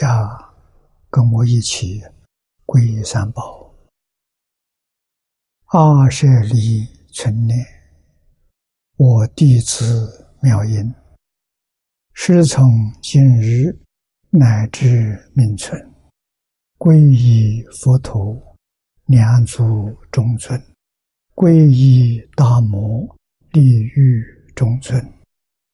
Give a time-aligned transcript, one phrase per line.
[0.00, 0.54] 家
[1.10, 2.00] 跟我一起
[2.64, 3.74] 皈依三宝。
[5.66, 7.58] 阿舍利存念，
[8.96, 10.94] 我弟子妙音，
[12.14, 12.64] 师从
[13.02, 13.78] 今日。
[14.32, 15.76] 乃至命存，
[16.78, 18.56] 皈依佛陀，
[19.06, 20.56] 两足中尊；
[21.34, 23.16] 皈依大摩，
[23.50, 25.02] 利欲中尊；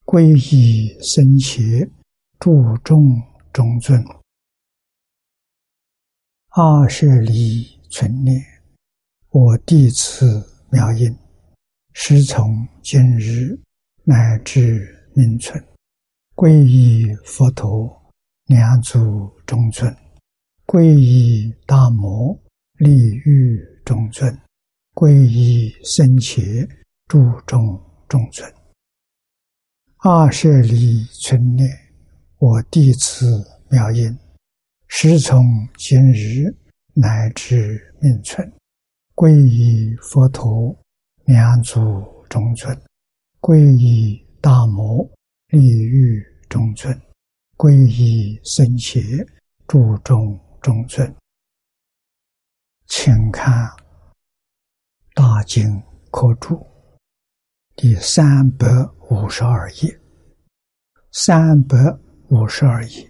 [0.07, 1.87] 皈依僧伽，
[2.41, 3.21] 注众
[3.57, 4.05] 中尊。
[6.51, 8.39] 二舍离存念，
[9.31, 11.17] 我弟子妙音，
[11.95, 13.59] 师从今日
[14.05, 15.59] 乃至命存，
[16.35, 17.91] 皈依佛陀。
[18.45, 19.97] 两足中尊，
[20.67, 22.39] 皈依大摩
[22.75, 22.93] 利
[23.25, 24.39] 欲中尊，
[24.93, 26.43] 皈依僧伽
[27.07, 27.59] 注众
[28.07, 28.53] 中尊。
[29.97, 31.67] 二舍离存念，
[32.39, 34.15] 我弟子妙音，
[34.89, 35.43] 师从
[35.79, 36.55] 今日
[36.93, 38.53] 乃至命存，
[39.15, 40.77] 皈依佛陀
[41.25, 41.81] 两祖
[42.29, 42.79] 中尊，
[43.41, 45.03] 皈依大摩
[45.49, 46.95] 利欲中尊。
[47.57, 49.01] 皈依僧伽，
[49.67, 51.11] 注重中尊，
[52.87, 53.67] 请看
[55.15, 56.55] 《大经科注》
[57.75, 58.67] 第三百
[59.09, 59.99] 五十二页，
[61.13, 61.79] 三百
[62.29, 63.09] 五十二页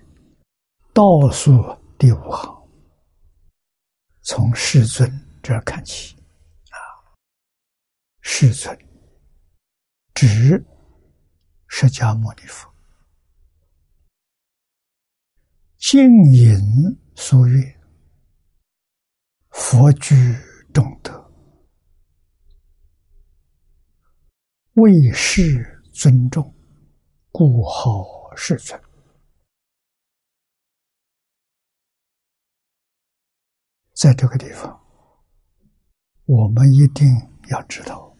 [0.92, 1.54] 倒数
[1.98, 2.68] 第五行，
[4.20, 5.10] 从世尊
[5.42, 6.14] 这儿看起
[6.68, 6.76] 啊，
[8.20, 8.78] 世尊
[10.12, 10.62] 指
[11.66, 12.70] 释迦牟尼佛。
[15.78, 16.02] 静
[16.32, 16.58] 隐
[17.14, 17.80] 所愿，
[19.48, 20.14] 佛居
[20.74, 21.32] 众德，
[24.74, 26.54] 为世尊重，
[27.30, 28.04] 故好
[28.36, 28.78] 世尊。
[33.96, 34.78] 在这个地方，
[36.26, 37.08] 我们一定
[37.48, 38.14] 要知道，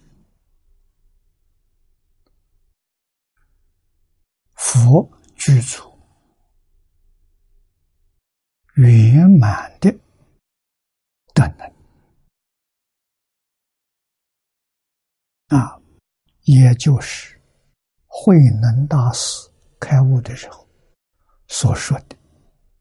[4.54, 5.06] 佛
[5.37, 5.94] 居住。
[8.76, 9.91] 圆满的
[11.32, 11.75] 德能
[15.48, 15.81] 啊，
[16.43, 17.41] 也就是
[18.06, 19.50] 慧能大师
[19.81, 20.69] 开悟的时候
[21.48, 22.16] 所说的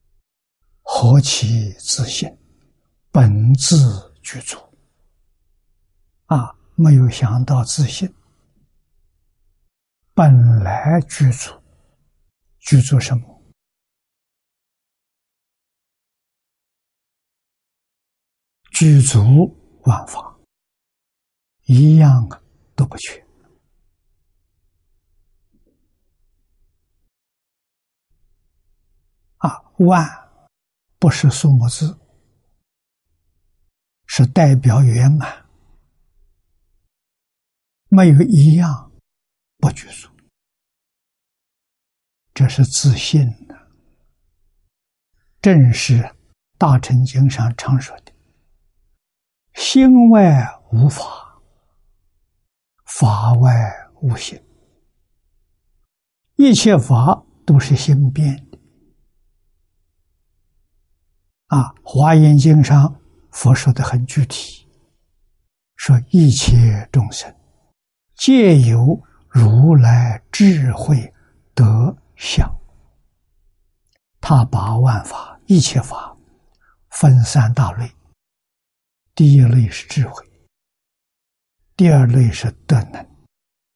[0.84, 2.30] “何其自信，
[3.16, 3.78] 本自
[4.22, 4.58] 具足”，
[6.28, 8.14] 啊，没有想到自信。
[10.14, 11.50] 本来具足，
[12.60, 13.42] 具足什么？
[18.74, 19.22] 具足
[19.84, 20.38] 万法，
[21.68, 22.12] 一样
[22.76, 23.26] 都不缺。
[29.38, 29.62] 啊！
[29.78, 30.06] 万
[31.00, 31.98] 不是数目字，
[34.18, 35.46] 是代表圆满，
[37.90, 38.94] 没有一样
[39.58, 40.08] 不具足，
[42.34, 43.74] 这是自信的，
[45.42, 45.98] 正是
[46.58, 48.14] 《大乘经》上常说的。
[49.54, 51.04] 心外无法，
[52.86, 53.52] 法外
[54.02, 54.42] 无心。
[56.38, 58.58] 一切法都是心变的。
[61.48, 63.02] 啊，《华严经》上
[63.36, 64.66] 佛说的很具体，
[65.76, 67.32] 说一切众生
[68.16, 68.98] 皆有
[69.28, 71.14] 如来智慧
[71.54, 72.50] 德相。
[74.22, 76.16] 他把万法一切法
[76.92, 77.92] 分三大类。
[79.14, 80.26] 第一类是智慧，
[81.76, 83.06] 第二类是德能，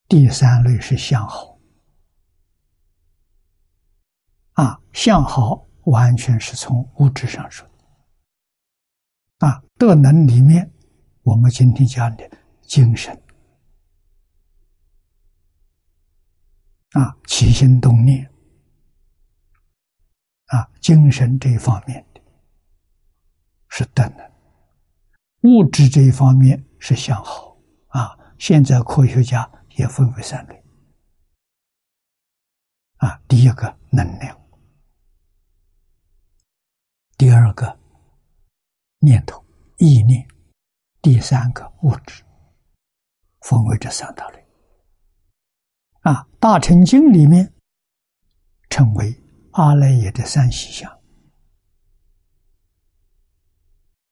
[0.07, 1.59] 第三类是相好。
[4.53, 7.68] 啊，相好完全是从物质上说。
[9.79, 10.69] 德能里面，
[11.23, 12.29] 我们今天讲的
[12.63, 13.15] 精神，
[16.91, 18.29] 啊，起心动念，
[20.47, 22.21] 啊，精神这一方面的，
[23.69, 24.31] 是德能。
[25.43, 27.57] 物质这一方面是向好。
[27.87, 30.61] 啊，现在科学家也分为三类。
[32.97, 34.37] 啊，第一个能量，
[37.17, 37.79] 第二个
[38.99, 39.41] 念头
[39.79, 40.27] 意念，
[41.01, 42.23] 第三个物质，
[43.39, 44.45] 分为这三大类
[46.01, 46.27] 啊。
[46.37, 47.53] 大乘经里面
[48.69, 49.15] 称为
[49.51, 50.99] 阿赖耶的三细相。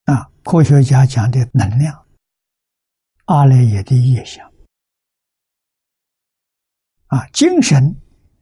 [0.04, 2.06] 啊，科学家讲的能量，
[3.26, 4.50] 阿赖耶的业相。
[7.08, 7.94] 啊，精神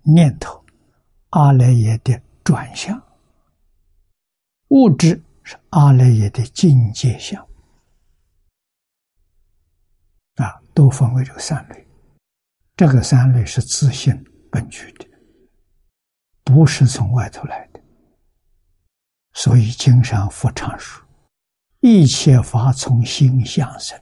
[0.02, 0.64] 念头，
[1.30, 2.96] 阿赖耶的转向；
[4.68, 7.40] 物质是阿赖耶的境界相。
[10.34, 11.86] 啊，都分为这个三类。
[12.74, 14.12] 这个三类是自性
[14.50, 15.06] 本具的，
[16.42, 17.80] 不是从外头来的。
[19.34, 21.06] 所以经上佛常说
[21.78, 23.96] ：“一切法从心相生。”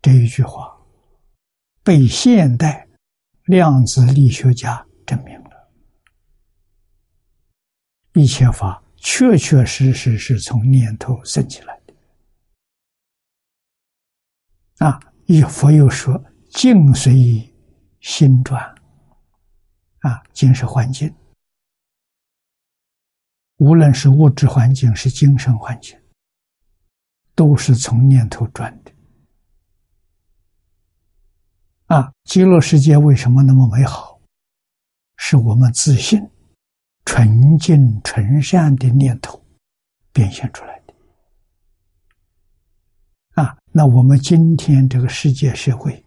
[0.00, 0.78] 这一句话。
[1.84, 2.86] 被现代
[3.46, 5.41] 量子力学家证明，
[8.14, 11.94] 一切法确确实实是从念头生起来的。
[14.86, 17.52] 啊，一佛又说：“境随
[18.00, 18.62] 心转。”
[20.00, 21.14] 啊，境是环境，
[23.58, 25.96] 无论是物质环境是精神环境，
[27.34, 28.92] 都是从念头转的。
[31.86, 34.20] 啊，极乐世界为什么那么美好？
[35.16, 36.20] 是我们自信、
[37.04, 39.44] 纯净、纯善的念头
[40.12, 40.94] 变现出来的。
[43.42, 46.04] 啊，那我们今天这个世界社会，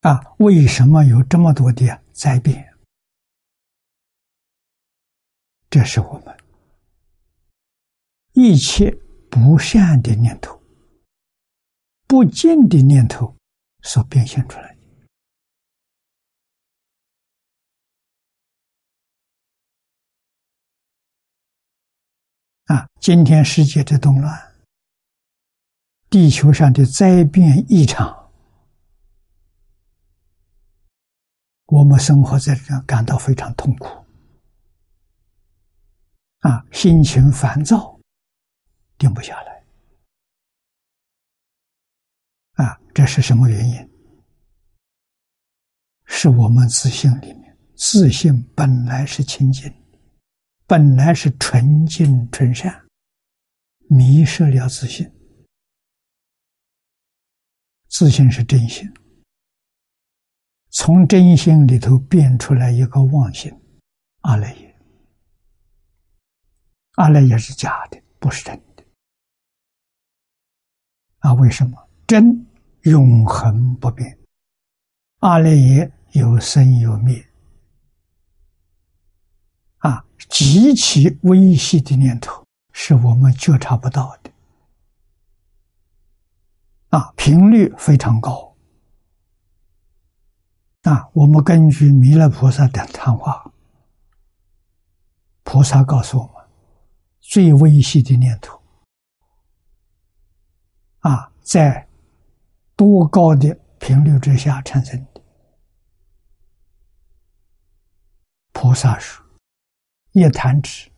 [0.00, 2.72] 啊，为什么有这么多的灾变？
[5.68, 6.36] 这是我们
[8.32, 8.96] 一切。
[9.32, 10.60] 不善的念头、
[12.08, 13.32] 不净的念头
[13.82, 14.79] 所变现出来的
[22.70, 22.88] 啊！
[23.00, 24.32] 今天世界的动乱，
[26.08, 28.30] 地球上的灾变异常，
[31.66, 33.88] 我们生活在这感到非常痛苦
[36.38, 37.98] 啊，心情烦躁。
[38.96, 39.64] 定不下来，
[42.64, 43.90] 啊，这是什么原因？
[46.04, 49.72] 是我们自信里面，自信本来是清净，
[50.70, 52.86] 本来是纯净纯善，
[53.88, 55.12] 迷失了自信，
[57.88, 58.88] 自信是真心，
[60.68, 63.52] 从真心里头变出来一个妄心，
[64.20, 64.76] 阿赖耶，
[66.92, 68.84] 阿赖耶是假的，不是真的。
[71.18, 71.90] 啊，为什么？
[72.06, 72.46] 真
[72.82, 74.16] 永恒不变？
[75.18, 77.28] 阿赖耶有生有灭，
[80.28, 84.30] 极其微细的念头是我们觉察不到的，
[86.90, 88.54] 啊，频率非常高，
[90.82, 93.52] 啊，我们根据弥勒菩萨的谈话，
[95.42, 96.34] 菩萨告诉我们，
[97.20, 98.60] 最微细的念头。
[101.00, 101.88] 啊，在
[102.76, 105.22] 多高的频率之下产生的？
[108.52, 109.24] 菩萨说，
[110.12, 110.90] 一弹指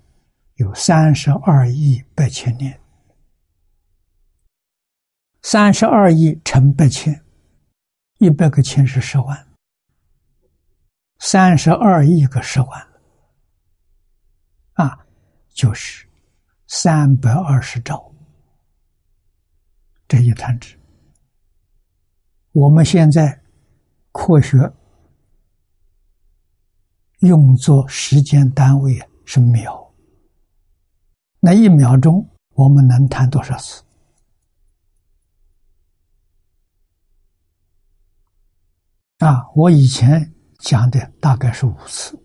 [0.54, 2.80] 有三十二亿八千年，
[5.42, 7.22] 三十二亿乘八千，
[8.18, 9.46] 一百个千是十万，
[11.18, 12.88] 三十二亿个十万，
[14.74, 15.06] 啊，
[15.52, 16.08] 就是
[16.68, 18.10] 三百二十兆。
[20.08, 20.78] 这一弹指，
[22.52, 23.42] 我们现在
[24.10, 24.58] 科学
[27.22, 29.92] 用作时间单位是秒，
[31.38, 33.84] 那一秒钟我们能弹多少次？
[39.18, 42.20] 啊，我以前讲的大概是五次，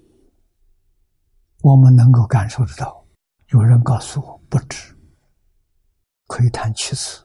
[1.62, 3.06] 我们能够感受得到。
[3.50, 4.98] 有人告诉我不止，
[6.26, 7.24] 可以弹七次。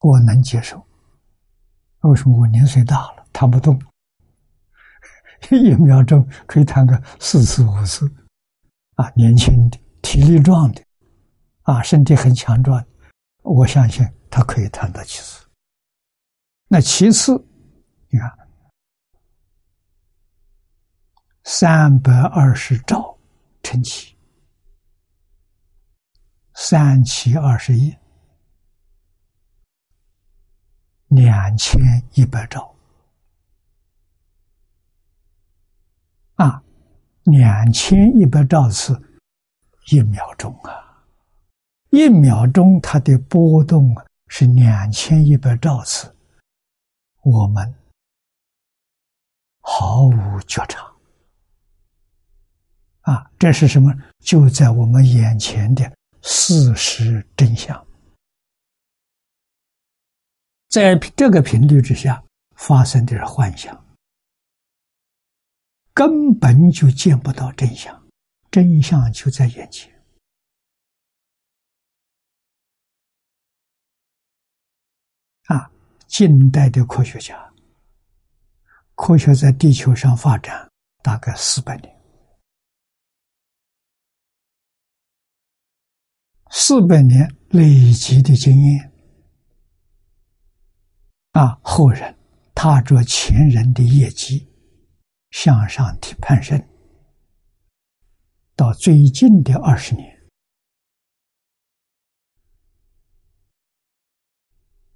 [0.00, 0.84] 我能接受，
[2.00, 3.80] 为什么我年岁大了弹不动？
[5.50, 8.10] 一秒钟可以弹个四次五次，
[8.94, 10.84] 啊，年轻的、体力壮的，
[11.62, 12.84] 啊，身体很强壮，
[13.42, 15.46] 我相信他可以弹到七次。
[16.68, 17.32] 那其次，
[18.08, 18.30] 你看，
[21.44, 23.18] 三百二十兆
[23.62, 24.14] 乘七，
[26.54, 27.96] 三七二十一。
[31.08, 31.80] 两千
[32.12, 32.72] 一百兆
[36.40, 36.62] 啊，
[37.24, 38.98] 两千一百兆次
[39.90, 41.04] 一秒钟啊，
[41.90, 43.94] 一秒钟它的波动
[44.28, 46.16] 是两千一百兆次，
[47.24, 47.74] 我们
[49.60, 50.90] 毫无觉察。
[53.02, 53.92] 啊，这是什么？
[54.20, 57.86] 就在我们眼前的事实真相，
[60.70, 62.24] 在这个频率之下
[62.56, 63.78] 发生的是幻想，
[65.92, 68.08] 根本就见不到真相，
[68.50, 69.92] 真相就在眼前。
[75.46, 75.70] 啊，
[76.06, 77.52] 近代的科学家，
[78.94, 80.70] 科学在地球上发展
[81.02, 82.00] 大概四百年。
[86.52, 88.92] 四百年累积的经验
[91.32, 92.16] 啊，后人
[92.54, 94.49] 踏着前人的业绩
[95.30, 96.68] 向上提攀升，
[98.54, 100.28] 到最近的二十年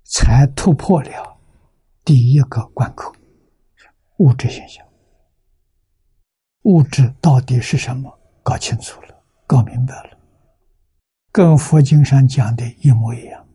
[0.05, 1.41] 才突破了
[2.05, 3.15] 第一个关口——
[4.19, 4.87] 物质现象。
[6.63, 8.19] 物质到底是什么？
[8.43, 10.19] 搞清楚了，搞明白了。
[11.33, 13.49] 跟佛经上讲的一模一样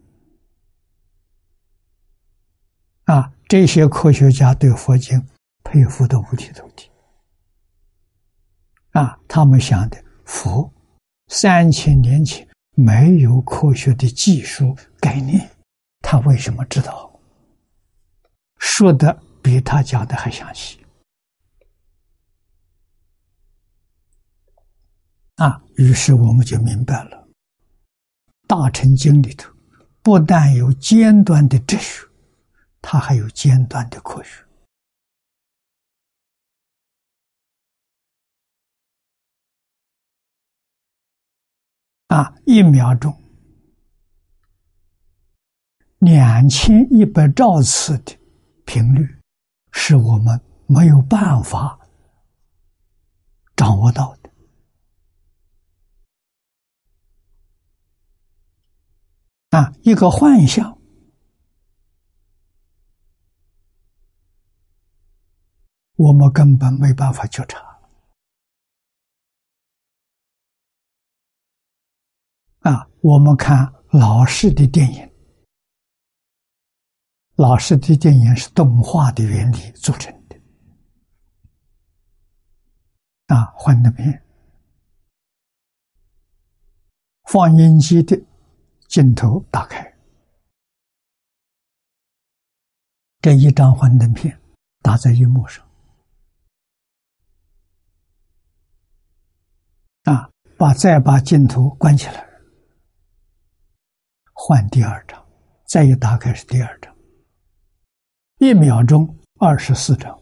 [3.05, 3.33] 啊！
[3.47, 5.27] 这些科学家对佛经
[5.63, 6.89] 佩服的五体投地
[8.91, 9.19] 啊！
[9.27, 10.71] 他们想的佛
[11.27, 15.49] 三千年前没有科学的技术概念，
[16.01, 17.19] 他为什么知道？
[18.57, 20.83] 说的比他讲的还详细
[25.35, 25.61] 啊！
[25.75, 27.27] 于是我们就明白了。
[28.47, 29.53] 大乘经里头，
[30.01, 32.03] 不但有尖端的哲学，
[32.81, 34.43] 它还有尖端的科学。
[42.09, 43.15] 啊，一秒钟
[45.99, 48.17] 两千一百兆次的
[48.65, 49.07] 频率，
[49.71, 51.79] 是我们没有办法
[53.55, 54.29] 掌握到的。
[59.51, 60.79] 啊，一个幻象，
[65.95, 67.68] 我们根本没办法觉察。
[72.59, 75.11] 啊，我们看老式的电影，
[77.35, 80.39] 老式的电影是动画的原理组成的。
[83.27, 84.23] 啊，幻灯片，
[87.23, 88.19] 放映机的。
[88.89, 89.93] 镜头打开，
[93.21, 94.41] 这一张幻灯片
[94.81, 95.63] 打在荧幕上，
[100.05, 102.27] 啊，把再把镜头关起来，
[104.41, 105.21] 换第二张，
[105.65, 106.95] 再一打开是第二张，
[108.37, 109.05] 一秒钟
[109.37, 110.17] 二十四张，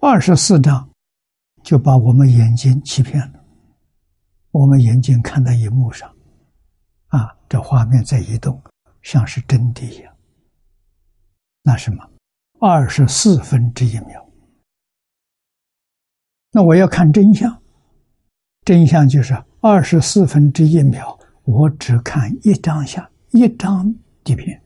[0.00, 0.90] 二十四张
[1.62, 3.44] 就把我们眼睛欺骗了，
[4.50, 6.12] 我们眼睛看到荧幕上。
[7.06, 8.60] 啊，这画面在移动，
[9.02, 10.12] 像是真的一样。
[11.62, 12.10] 那什么，
[12.58, 14.28] 二十四分之一秒。
[16.50, 17.62] 那我要看真相，
[18.64, 24.62] 真相就是二十四分之一秒，我只看一张相，一张底片。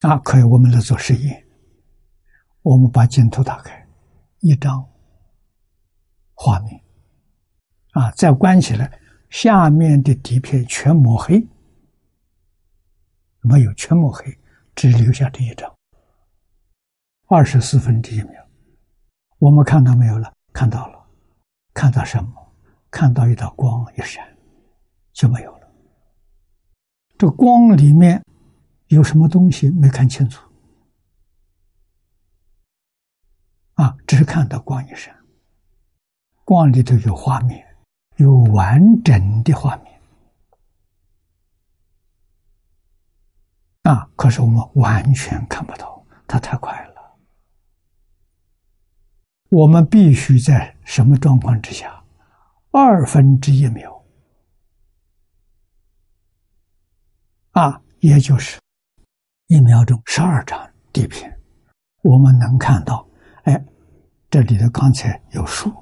[0.00, 1.46] 啊，可以，我们来做实验。
[2.62, 3.88] 我们把镜头打开，
[4.40, 4.88] 一张
[6.34, 6.80] 画面。
[7.92, 8.10] 啊！
[8.12, 8.98] 再关起来，
[9.28, 11.46] 下面的底片全抹黑，
[13.42, 14.38] 没有全抹黑，
[14.74, 15.70] 只留下这一张。
[17.28, 18.46] 二十四分之一秒，
[19.38, 20.32] 我们看到没有了？
[20.52, 21.01] 看到了，
[21.74, 22.52] 看到什么？
[22.90, 24.36] 看到一道光一闪，
[25.12, 25.72] 就没有了。
[27.18, 28.22] 这光里面
[28.88, 30.46] 有什么东西没看清楚？
[33.74, 35.16] 啊，只是看到光一闪，
[36.44, 37.66] 光里头有画面。
[38.16, 40.00] 有完整的画面
[43.84, 44.08] 啊！
[44.14, 47.18] 可是我们完全看不到，它太快了。
[49.48, 52.02] 我们必须在什么状况之下？
[52.70, 54.04] 二分之一秒
[57.52, 58.58] 啊，也就是
[59.46, 61.38] 一秒钟十二张底片，
[62.02, 63.06] 我们能看到，
[63.44, 63.64] 哎，
[64.30, 65.72] 这里头刚才有树，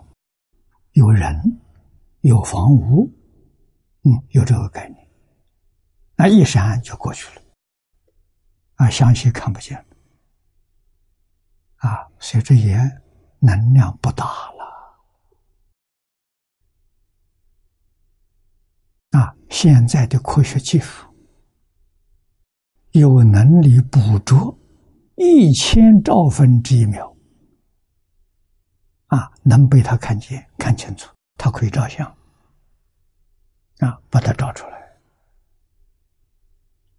[0.92, 1.61] 有人。
[2.23, 3.11] 有房屋，
[4.02, 5.09] 嗯，有这个概念，
[6.16, 7.42] 那一闪就过去了，
[8.75, 9.83] 啊，详细看不见，
[11.76, 12.76] 啊，所以这也
[13.38, 14.59] 能量不大了，
[19.50, 21.07] 现在的科学技术
[22.92, 24.57] 有能力捕捉
[25.16, 27.14] 一千兆分之一秒，
[29.07, 32.07] 啊，能被他看见、看清楚，他可以照相，
[33.78, 34.99] 啊，把它照出来，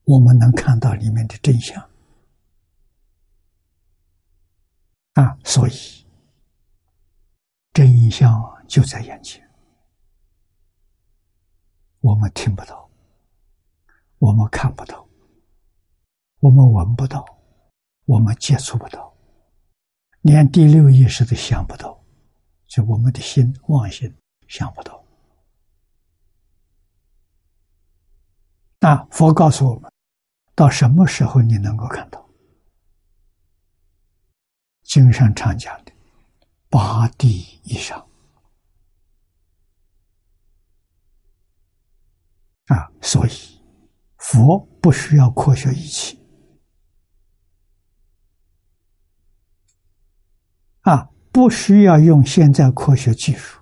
[0.04, 1.82] 我们能看到里面的真相，
[5.14, 6.06] 啊，所以
[7.74, 8.32] 真相
[8.68, 9.51] 就在眼前。
[12.02, 12.90] 我们听不到，
[14.18, 15.08] 我们看不到，
[16.40, 17.24] 我们闻不到，
[18.06, 19.16] 我们接触不到，
[20.22, 22.04] 连第六意识都想不到，
[22.66, 24.12] 就我们的心妄心
[24.48, 25.00] 想不到。
[28.80, 29.92] 那佛告诉我们，
[30.56, 32.28] 到什么时候你能够看到？
[34.82, 35.92] 经上常讲的
[36.68, 38.11] 八地以上。
[42.72, 43.32] 啊，所以
[44.18, 46.18] 佛不需要科学仪器
[50.84, 53.62] 啊，不需要用现在科学技术，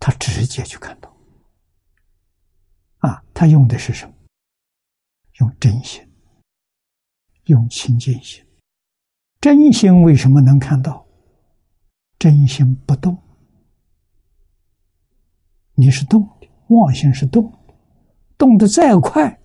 [0.00, 1.16] 他直接就看到
[2.98, 4.14] 啊，他用的是什么？
[5.38, 6.04] 用真心，
[7.44, 8.44] 用清净心。
[9.40, 11.06] 真心为什么能看到？
[12.18, 13.16] 真心不动，
[15.74, 17.59] 你是动的，妄心是动的。
[18.40, 19.38] 动得再快，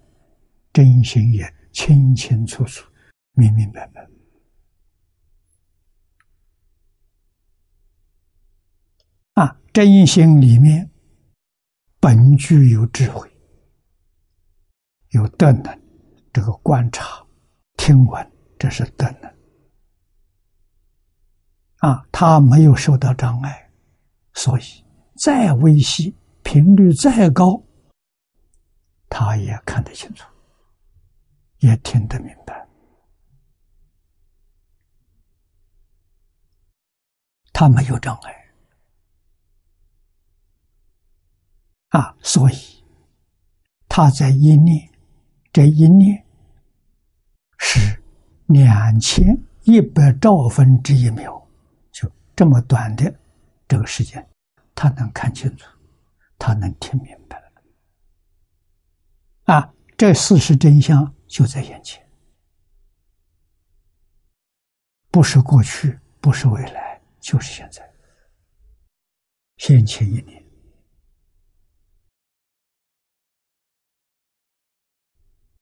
[0.71, 2.89] 真心也清清楚楚、
[3.33, 4.07] 明明白白。
[9.33, 10.89] 啊，真心里面
[11.99, 13.29] 本具有智慧，
[15.09, 15.81] 有德能。
[16.31, 17.21] 这个观察、
[17.75, 19.35] 听闻，这是德能。
[21.79, 23.69] 啊，他没有受到障碍，
[24.33, 24.63] 所以
[25.17, 27.61] 再微细、频率再高。
[29.17, 30.27] 他也看得清楚，
[31.59, 32.67] 也听得明白，
[37.53, 38.45] 他没有障碍
[41.97, 42.83] 啊，所以
[43.87, 44.91] 他在一念，
[45.53, 46.21] 这一念
[47.57, 47.79] 是
[48.47, 49.25] 两千
[49.63, 51.41] 一百兆分之一秒，
[51.93, 53.17] 就这么短的
[53.65, 54.29] 这个时间，
[54.75, 55.65] 他能看清楚，
[56.37, 57.24] 他能听明白。
[59.97, 62.05] 这事实真相就在眼前，
[65.09, 67.81] 不是过去，不是未来，就是现在。
[69.55, 70.45] 先前一年，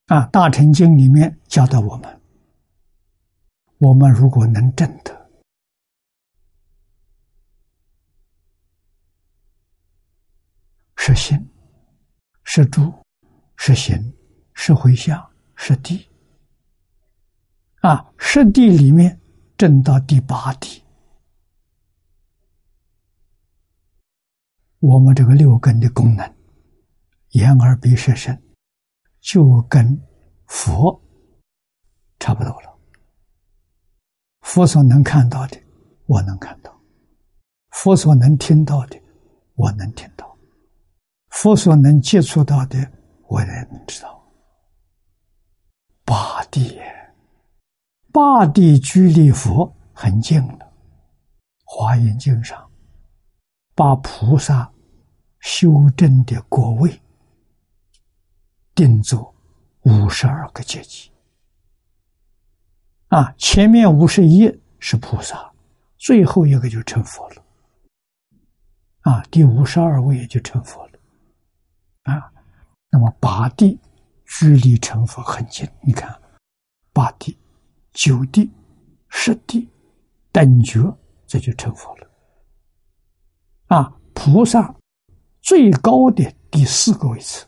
[0.08, 2.22] 啊，《大乘经》里面教导我们：
[3.78, 5.30] 我们如果能证得
[10.98, 11.38] 是心，
[12.44, 12.92] 是住。
[13.56, 13.96] 是行，
[14.66, 15.22] 是回向，
[15.56, 16.08] 是地。
[17.82, 19.20] 啊，十地里面
[19.58, 20.82] 正到第八地，
[24.80, 26.34] 我们这个六根的功能，
[27.32, 28.42] 眼耳鼻舌身，
[29.20, 30.02] 就跟
[30.46, 30.98] 佛
[32.18, 32.74] 差不多了。
[34.44, 35.62] 佛所能看到的，
[36.06, 36.72] 我能看到；
[37.72, 38.98] 佛所能听到的，
[39.56, 40.26] 我能听到；
[41.32, 42.78] 佛所能接触到的。
[43.28, 44.23] 我也能知道，
[46.06, 46.80] 八地，
[48.12, 50.74] 八地距离佛很近了。
[51.64, 52.70] 华严经上，
[53.74, 54.72] 把菩萨
[55.40, 57.02] 修正的果位
[58.76, 59.34] 定做
[59.84, 61.10] 五十二个阶级。
[63.08, 65.52] 啊，前面五十一是菩萨，
[65.98, 67.44] 最后一个就成佛了。
[69.02, 71.00] 啊，第五十二位也就成佛了。
[72.04, 72.30] 啊。
[72.90, 73.80] 那么八地
[74.40, 76.20] 距离成佛很近，你看，
[76.92, 77.38] 八地、
[77.92, 78.52] 九地、
[79.08, 79.70] 十地
[80.32, 82.10] 等觉，这就成佛了。
[83.68, 84.76] 啊，菩萨
[85.42, 87.46] 最高的第四个位置，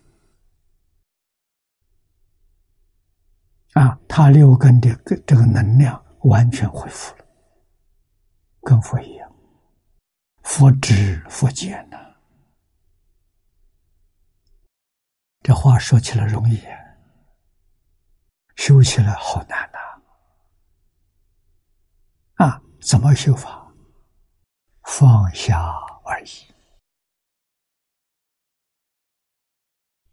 [3.74, 7.26] 啊，他六根的这个能量完全恢复了，
[8.62, 9.36] 跟佛一样，
[10.44, 12.05] 佛知佛见呐。
[15.46, 16.60] 这话说起来容易，
[18.56, 19.78] 修起来好难呐！
[22.44, 23.72] 啊，怎么修法？
[24.82, 25.72] 放下
[26.04, 26.30] 而已。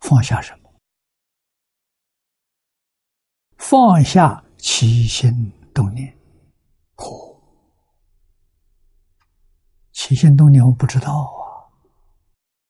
[0.00, 0.70] 放下什么？
[3.56, 6.14] 放下起心动念。
[6.96, 7.40] 哦，
[9.92, 11.72] 起心动念我不知道啊。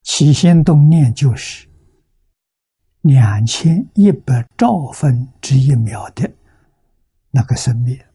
[0.05, 1.71] 起心动念就是。
[3.02, 6.30] 两千一百兆分之一秒的
[7.30, 8.06] 那个生灭，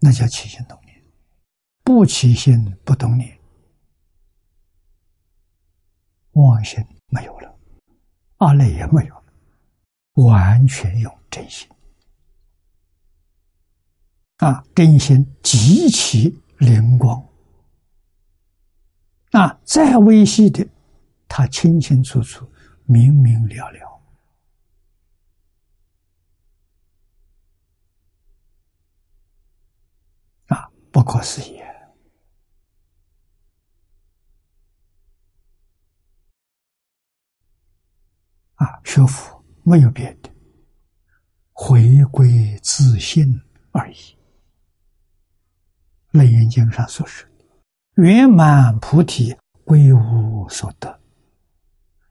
[0.00, 0.94] 那叫起心动念；
[1.82, 3.38] 不起心不动念，
[6.32, 7.58] 妄心没有了，
[8.38, 9.24] 阿赖也没有了，
[10.26, 11.66] 完全用真心。
[14.36, 17.26] 啊，真心极其灵光。
[19.32, 20.66] 啊，再微细的，
[21.26, 22.48] 他清清楚楚、
[22.90, 24.02] 明明了了。
[30.46, 31.60] 啊，不可思议！
[38.54, 40.30] 啊，学佛没有别的，
[41.52, 43.38] 回归自信
[43.70, 43.96] 而已。
[46.12, 47.44] 《楞严经》上所说的
[48.02, 50.98] “圆满菩提归无所得”，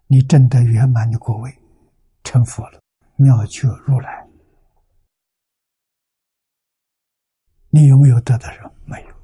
[0.08, 1.54] 你证得圆满的果位，
[2.24, 2.82] 成佛了，
[3.17, 4.26] 妙觉如来。
[7.70, 8.72] 你有没有得到什么？
[8.86, 9.15] 没有，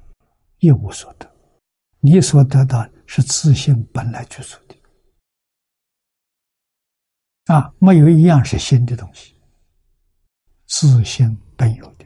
[0.58, 1.34] 一无所得。
[2.00, 4.76] 你所得到是自信本来具足的
[7.46, 9.34] 啊，没有一样是新的东西，
[10.66, 12.04] 自信本有的。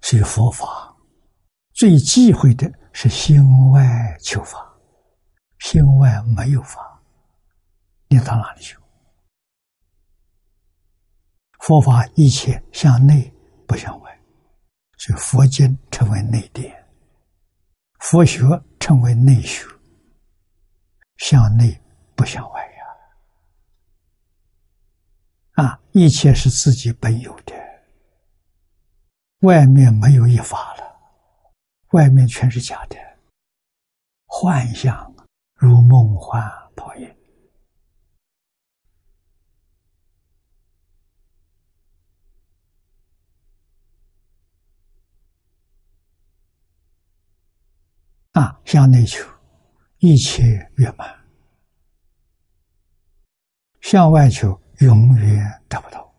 [0.00, 0.91] 所以佛法
[1.82, 3.42] 最忌讳的是心
[3.72, 4.72] 外求法，
[5.58, 7.02] 心外没有法，
[8.06, 8.76] 你到哪里去？
[11.58, 13.34] 佛法一切向内
[13.66, 14.16] 不向外，
[14.96, 16.72] 所以佛经称为内典，
[17.98, 18.44] 佛学
[18.78, 19.66] 称为内学，
[21.16, 21.76] 向内
[22.14, 22.62] 不向外
[25.56, 25.64] 呀！
[25.64, 27.52] 啊，一切是自己本有的。
[29.40, 30.81] 外面没有一法了，
[31.92, 32.96] 外面全是假的，
[34.26, 35.14] 幻象
[35.54, 36.42] 如梦幻
[36.74, 37.16] 泡影
[48.32, 48.58] 啊！
[48.64, 49.22] 向内求，
[49.98, 51.06] 一切圆满；
[53.82, 56.11] 向外求，永远得不到。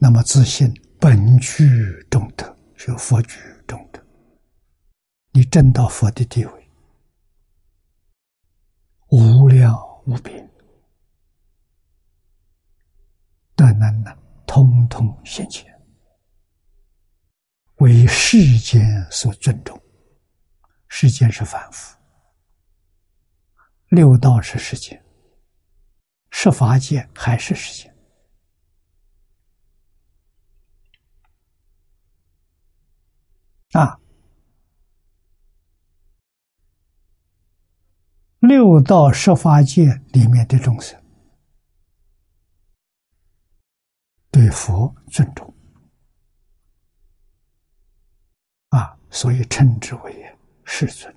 [0.00, 1.68] 那么自信本具
[2.08, 4.00] 中德，是佛具中德。
[5.32, 6.70] 你证到佛的地位，
[9.08, 10.48] 无量无边，
[13.56, 15.66] 德能呢，通通现前，
[17.78, 19.80] 为世间所尊重。
[20.86, 21.96] 世间是凡夫，
[23.88, 25.04] 六道是世间，
[26.30, 27.87] 十法界还是世间。
[33.72, 34.00] 啊，
[38.38, 40.98] 六道十法界里面的众生，
[44.30, 45.54] 对佛尊重
[48.70, 51.14] 啊，所以称之为世尊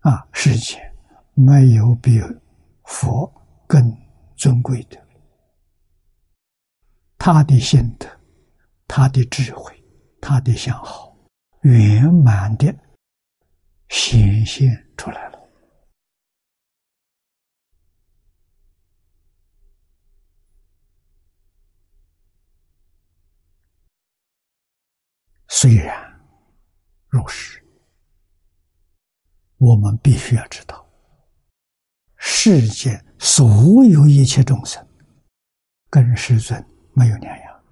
[0.00, 0.94] 啊，世间
[1.32, 2.20] 没有比
[2.84, 3.32] 佛
[3.66, 3.96] 更
[4.36, 5.09] 尊贵的。
[7.22, 8.08] 他的心得，
[8.88, 9.84] 他的智慧，
[10.22, 11.14] 他的相好，
[11.60, 12.74] 圆满的
[13.90, 15.38] 显现出来了。
[25.46, 25.94] 虽然
[27.10, 27.62] 如是，
[29.58, 30.88] 我们必须要知道，
[32.16, 34.82] 世间所有一切众生，
[35.90, 36.69] 跟世尊。
[37.00, 37.64] 没有两样，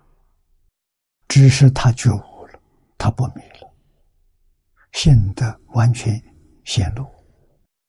[1.28, 2.58] 只是他觉悟了，
[2.96, 3.70] 他不迷了，
[4.92, 6.18] 性的完全
[6.64, 7.06] 显露。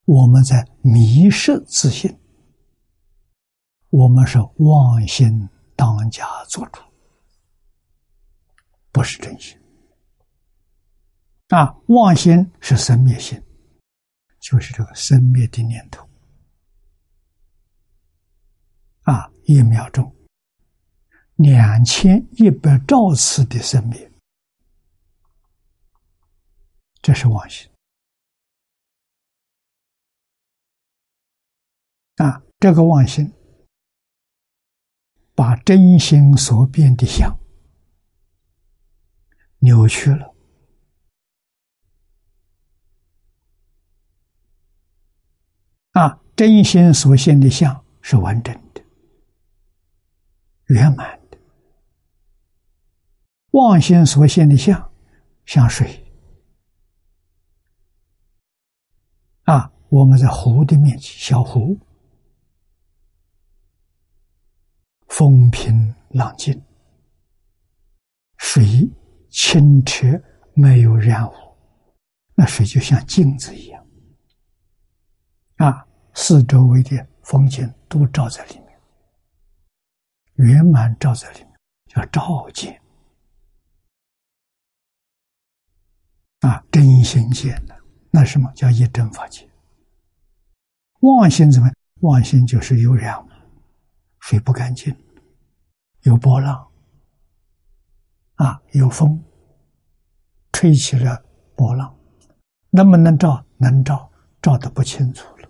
[0.04, 2.13] 我们在迷失自信，
[3.88, 5.47] 我们是妄心
[5.78, 6.82] 当家做主，
[8.91, 9.58] 不是真心。
[11.47, 13.41] 啊，妄心是生灭心，
[14.41, 16.06] 就是这个生灭的念头。
[19.04, 20.13] 啊，一秒钟。
[21.39, 24.12] 两千一百兆次的生命，
[27.02, 27.71] 这是妄心
[32.17, 32.43] 啊！
[32.60, 33.32] 这个妄心
[35.34, 37.34] 把真心所变的相
[39.60, 40.36] 扭曲了
[45.91, 46.21] 啊！
[46.36, 48.84] 真心所现的相是完整的。
[50.65, 51.18] 圆满。
[53.51, 54.91] 妄心所现的相，
[55.45, 56.05] 像水。
[59.43, 61.75] 啊，我们在湖的面前，小湖，
[65.07, 66.63] 风平浪静，
[68.38, 68.63] 水
[69.31, 70.07] 清澈，
[70.53, 71.33] 没有染污，
[72.35, 73.83] 那水就像镜子一样。
[75.55, 78.79] 啊，四周围的风景都照在里面，
[80.35, 82.78] 圆满照在里面，叫照见。
[86.41, 87.78] 啊，真心见的，
[88.12, 89.49] 那什么叫一真法界？
[91.02, 91.69] 妄心怎么？
[92.02, 93.25] 妄心就是有染，
[94.19, 94.95] 水不干净，
[96.04, 96.71] 有波浪，
[98.36, 99.21] 啊，有风，
[100.54, 101.23] 吹起了
[101.56, 101.93] 波浪，
[102.69, 103.45] 能不能照？
[103.58, 104.10] 能照，
[104.41, 105.49] 照的不清楚了。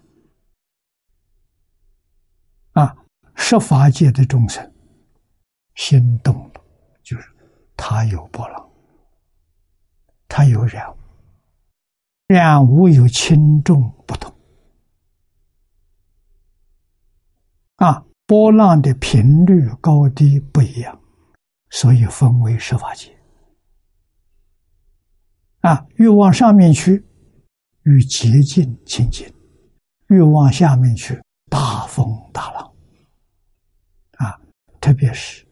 [2.74, 2.98] 啊，
[3.36, 4.74] 十法界的众生
[5.76, 6.62] 心动了，
[7.04, 7.32] 就是
[7.78, 8.69] 他有波浪。
[10.30, 10.98] 它有染污，
[12.28, 14.34] 染污有轻重不同
[17.78, 21.02] 啊，波浪的频率高低不一样，
[21.72, 23.18] 所以分为十法界
[25.62, 25.86] 啊。
[25.96, 27.04] 越往上面去，
[27.84, 29.28] 越洁净清净；
[30.08, 32.74] 越往下面去，大风大浪
[34.18, 34.40] 啊，
[34.80, 35.46] 特别是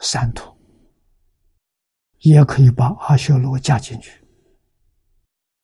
[0.00, 0.53] 三途。
[2.24, 4.26] 也可以把阿修罗加进去，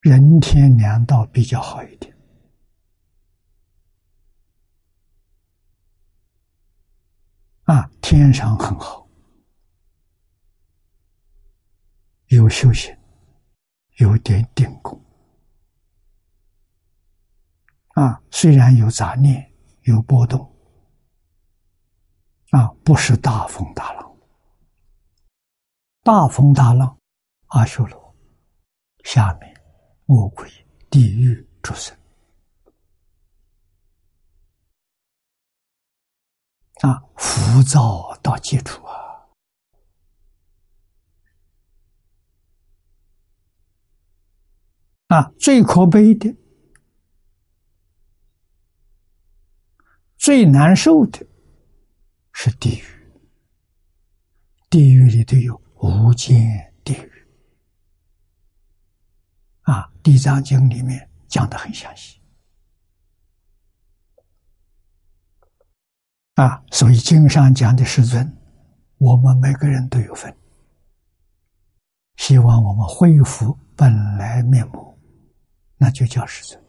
[0.00, 2.14] 人天两道比较好一点。
[7.62, 9.08] 啊，天上很好，
[12.26, 12.94] 有修行，
[13.96, 15.02] 有点定功。
[17.94, 19.50] 啊，虽然有杂念，
[19.84, 20.54] 有波动，
[22.50, 24.09] 啊，不是大风大浪。
[26.02, 26.98] 大风大浪，
[27.48, 28.16] 阿修罗
[29.04, 29.54] 下面
[30.06, 30.48] 魔鬼
[30.88, 31.94] 地狱出生
[36.80, 39.28] 啊，浮躁到极处啊！
[45.08, 46.34] 啊，最可悲的、
[50.16, 51.26] 最难受的
[52.32, 52.84] 是地狱，
[54.70, 55.69] 地狱里头有。
[55.80, 57.28] 无间地狱
[59.62, 62.20] 啊，《地藏经》里面讲的很详细
[66.34, 68.36] 啊，所以经上讲的师尊，
[68.98, 70.34] 我们每个人都有份。
[72.16, 74.98] 希望我们恢复本来面目，
[75.78, 76.62] 那就叫师尊。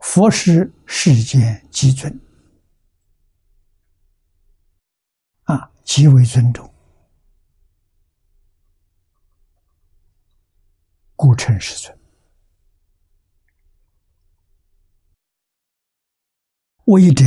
[0.00, 2.18] 佛是世间基尊。
[5.42, 6.68] 啊，极为尊重，
[11.14, 11.98] 故称师尊。
[16.86, 17.24] 为者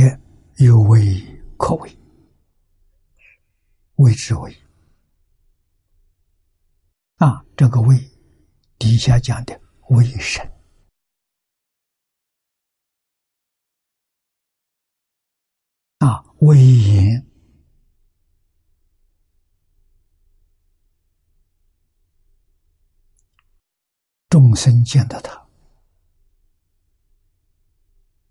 [0.58, 1.20] 有为
[1.56, 1.98] 可为，
[3.96, 4.56] 为之为。
[7.16, 7.98] 啊，这个为
[8.78, 10.46] 底下讲的为神。
[15.98, 17.29] 啊，威严。
[24.30, 25.44] 众生见到他，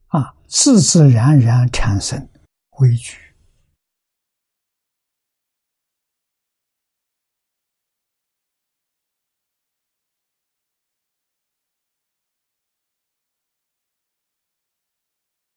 [0.08, 2.30] 啊，自自然然产生
[2.80, 3.20] 畏惧。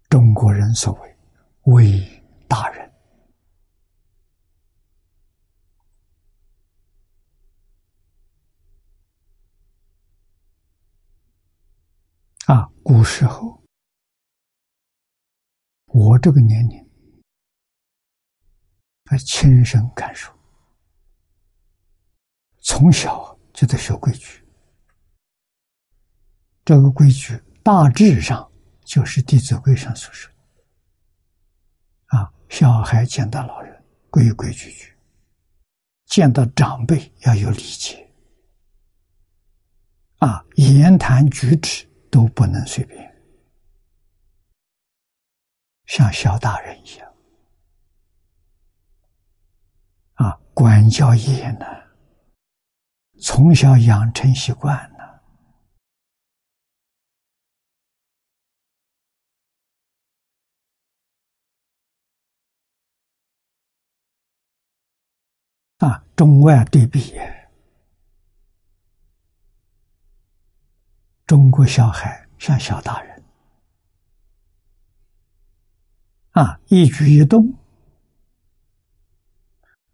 [0.09, 1.17] 中国人所谓
[1.73, 2.92] “为大人”。
[12.53, 13.63] 啊，古时候，
[15.87, 16.87] 我这个年龄，
[19.07, 20.31] 还亲身感受，
[22.61, 24.47] 从小就在学规矩。
[26.63, 28.53] 这个规矩大致上
[28.85, 30.31] 就是《弟子规》上所说
[32.11, 34.95] 的：啊，小孩见到老人规规矩矩，
[36.05, 38.13] 见到长辈要有礼节，
[40.19, 41.91] 啊，言谈举止。
[42.13, 43.11] 都不能随便，
[45.87, 47.15] 像小大人一样
[50.17, 51.65] 啊，管教业呢，
[53.19, 54.99] 从小养成习惯呢，
[65.79, 67.15] 啊，中外对比。
[71.27, 73.23] 中国小孩像小大人，
[76.33, 77.55] 啊，一举一动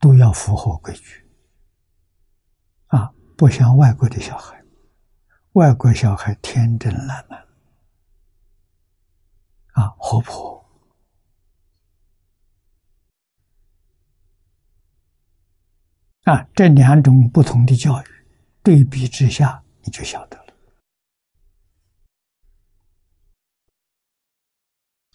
[0.01, 1.25] 都要符合规矩，
[2.87, 4.65] 啊，不像外国的小孩，
[5.53, 7.47] 外国小孩天真烂漫，
[9.73, 10.59] 啊，活泼。
[16.25, 18.07] 啊，这两种不同的教育
[18.63, 20.48] 对比之下，你就晓得了。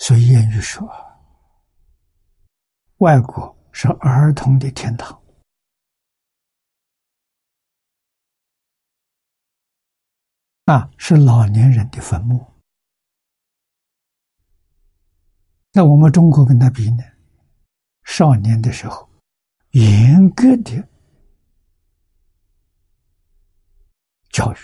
[0.06, 0.86] 所以谚语说
[3.00, 5.24] ：“外国是儿童的天堂，
[10.66, 12.46] 啊，是老年人的坟墓。”
[15.72, 17.04] 那我们中国跟他比呢？
[18.04, 19.10] 少年的时候，
[19.72, 20.86] 严格的。
[24.32, 24.58] 教育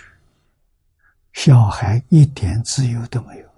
[1.32, 3.49] 小孩一点自由都没有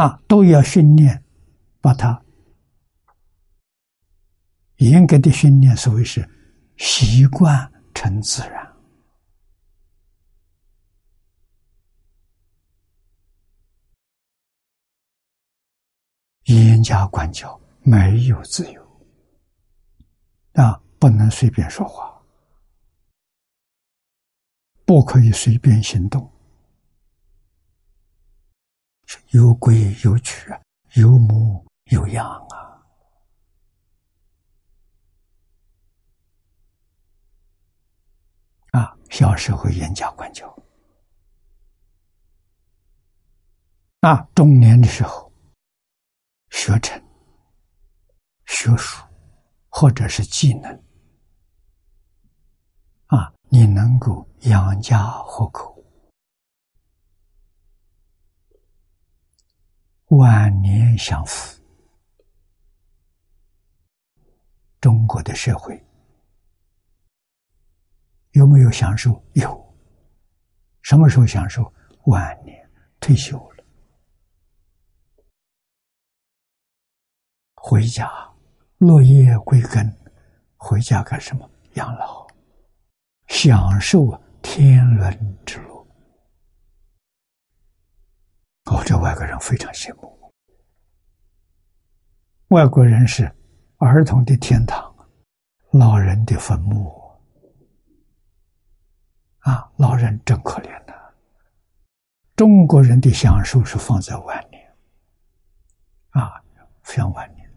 [0.00, 1.22] 啊，都要训练，
[1.78, 2.24] 把他
[4.76, 6.26] 严格的训练，所谓是
[6.78, 8.74] 习惯成自然，
[16.44, 18.80] 严加管教，没有自由。
[20.54, 22.18] 啊，不能随便说话，
[24.86, 26.29] 不可以随便行动，
[29.30, 30.32] 有规有矩，
[30.94, 32.82] 有模有样啊！
[38.72, 40.54] 啊，小时候严加管教，
[44.00, 45.32] 啊，中年的时候
[46.50, 47.02] 学成、
[48.46, 49.04] 学术。
[49.72, 50.82] 或者是技能
[53.06, 55.79] 啊，你能够养家糊口，
[60.10, 61.62] 晚年享福。
[64.80, 65.80] 中国的社会
[68.32, 69.22] 有没有享受？
[69.34, 69.76] 有。
[70.82, 71.72] 什么时候享受？
[72.06, 72.58] 晚年
[72.98, 73.64] 退休了，
[77.54, 78.10] 回家。
[78.78, 79.94] 落叶归根，
[80.56, 81.48] 回家干什么？
[81.74, 82.26] 养老，
[83.28, 85.79] 享受天伦之乐。
[88.70, 90.32] 哦，这外国人非常羡慕。
[92.48, 93.30] 外国人是
[93.78, 94.94] 儿童的天堂，
[95.72, 96.88] 老人的坟墓。
[99.40, 100.94] 啊，老人真可怜呐。
[102.36, 104.76] 中国人的享受是放在晚年，
[106.10, 106.40] 啊，
[106.84, 107.50] 像晚年。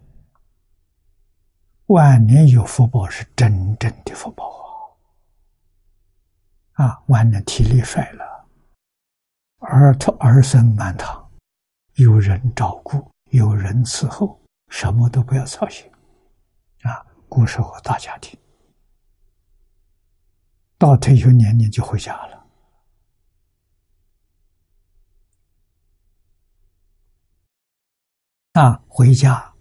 [1.88, 4.50] 晚年有福报是真正的福报
[6.74, 6.86] 啊！
[6.86, 8.33] 啊，晚年体力衰了，
[9.64, 11.32] 儿童儿孙满堂，
[11.96, 15.90] 有人照顾，有人伺候，什么都不要操心
[16.82, 17.06] 啊！
[17.30, 18.38] 古时候大家庭，
[20.78, 22.46] 到退休年龄就回家了
[28.54, 29.52] 啊，回家。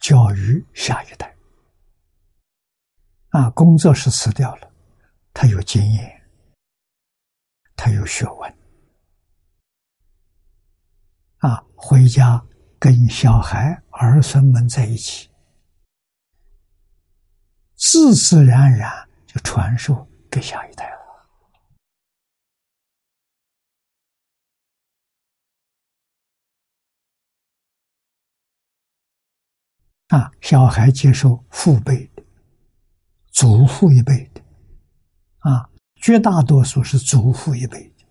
[0.00, 1.36] 教育下一代，
[3.28, 4.72] 啊，工作是辞掉了，
[5.34, 6.26] 他有经验，
[7.76, 8.58] 他有学问，
[11.40, 12.44] 啊，回家
[12.78, 15.28] 跟小孩儿孙们在一起，
[17.76, 21.00] 自自然然就传授给下一代了。
[30.08, 32.22] 啊，小孩接受父辈的、
[33.30, 34.42] 祖父一辈的，
[35.38, 38.04] 啊，绝大多数是祖父一辈的，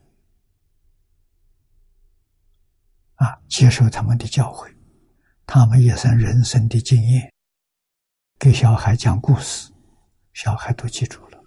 [3.20, 4.70] 啊，接受他们的教诲，
[5.46, 7.32] 他们也算人生的经验，
[8.38, 9.72] 给小孩讲故事，
[10.34, 11.44] 小孩都记住了，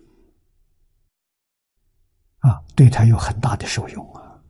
[2.38, 4.40] 啊，对他有很大的受用啊，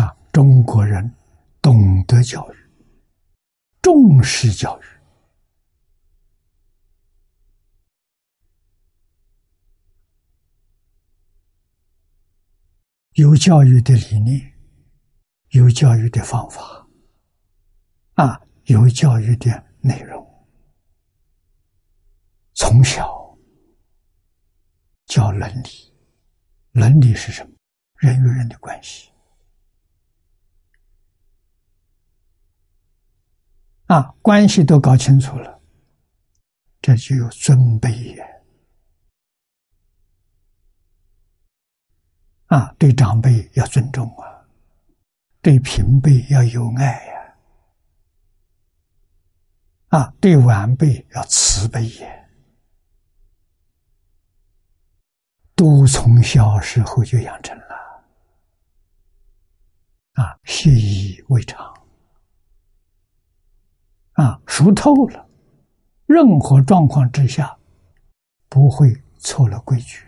[0.00, 1.14] 啊，中国人。
[1.60, 2.56] 懂得教育，
[3.82, 4.84] 重视教育，
[13.18, 14.54] 有教育的理念
[15.48, 16.88] 有教育的方法
[18.14, 19.50] 啊有教育的
[19.80, 20.24] 内容。
[22.54, 23.36] 从小
[25.06, 25.92] 教伦理
[26.70, 27.50] 伦理是什么？
[27.96, 29.10] 人与人的关系。
[33.86, 35.60] 啊关系都搞清楚了
[36.80, 38.24] 这就有尊卑呀
[42.48, 44.46] 啊，对长辈要尊重啊，
[45.40, 47.36] 对平辈要有爱呀，
[49.88, 52.28] 啊，对晚辈要慈悲也，
[55.54, 58.04] 都从小时候就养成了，
[60.14, 61.74] 啊，习以为常，
[64.12, 65.28] 啊，熟透了，
[66.06, 67.58] 任何状况之下
[68.48, 70.07] 不会错了规矩。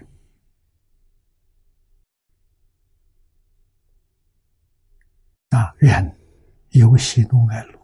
[5.50, 6.18] 啊，人
[6.70, 7.78] 有喜怒哀乐，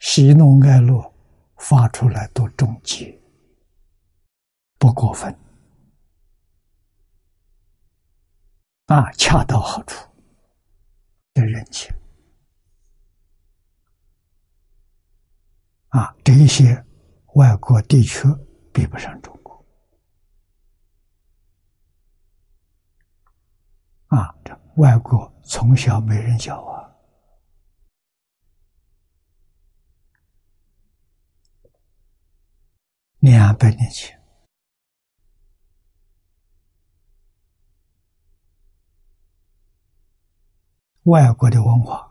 [0.00, 1.14] 喜怒哀乐
[1.58, 3.20] 发出来都中节，
[4.78, 5.30] 不过分，
[8.86, 10.08] 啊，恰到好处
[11.34, 11.94] 的人情，
[15.88, 16.82] 啊，这一些
[17.34, 18.26] 外国地区
[18.72, 19.66] 比不上中国，
[24.06, 25.32] 啊，这外国。
[25.50, 26.92] 从小没人教啊，
[33.20, 34.22] 两百年前，
[41.04, 42.06] 外国的文化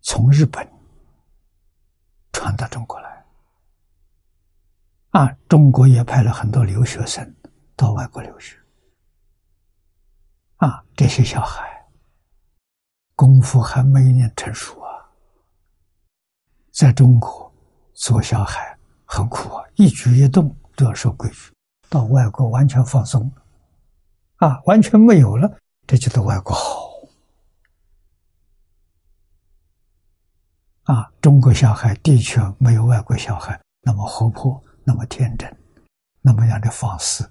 [0.00, 0.68] 从日本
[2.32, 3.24] 传到中国来，
[5.10, 7.32] 啊，中国也派了很多留学生
[7.76, 8.59] 到外国留学，
[10.60, 11.68] 啊，这些小孩。
[13.14, 14.88] 功夫还没练成熟啊，
[16.72, 17.52] 在中国
[17.92, 21.52] 做小孩很苦啊，一举一动都要受规矩。
[21.90, 25.54] 到外国完全放松了，啊，完全没有了，
[25.86, 26.88] 这就是外国好。
[30.84, 35.54] 啊，中国小孩的确没有外国小孩那么活泼，那么天真，
[36.22, 37.30] 那么样的放肆。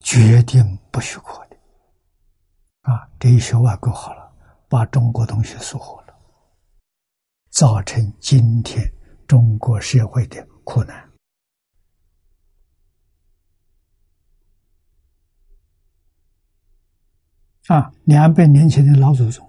[0.00, 1.46] 决定不许过。
[2.82, 4.32] 啊，这一学外国好了，
[4.66, 6.18] 把中国东西疏忽了，
[7.50, 8.82] 造成今天
[9.26, 11.06] 中国社会的苦难。
[17.66, 19.46] 啊，两百年前的老祖宗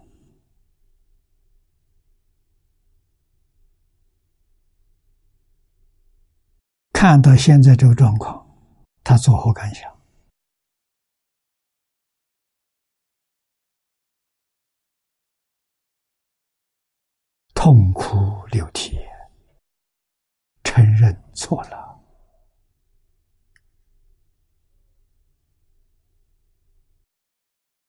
[6.92, 8.46] 看到现在这个状况，
[9.02, 9.99] 他作何感想？
[17.70, 18.98] 痛哭流涕，
[20.64, 22.02] 承认错了，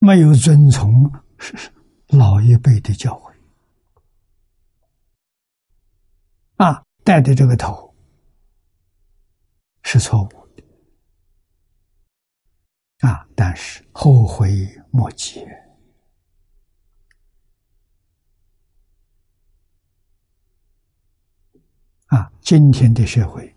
[0.00, 1.72] 没有遵从是
[2.08, 3.34] 老一辈的教诲，
[6.56, 7.96] 啊，带的这个头
[9.82, 10.62] 是错误的，
[13.08, 15.42] 啊，但是后悔莫及。
[22.10, 23.54] 啊，今天的社会，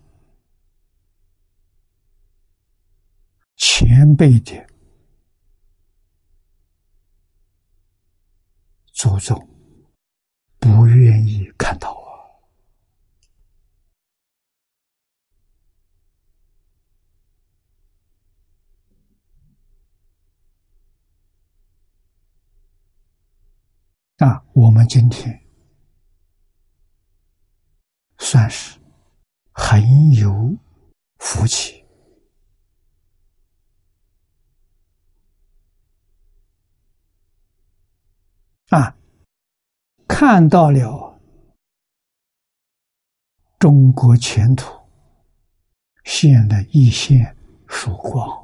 [3.56, 4.64] 前辈的
[8.92, 9.36] 祖宗
[10.60, 12.04] 不愿意看到我！
[24.24, 25.43] 啊，我们今天。
[28.24, 28.80] 算是
[29.52, 30.56] 很有
[31.18, 31.84] 福气
[38.70, 38.96] 啊！
[40.08, 41.20] 看到了
[43.58, 44.72] 中国前途
[46.04, 47.36] 现了一线
[47.68, 48.43] 曙光。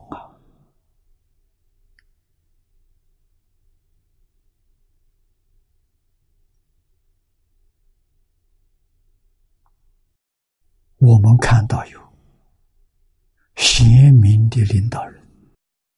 [11.11, 12.01] 我们看到有
[13.57, 15.21] 贤明的领导人，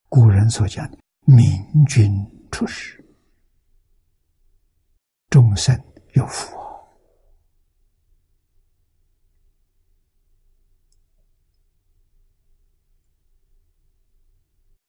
[0.09, 0.97] 古人所讲的
[1.29, 2.11] “明君
[2.51, 3.05] 出世，
[5.29, 5.79] 众生
[6.15, 6.57] 有福”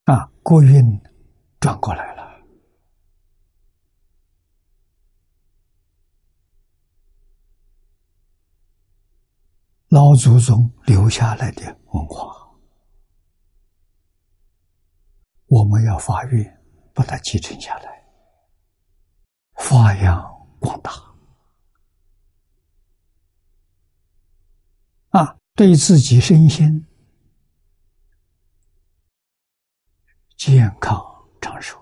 [0.06, 1.02] 啊，国运
[1.60, 2.24] 转过来了。
[9.94, 12.52] 老祖宗留下来的文化，
[15.46, 16.64] 我们要发愿
[16.96, 18.04] 把它继承下来，
[19.54, 20.20] 发扬
[20.60, 20.92] 光大。
[25.10, 26.88] 啊，对自己身心
[30.36, 31.00] 健康
[31.40, 31.78] 长寿。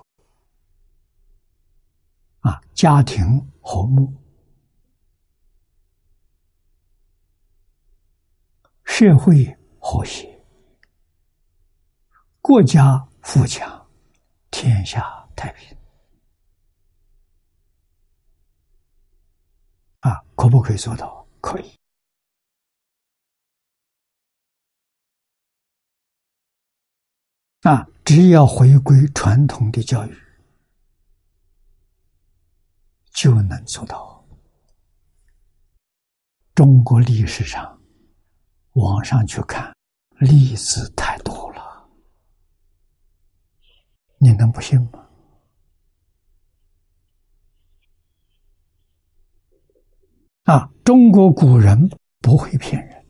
[2.41, 4.13] 啊，家庭和睦，
[9.01, 10.45] 社会和谐，
[12.39, 13.89] 国家富强，
[14.51, 15.75] 天下太平。
[20.01, 21.27] 啊，可不可以做到？
[21.41, 21.79] 可以。
[27.61, 30.15] 啊，只要回归传统的教育，
[33.15, 34.23] 就能做到。
[36.53, 37.80] 中国历史上，
[38.81, 39.71] 网上去看
[40.19, 41.89] 例子太多了，
[44.17, 45.07] 你能不信吗？
[50.43, 53.05] 啊，中国古人不会骗人，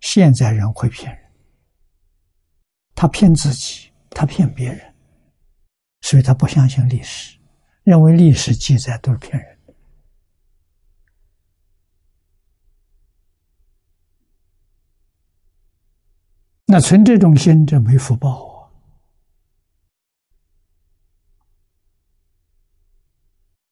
[0.00, 1.32] 现在人会骗人。
[2.94, 4.94] 他骗自己，他骗别人，
[6.02, 7.38] 所以他不相信历史，
[7.82, 9.74] 认为历史记载都是骗人的。
[16.72, 18.70] 那存这种心，这没福报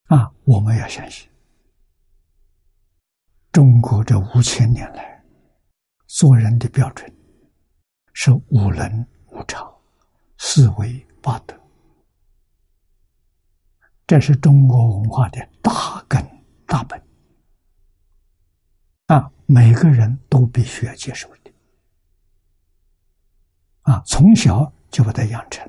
[0.09, 0.19] 啊！
[0.19, 1.31] 啊，我们要相信。
[3.53, 5.25] 中国这五千年来
[6.09, 7.09] 做人的标准
[8.15, 9.73] 是五伦五常、
[10.39, 11.57] 四维八德，
[14.09, 16.21] 这是中国文化的大根
[16.67, 17.01] 大本
[19.07, 19.31] 啊！
[19.47, 21.38] 每个人都必须要接受的
[23.89, 24.03] 啊！
[24.05, 25.67] 从小就把它养成，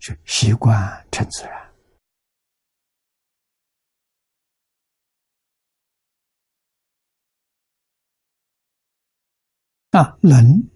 [0.00, 1.72] 就习惯成自然。
[9.92, 10.68] 啊，人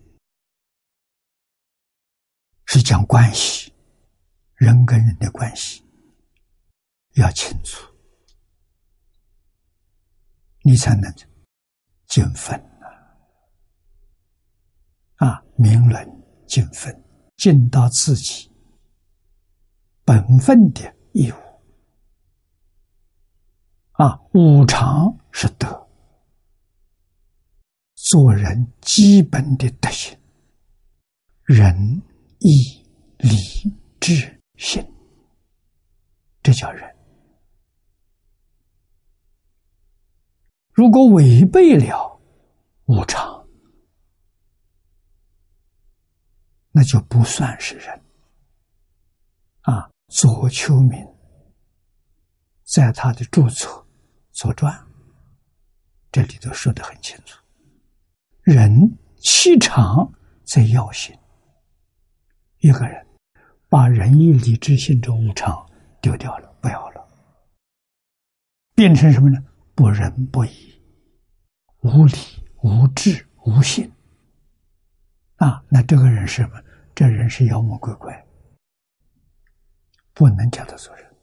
[2.67, 3.73] 是讲关系，
[4.55, 5.85] 人跟人的关系
[7.15, 7.93] 要清楚，
[10.63, 11.13] 你才能
[12.07, 12.57] 尽分
[15.17, 15.43] 啊！
[15.57, 16.05] 明伦
[16.47, 16.93] 尽分，
[17.37, 18.51] 尽到自己
[20.05, 21.35] 本分的义务。
[23.93, 25.89] 啊，五常是德。
[27.95, 30.19] 做人基本的德行，
[31.45, 32.03] 仁
[32.41, 32.85] 义
[33.19, 33.37] 礼
[34.01, 34.85] 智信，
[36.43, 36.95] 这叫人。
[40.73, 42.21] 如果违背了
[42.87, 43.34] 五常，
[46.77, 48.03] 那就不算是人。
[49.61, 51.07] 啊，左丘明
[52.65, 53.71] 在他的著作
[54.33, 54.73] 《左传》
[56.11, 57.39] 这里头说的很清楚。
[58.43, 60.13] 人气场
[60.45, 61.17] 在要心，
[62.59, 63.07] 一个人
[63.69, 65.65] 把仁义礼智信这五常
[66.03, 67.09] 丢掉了，不要了，
[68.75, 69.39] 变成什么呢？
[69.77, 70.83] 不仁不义、
[71.83, 72.17] 无礼
[72.63, 73.91] 无智无信
[75.37, 75.65] 啊！
[75.69, 76.64] 那这个人是什么？
[76.95, 78.27] 这人是妖魔鬼怪，
[80.13, 81.17] 不能叫他做人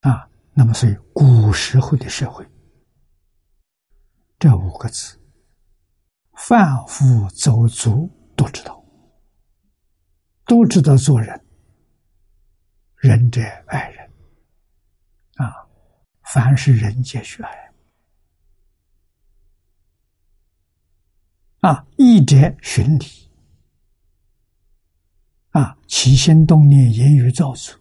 [0.00, 0.28] 啊！
[0.54, 2.46] 那么，所以古时候的社会。
[4.38, 5.18] 这五个字，
[6.34, 8.82] 凡夫走卒都知道，
[10.44, 11.46] 都知道做人，
[12.96, 14.10] 仁者爱人，
[15.36, 15.68] 啊，
[16.32, 17.65] 凡是人皆须爱，
[21.60, 23.06] 啊，义者循礼，
[25.50, 27.74] 啊，起心动念、言语造作，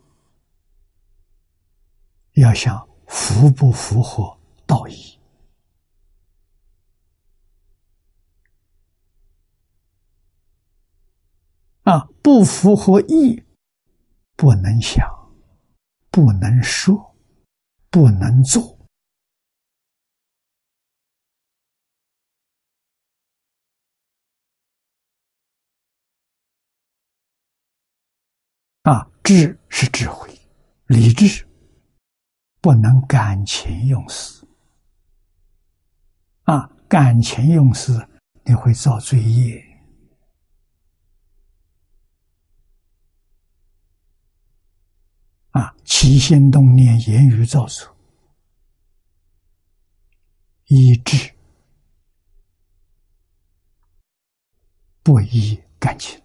[2.33, 4.95] 要想符不符合道义。
[11.83, 13.43] 啊，不符合意，
[14.35, 15.07] 不能想，
[16.09, 17.15] 不能说，
[17.91, 18.74] 不能做。
[28.85, 30.29] 啊，智是智慧，
[30.85, 31.43] 理智
[32.61, 34.47] 不能感情用事。
[36.43, 38.07] 啊，感情用事，
[38.43, 39.59] 你会造罪业。
[45.49, 47.97] 啊，起心动念、言语造作，
[50.65, 51.33] 一致
[55.01, 56.21] 不依感情。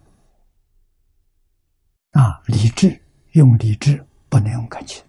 [2.11, 3.01] 啊，理智
[3.31, 5.03] 用理智，不能用感情。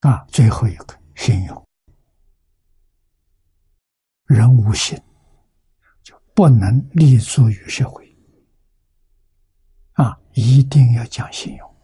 [0.00, 1.66] 啊，最后一个信用，
[4.26, 4.96] 人无信
[6.04, 8.16] 就不能立足于社会。
[9.94, 11.76] 啊，一定要讲信用。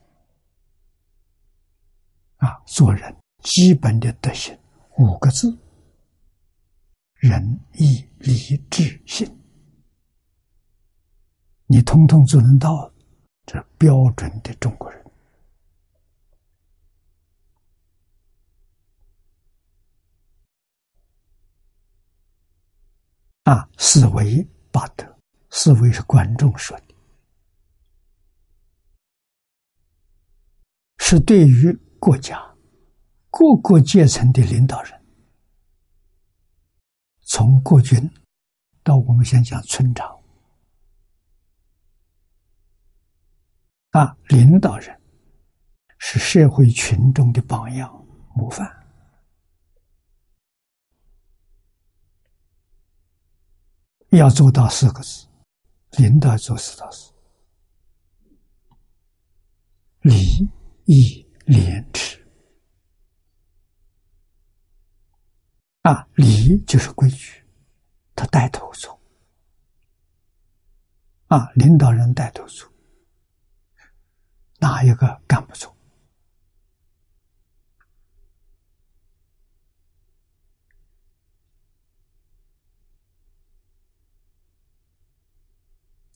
[2.37, 4.57] 啊，做人基本的德行
[4.99, 5.59] 五个字：
[7.15, 9.42] 仁义礼智信。
[11.73, 12.93] 你通通做能到，
[13.47, 15.03] 这标准的中国人。
[23.45, 25.19] 啊，四维八德，
[25.49, 26.95] 四维是观众说的，
[30.99, 32.39] 是对于国家
[33.31, 35.03] 各个阶层的领导人，
[37.23, 37.99] 从国君
[38.83, 40.22] 到我们先讲村长。
[43.93, 45.01] 啊，领导人
[45.99, 47.91] 是社会群众的榜样
[48.35, 48.67] 模范，
[54.09, 55.27] 要做到四个字：
[55.99, 57.13] 领导做四大事，
[60.01, 60.49] 礼
[60.87, 62.19] 义廉耻。
[65.83, 67.45] 啊，礼就是规矩，
[68.15, 68.99] 他带头做。
[71.27, 72.72] 啊，领导人带头做。
[74.63, 75.75] 哪一个干不出？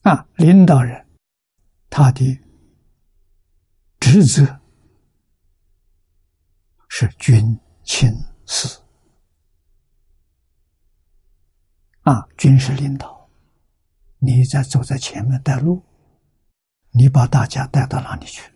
[0.03, 1.05] 啊，领导人
[1.91, 2.41] 他的
[3.99, 4.61] 职责
[6.89, 8.09] 是军亲
[8.47, 8.81] 事
[12.03, 13.29] 啊，军事领导，
[14.19, 15.83] 你在走在前面带路。
[16.99, 18.51] 你把大家带到哪里去？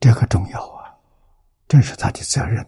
[0.00, 0.98] 这个重要啊，
[1.68, 2.66] 这是他的责任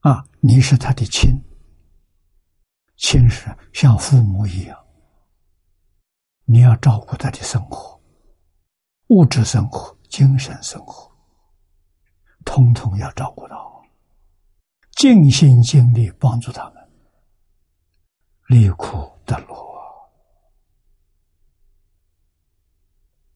[0.00, 1.30] 啊，你是他的亲，
[2.98, 4.86] 亲是像父母一样，
[6.44, 7.98] 你要照顾他的生活，
[9.06, 9.98] 物质生活。
[10.10, 11.10] 精神生活，
[12.44, 13.82] 通通要照顾到，
[14.96, 16.90] 尽心尽力帮助他们，
[18.48, 19.70] 离苦得乐。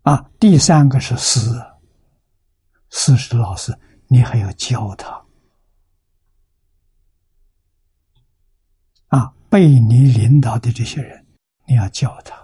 [0.02, 1.40] 啊，第三个是师，
[2.90, 3.72] 师是老师，
[4.08, 5.24] 你还要教他。
[9.08, 11.26] 啊，被你领导的这些人，
[11.66, 12.36] 你要教他。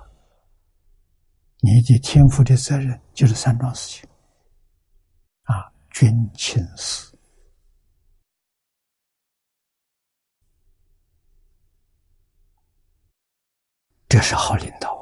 [1.58, 4.09] 你的天赋的责任就是三桩事情。
[5.90, 7.14] 军亲事，
[14.08, 14.94] 这是好领导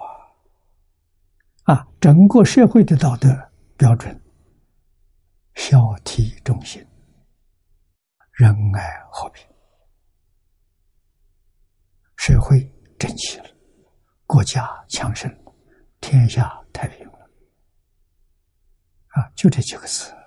[1.65, 1.75] 啊！
[1.75, 3.29] 啊，整个社会的道德
[3.77, 4.21] 标准，
[5.55, 6.85] 孝悌忠信、
[8.33, 9.47] 仁爱和平，
[12.17, 12.61] 社会
[12.99, 13.57] 整齐了，
[14.27, 15.55] 国家强盛了，
[16.01, 17.31] 天下太平了。
[19.09, 20.18] 啊，就这几个字。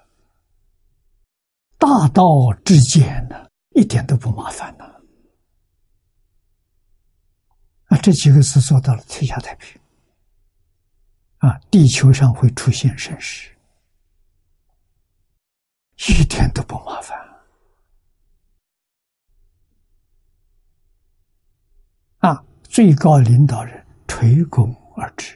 [1.81, 4.85] 大道至简呢，一点都不麻烦呢。
[7.85, 9.81] 啊，这几个字做到了，天下太平。
[11.39, 13.49] 啊，地球上会出现盛世，
[16.07, 17.19] 一点都不麻烦。
[22.19, 25.35] 啊，最高领导人垂拱而治。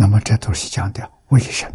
[0.00, 1.68] 那么这都是讲的卫生。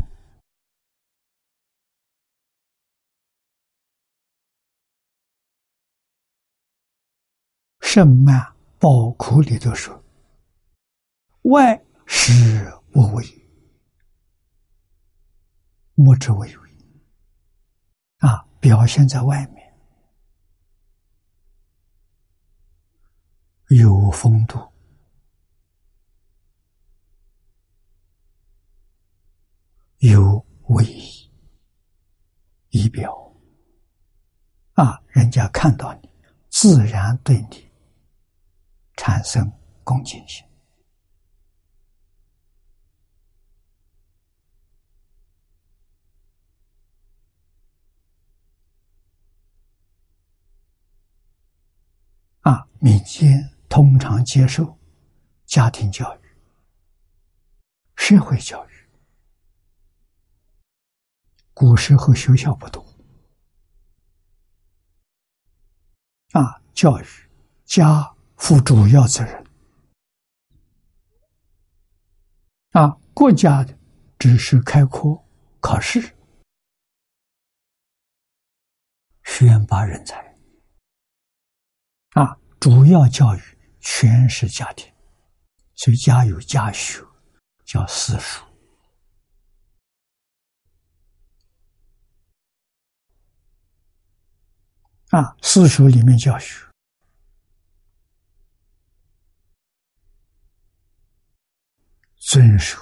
[7.81, 10.01] 圣曼宝库里头说
[11.51, 11.75] ：“外
[12.07, 12.31] 实
[12.95, 13.25] 无为，
[15.95, 16.69] 莫之为为。”
[18.25, 19.77] 啊，表现在外面
[23.67, 24.72] 有风度。
[30.03, 30.83] 有威
[32.71, 33.33] 仪表
[34.73, 36.09] 啊，人家看到你，
[36.49, 37.71] 自然对你
[38.97, 39.49] 产生
[39.81, 40.45] 恭敬心
[52.41, 54.77] 啊，民间通常接受
[55.45, 56.19] 家庭教育、
[57.95, 58.72] 社会教育。
[61.53, 62.83] 古时候学校不多，
[66.31, 67.05] 啊，教育
[67.65, 69.45] 家负主要责任，
[72.71, 73.77] 啊，国家的
[74.17, 75.23] 只是开阔
[75.59, 76.15] 考试，
[79.23, 80.35] 选拔人才。
[82.15, 83.41] 啊，主要教育
[83.79, 84.91] 全是家庭，
[85.75, 87.03] 所以家有家学，
[87.65, 88.43] 叫私塾。
[95.13, 96.65] 啊，私塾里面教学，
[102.17, 102.81] 遵守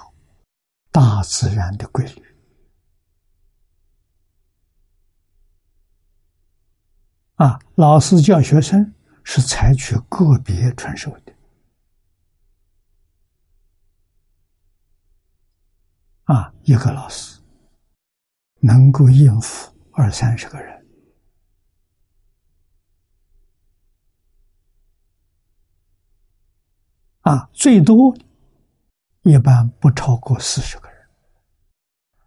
[0.92, 2.24] 大自然的规律。
[7.36, 8.94] 啊，老师教学生。
[9.24, 11.34] 是采取个别传授的，
[16.24, 17.40] 啊，一个老师
[18.62, 20.81] 能够应付二三十个人，
[27.32, 28.14] 啊，最多
[29.22, 31.08] 一般不超过四十个人，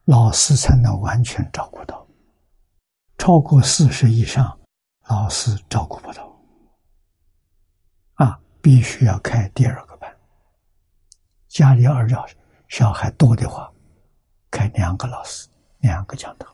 [0.07, 2.07] 老师才能完全照顾到，
[3.19, 4.59] 超过四十以上，
[5.09, 6.35] 老师照顾不到。
[8.15, 10.11] 啊必须要开第二个班。
[11.49, 12.27] 家里二要
[12.69, 13.71] 小孩多的话，
[14.51, 15.47] 开两个老师，
[15.81, 16.54] 两个讲堂。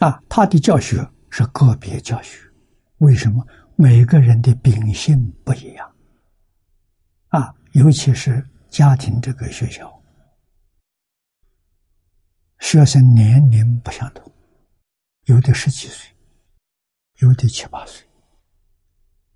[0.00, 0.96] 啊，他的教学
[1.30, 2.38] 是个别教学，
[2.98, 3.46] 为什么？
[3.76, 5.90] 每个人的秉性不一样。
[7.28, 10.02] 啊，尤其是家庭这个学校，
[12.58, 14.30] 学生年龄不相同。
[15.24, 16.10] 有的十几岁，
[17.18, 18.06] 有的七八岁，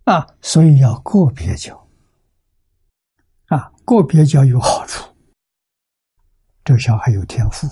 [0.05, 1.89] 啊，所以要个别教，
[3.47, 5.15] 啊，个别教有好处。
[6.65, 7.67] 这小孩有天赋，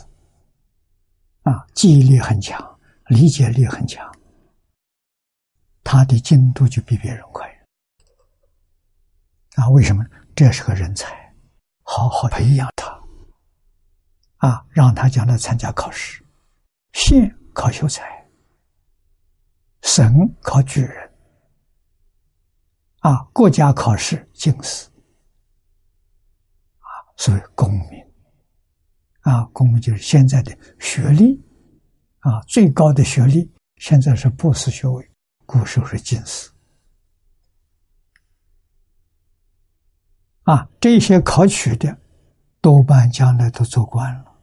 [1.42, 2.71] 啊，记忆力很强，
[3.12, 4.10] 理解力很强，
[5.84, 7.46] 他的进度就比别人快。
[9.56, 10.02] 啊，为什么？
[10.34, 11.34] 这是个人才，
[11.82, 12.88] 好好培养他，
[14.38, 16.24] 啊，让他将来参加考试，
[16.92, 17.38] 县。
[17.54, 18.26] 考秀才，
[19.82, 21.12] 省考举人，
[23.00, 24.88] 啊，国家考试进士，
[26.78, 26.88] 啊，
[27.18, 28.02] 所谓公民，
[29.20, 31.38] 啊，公民就是现在的学历，
[32.22, 35.10] 啊，最高的学历现在是博士学位，
[35.44, 36.50] 古时候是进士，
[40.44, 41.98] 啊，这些考取的，
[42.60, 44.36] 多半将来都做官了，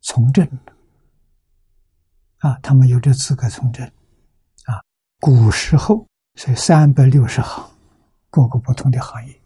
[0.00, 0.60] 从政了。
[2.40, 3.84] 啊，他们有这资格从政，
[4.66, 4.84] 啊，
[5.18, 7.66] 古时候是三百六十行，
[8.28, 9.40] 各个不同的行业，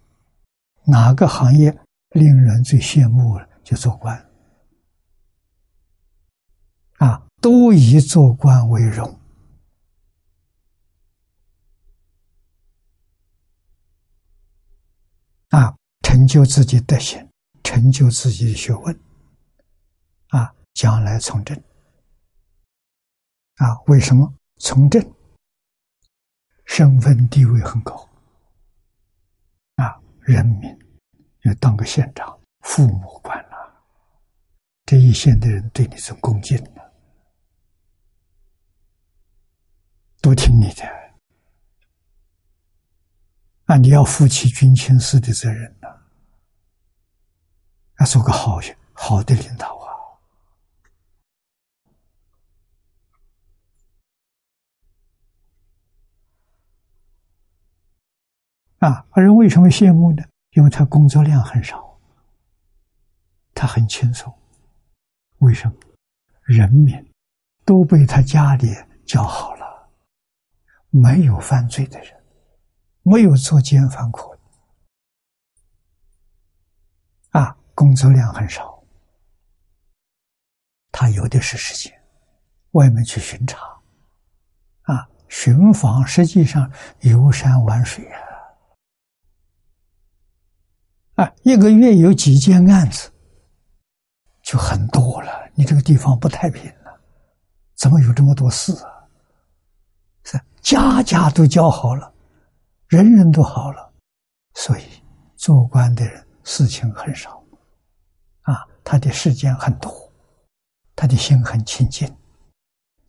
[0.84, 1.70] 哪个行业
[2.10, 4.28] 令人最羡慕了，就做官，
[6.98, 9.18] 啊，都以做官为荣，
[15.48, 17.26] 啊，成就自己德行，
[17.62, 19.00] 成就自己的学问，
[20.28, 21.56] 啊，将来从政。
[23.56, 24.34] 啊，为什么？
[24.58, 25.02] 从政？
[26.66, 28.08] 身份地位很高，
[29.76, 30.78] 啊，人民
[31.42, 33.84] 要当个县长、父母官了，
[34.86, 36.89] 这一县的人对你是恭敬的，
[40.20, 40.84] 都听你的，
[43.64, 45.88] 啊，你要负起军情司的责任呢，
[48.00, 48.60] 要做个好
[48.92, 49.88] 好的领导啊。
[58.80, 60.22] 啊，人为什么羡慕呢？
[60.50, 61.98] 因为他工作量很少，
[63.54, 64.34] 他很轻松。
[65.38, 65.74] 为什么？
[66.42, 67.12] 人民
[67.64, 68.74] 都被他家里
[69.06, 69.69] 教好了，
[70.90, 72.12] 没有犯罪的人，
[73.02, 74.28] 没有作奸犯科。
[77.30, 78.82] 啊，工作量很少，
[80.90, 81.96] 他有的是时间，
[82.72, 83.58] 外面去巡查。
[84.82, 86.70] 啊，巡访实际上
[87.00, 88.20] 游山玩水啊。
[91.22, 93.12] 啊，一个月有几件案子，
[94.42, 95.48] 就很多了。
[95.54, 97.00] 你这个地方不太平了，
[97.76, 98.99] 怎么有这么多事啊？
[100.62, 102.12] 家家都教好了，
[102.88, 103.92] 人人都好了，
[104.54, 104.82] 所以
[105.36, 107.42] 做官的人事情很少，
[108.42, 110.12] 啊，他的时间很多，
[110.94, 112.06] 他的心很清净，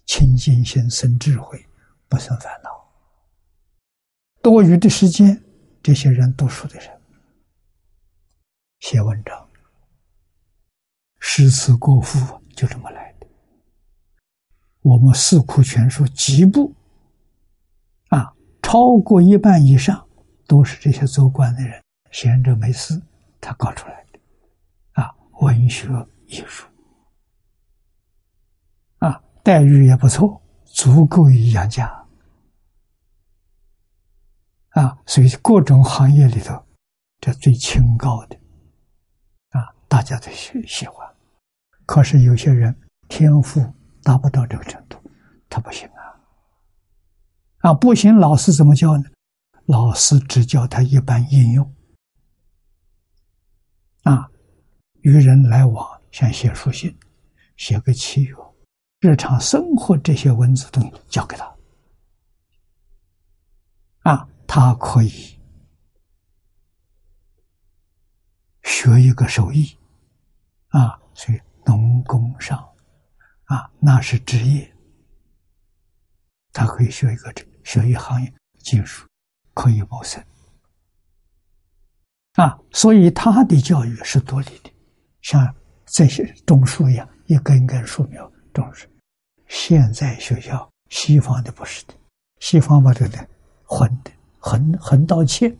[0.06, 1.64] 清净心生智慧，
[2.08, 2.70] 不生烦恼。
[4.42, 5.44] 多余的时间，
[5.84, 7.02] 这些人读书的人
[8.80, 9.50] 写文章、
[11.20, 13.28] 诗词歌赋就这么来的。
[14.82, 16.74] 我们四库全书几部，
[18.72, 20.08] 超过一半以上
[20.48, 22.98] 都是这些做官的人闲着没事，
[23.42, 24.20] 他搞出来的
[24.94, 25.90] 啊，文学
[26.26, 26.66] 艺术
[29.00, 31.86] 啊，待遇也不错，足够于养家。
[34.70, 36.66] 啊，所以各种行业里头，
[37.20, 38.38] 这最清高的，
[39.50, 41.06] 啊，大家都喜喜欢。
[41.86, 42.74] 可是有些人
[43.10, 43.60] 天赋
[44.02, 44.98] 达不到这个程度，
[45.50, 46.01] 他不行啊。
[47.62, 49.04] 啊，不行，老师怎么教呢？
[49.66, 51.76] 老师只教他一般应用。
[54.04, 54.30] 啊，
[55.02, 56.98] 与人来往，像写书信、
[57.58, 58.36] 写个契约、
[59.00, 61.56] 日常生活这些文字都教给他。
[64.12, 64.28] 啊。
[64.54, 65.40] 他可以
[68.64, 69.66] 学一个手艺，
[70.68, 72.60] 啊，所以农工商，
[73.46, 74.70] 啊，那是职业。
[76.52, 77.32] 他可以学一个
[77.64, 79.08] 学一行业技术，
[79.54, 80.24] 可以谋生，
[82.34, 84.72] 啊，所以他的教育是独立的，
[85.22, 85.54] 像
[85.86, 88.88] 这些种树一样，一根根树苗种树。
[89.48, 91.94] 现在学校西方的不是的，
[92.40, 93.28] 西方把这个
[93.64, 94.12] 横的。
[94.44, 95.56] 横横刀切，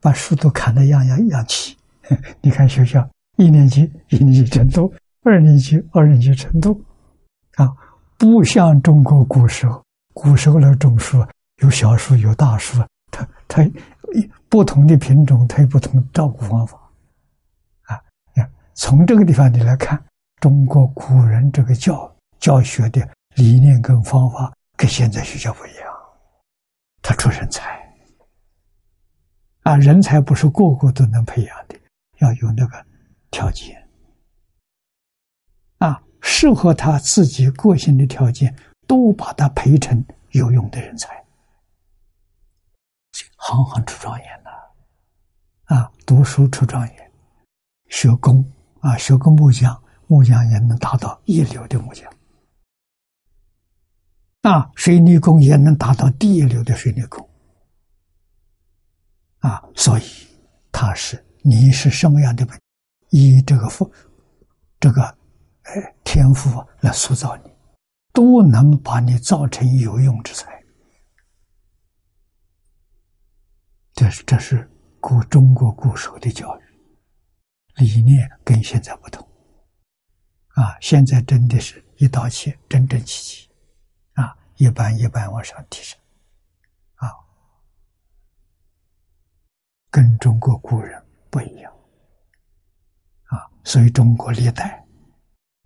[0.00, 1.76] 把树都砍得样样样齐。
[2.42, 4.92] 你看学校一年级一年级程度，
[5.22, 6.84] 二年级二年级程度，
[7.54, 7.68] 啊，
[8.18, 9.80] 不像中国古时候，
[10.12, 11.24] 古时候的种树
[11.62, 13.62] 有小树有大树，它它
[14.48, 16.78] 不同的品种，它有不同的照顾方法，
[17.82, 18.00] 啊，
[18.74, 20.02] 从这个地方你来看，
[20.40, 25.92] 中国古人这个教教学的理念跟方法跟现在学校不一样，
[27.02, 27.84] 他出人才。
[29.62, 31.74] 啊，人才不是个个都能培养的，
[32.18, 32.86] 要有那个
[33.32, 33.82] 条件。
[35.78, 38.54] 啊，适合他自己个性的条件，
[38.86, 41.20] 都把他培成有用的人才，
[43.46, 44.50] 行行出状元呐！
[45.76, 47.12] 啊，读书出状元，
[47.88, 48.44] 学工
[48.80, 52.12] 啊，学个木匠，木匠也能达到一流的木匠。
[54.42, 57.24] 啊，水泥工也能达到第一流的水泥工。
[59.38, 60.02] 啊，所以
[60.72, 62.58] 他是你是什么样的本，
[63.10, 63.88] 以这个父
[64.80, 65.72] 这个呃
[66.02, 67.50] 天赋来塑造你，
[68.12, 70.55] 都能把你造成有用之才。
[73.96, 74.70] 这是这是
[75.00, 76.62] 古中国古时候的教育
[77.76, 79.26] 理念，跟现在不同。
[80.48, 83.50] 啊，现在真的是一刀切，整整齐齐，
[84.12, 85.98] 啊，一般一般往上提升。
[86.96, 87.08] 啊
[89.90, 91.72] 跟中国古人不一样，
[93.24, 94.84] 啊，所以中国历代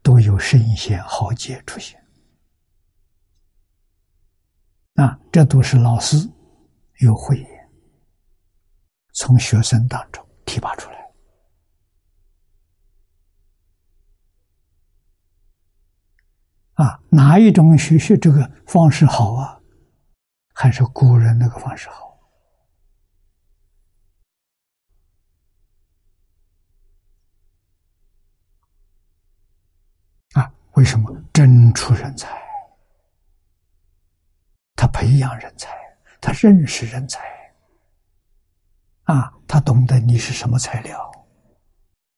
[0.02, 2.00] 都有圣贤豪杰出现，
[4.94, 6.16] 啊，这都是老师
[7.00, 7.59] 有慧眼，
[9.20, 11.12] 从学生当中提拔出来，
[16.72, 19.60] 啊，哪一种学习这个方式好啊？
[20.54, 22.18] 还是古人那个方式好？
[30.32, 32.26] 啊为什么真出人才？
[34.76, 35.68] 他培养人才，
[36.22, 37.20] 他认识人才，
[39.10, 41.10] 啊，他懂得你是什么材料，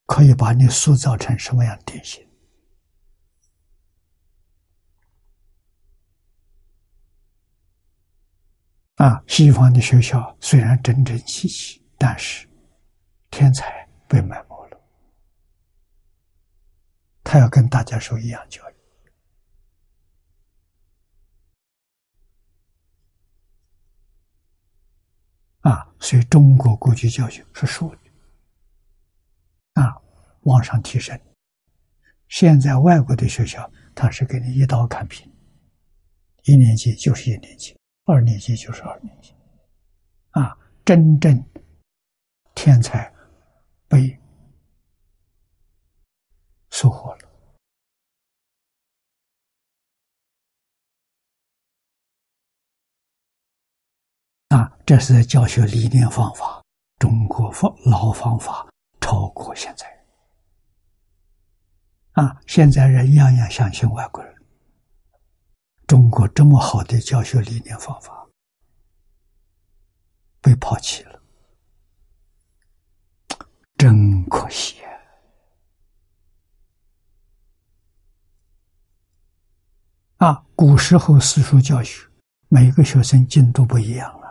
[0.05, 2.22] 可以把你塑造成什么样典型。
[8.97, 12.47] 啊，西方的学校虽然整整齐齐，但是
[13.30, 14.78] 天才被埋没了。
[17.24, 18.71] 他要跟大家受一样教育
[25.62, 27.98] 啊，所以中国过去教育是数的
[29.74, 29.96] 啊，
[30.42, 31.18] 往上提升。
[32.28, 35.28] 现在外国的学校，他是给你一刀砍平，
[36.44, 39.34] 一年级就是一年级，二年级就是二年级，
[40.30, 41.44] 啊，真正
[42.54, 43.12] 天才
[43.88, 44.18] 被。
[46.74, 47.32] 收获了
[54.53, 54.70] 啊！
[54.84, 56.62] 这是教学理念方法，
[56.98, 58.68] 中国方老方法
[59.00, 59.86] 超过现在
[62.12, 64.34] 啊，现在人样样相信外国人，
[65.86, 68.28] 中国这么好的教学理念方法
[70.42, 71.22] 被抛弃了，
[73.78, 74.76] 真可惜
[80.18, 80.26] 啊！
[80.26, 82.07] 啊，古时候私塾教学，
[82.48, 84.21] 每个学生进度不一样。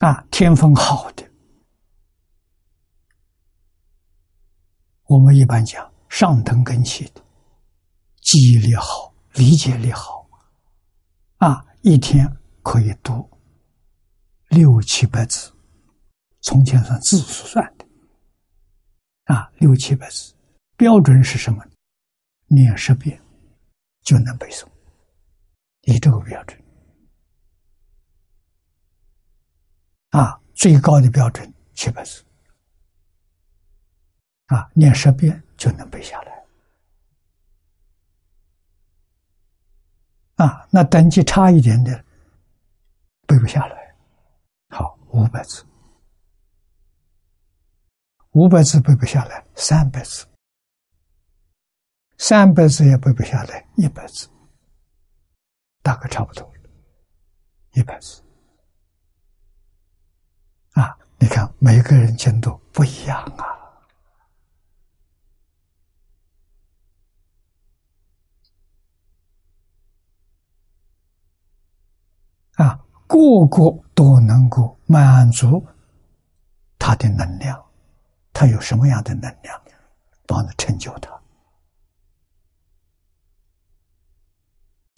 [0.00, 1.30] 啊，天分好的，
[5.04, 7.22] 我们一般讲上等根器的，
[8.22, 10.26] 记忆力好，理解力好，
[11.36, 12.26] 啊，一天
[12.62, 13.28] 可以读
[14.48, 15.52] 六七百字，
[16.40, 17.86] 从前算字数算的，
[19.24, 20.34] 啊，六七百字，
[20.78, 21.62] 标准是什么？
[22.46, 23.20] 念十遍
[24.02, 24.66] 就能背诵，
[25.82, 26.59] 以这个标准。
[30.10, 32.24] 啊，最高的标准七百字，
[34.46, 36.30] 啊，念十遍就能背下来。
[40.34, 42.04] 啊，那等级差一点的
[43.26, 43.94] 背不下来。
[44.70, 45.64] 好，五百字，
[48.30, 50.26] 五百字背不下来，三百字，
[52.18, 54.28] 三百字也背不下来，一百字，
[55.82, 56.52] 大概差不多
[57.74, 58.22] 一百字。
[61.22, 63.44] 你看，每个人进度不一样啊！
[72.54, 75.66] 啊，个个都能够满足
[76.78, 77.62] 他的能量，
[78.32, 79.62] 他有什么样的能量，
[80.26, 81.20] 帮他成就他？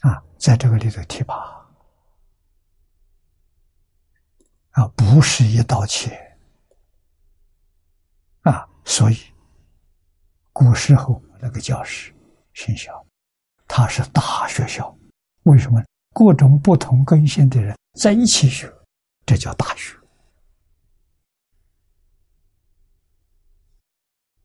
[0.09, 1.62] 啊，在这个里头提拔。
[4.73, 6.37] 啊，不是一刀切
[8.43, 8.69] 啊！
[8.85, 9.17] 所以
[10.53, 12.15] 古时候那个教室
[12.55, 13.07] 学校，
[13.69, 14.97] 它是大学校。
[15.45, 15.83] 为什么？
[16.15, 18.71] 各种不同根性的人在一起学，
[19.25, 19.97] 这叫大学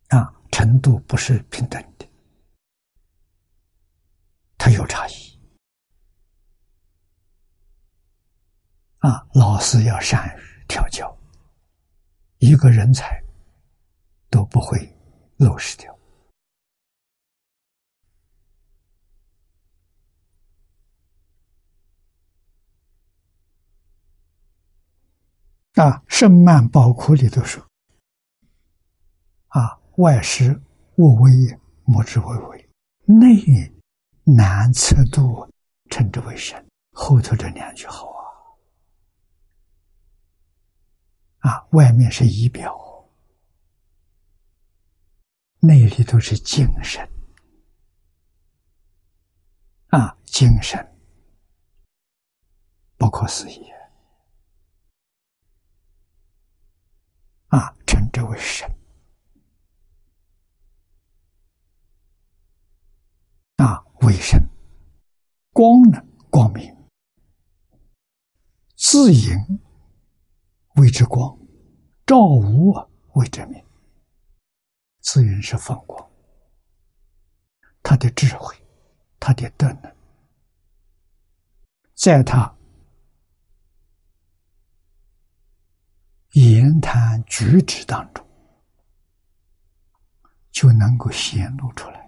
[0.10, 0.34] 啊！
[0.50, 2.08] 程度不是平等的，
[4.58, 5.37] 它有差异。
[9.08, 11.18] 啊，老师要善于调教，
[12.40, 13.24] 一个人才
[14.30, 14.78] 都不会
[15.38, 15.98] 漏失掉。
[25.76, 27.66] 啊，《圣曼宝库》里头说
[29.56, 30.62] ：“啊，外师
[30.96, 31.32] 我为
[31.86, 32.70] 莫之为为，
[33.06, 33.74] 内
[34.26, 35.50] 难测度，
[35.90, 38.17] 称之为神。”后头这两句好。
[41.48, 42.78] 啊，外面是仪表，
[45.62, 47.10] 内里头是精神。
[49.88, 50.78] 啊，精神
[52.98, 53.66] 不可思议。
[57.48, 58.70] 啊，称之为神。
[63.56, 64.38] 啊，为神，
[65.54, 66.76] 光能光明，
[68.76, 69.62] 自营。
[70.78, 71.38] 谓之光，
[72.06, 72.72] 照无
[73.14, 73.64] 谓之明。
[75.02, 76.08] 自然是放光，
[77.82, 78.56] 他的智慧，
[79.20, 79.96] 他的德能，
[81.96, 82.54] 在他
[86.34, 88.24] 言谈举止当中，
[90.52, 92.08] 就能够显露出来。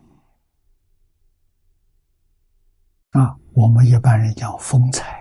[3.12, 5.19] 啊，我们一般人讲风采。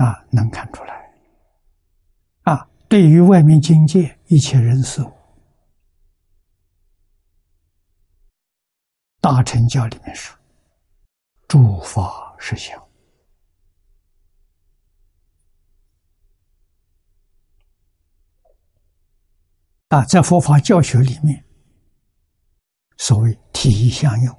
[0.00, 0.94] 啊，能看出来。
[2.44, 5.12] 啊，对于外面境界一切人事物，
[9.20, 10.34] 大乘教里面说，
[11.46, 12.82] 诸法实相。
[19.88, 21.44] 啊，在佛法教学里面，
[22.96, 24.34] 所谓体相用，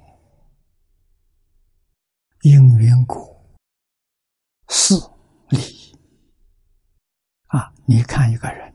[2.40, 3.56] 因缘果，
[4.66, 5.11] 四。
[5.52, 5.94] 理
[7.48, 7.72] 啊！
[7.86, 8.74] 你看一个人，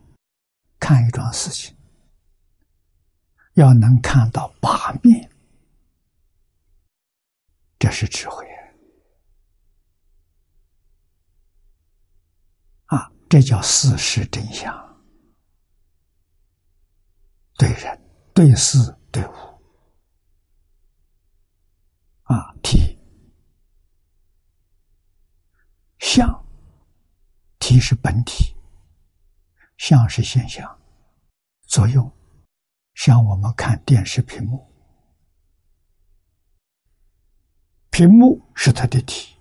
[0.79, 1.75] 看一桩事情，
[3.53, 5.31] 要能看到八面，
[7.79, 8.45] 这是智慧
[12.85, 13.11] 啊！
[13.27, 15.03] 这叫事实真相，
[17.55, 17.99] 对人、
[18.35, 18.77] 对事、
[19.11, 19.33] 对物
[22.23, 22.99] 啊，体
[25.97, 26.46] 相。
[27.77, 28.55] 体体是本体，
[29.77, 30.79] 相是现象，
[31.67, 32.11] 作用
[32.95, 34.67] 像我们看电视屏幕，
[37.91, 39.35] 屏幕是它的体。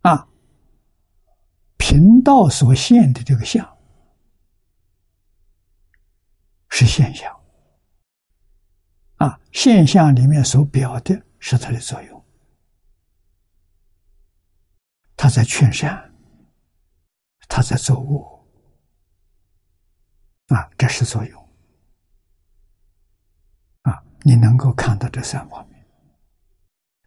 [0.00, 0.26] 啊，
[1.76, 3.76] 频道所现的这个相
[6.70, 7.30] 是现象。
[9.16, 12.15] 啊，现象里面所表的是它的作用。
[15.16, 16.12] 他在劝善，
[17.48, 18.46] 他在作恶，
[20.54, 21.48] 啊，这是作用，
[23.82, 25.86] 啊，你能够看到这三方面，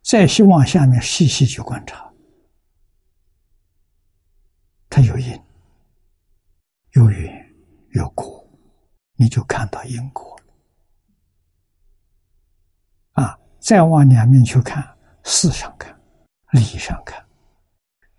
[0.01, 2.11] 再希望下面细细去观察，
[4.89, 5.39] 它有因，
[6.93, 7.55] 有缘，
[7.91, 8.43] 有果，
[9.13, 10.35] 你就看到因果
[13.11, 15.95] 啊，再往两面去看，事上看，
[16.53, 17.23] 理上看。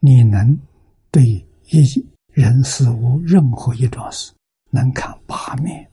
[0.03, 0.59] 你能
[1.11, 1.23] 对
[1.67, 1.85] 一
[2.29, 4.33] 人事物任何一桩事
[4.71, 5.91] 能看八面，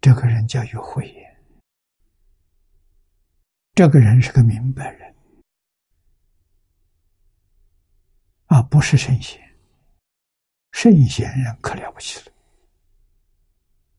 [0.00, 1.36] 这个人叫有慧眼，
[3.74, 5.14] 这个人是个明白人，
[8.46, 9.40] 啊，不是圣贤，
[10.72, 12.34] 圣贤人可了不起了，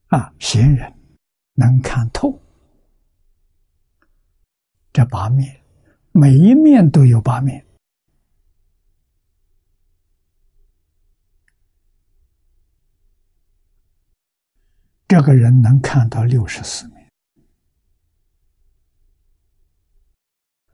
[0.08, 0.97] 啊，贤人。
[1.58, 2.40] 能看透
[4.92, 5.60] 这八面，
[6.12, 7.66] 每一面都有八面。
[15.08, 17.10] 这个人能看到六十四面，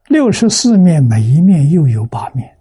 [0.09, 2.59] 六十四面每一面又有八面，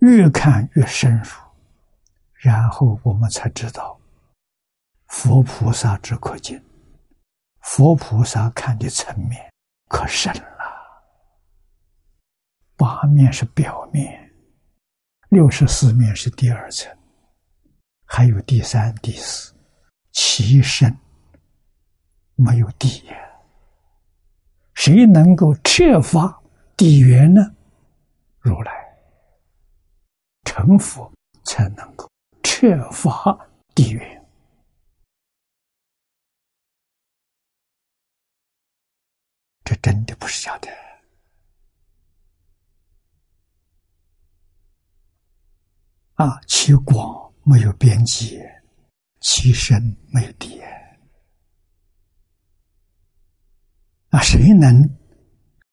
[0.00, 1.51] 越看越深入。
[2.42, 3.96] 然后我们才知道，
[5.06, 6.60] 佛菩萨之可见，
[7.60, 9.40] 佛菩萨看的层面
[9.88, 10.42] 可深了。
[12.76, 14.28] 八面是表面，
[15.28, 16.92] 六十四面是第二层，
[18.06, 19.54] 还有第三、第四，
[20.10, 20.98] 其深
[22.34, 23.16] 没有底呀。
[24.74, 26.42] 谁能够彻发
[26.76, 27.54] 底缘呢？
[28.40, 28.72] 如来
[30.42, 31.08] 成佛
[31.44, 32.10] 才能够。
[32.62, 33.36] 缺乏
[33.74, 34.24] 地缘，
[39.64, 40.68] 这真的不是假的
[46.14, 46.40] 啊！
[46.46, 48.40] 其广没有边际，
[49.18, 49.82] 其深
[50.12, 50.62] 没有底
[54.10, 54.20] 啊！
[54.22, 54.88] 谁能？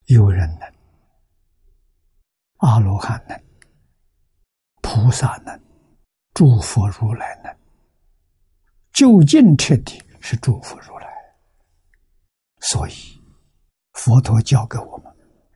[0.06, 0.74] 有人能，
[2.68, 3.40] 阿罗汉能，
[4.82, 5.69] 菩萨能。
[6.40, 7.50] 诸佛如来呢，
[8.94, 11.06] 究竟彻底是诸佛如来，
[12.62, 12.94] 所以
[13.92, 15.14] 佛陀教给我们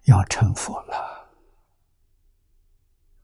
[0.08, 1.26] 要成佛了，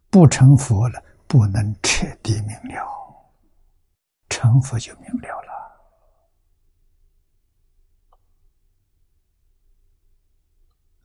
[0.09, 2.87] 不成佛了不能彻底明了，
[4.29, 5.49] 成佛就明了了。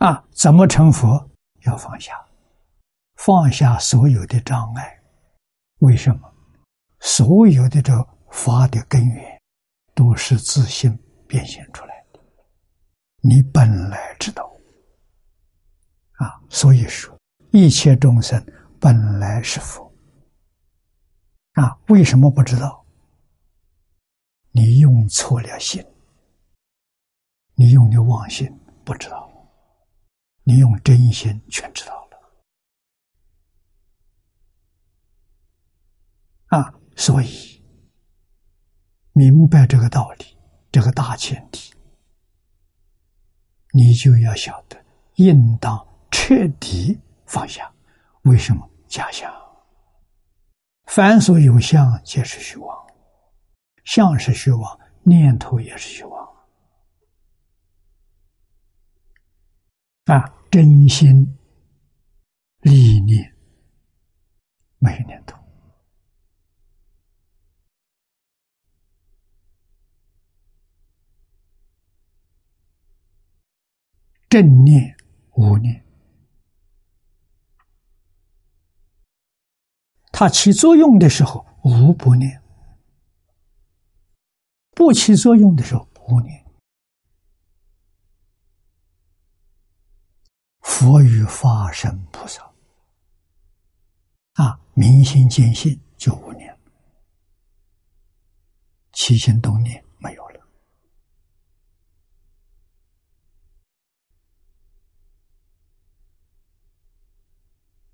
[0.06, 1.28] 啊，怎么成佛？
[1.62, 2.24] 要放下，
[3.16, 5.02] 放下所有的障碍。
[5.78, 6.32] 为什么？
[7.06, 7.92] 所有的这
[8.30, 9.42] 法的根源，
[9.94, 10.90] 都是自信
[11.28, 12.20] 变现出来的。
[13.20, 14.50] 你本来知道，
[16.12, 17.14] 啊，所以说
[17.52, 18.42] 一切众生
[18.80, 19.84] 本来是佛。
[21.52, 22.86] 啊，为什么不知道？
[24.50, 25.84] 你用错了心，
[27.54, 28.50] 你用的妄心
[28.82, 29.30] 不知道，
[30.42, 32.18] 你用真心全知道了。
[36.58, 36.80] 啊。
[36.96, 37.62] 所以，
[39.12, 40.24] 明白这个道理，
[40.70, 41.74] 这个大前提，
[43.72, 44.82] 你就要晓得，
[45.16, 47.72] 应当彻底放下。
[48.22, 49.30] 为什么假象？
[50.86, 52.86] 凡所有相，皆是虚妄。
[53.84, 56.34] 相是虚妄，念头也是虚妄。
[60.06, 61.38] 啊，真心
[62.60, 63.36] 理念
[64.78, 65.43] 没有念头。
[74.34, 74.96] 正念、
[75.36, 75.84] 无念，
[80.10, 82.42] 它起作用的时候无不念，
[84.72, 86.44] 不起作用的时候不念。
[90.62, 92.42] 佛与法身菩萨。
[94.32, 96.58] 啊，明心见性就无念，
[98.94, 100.40] 起心动念没有了。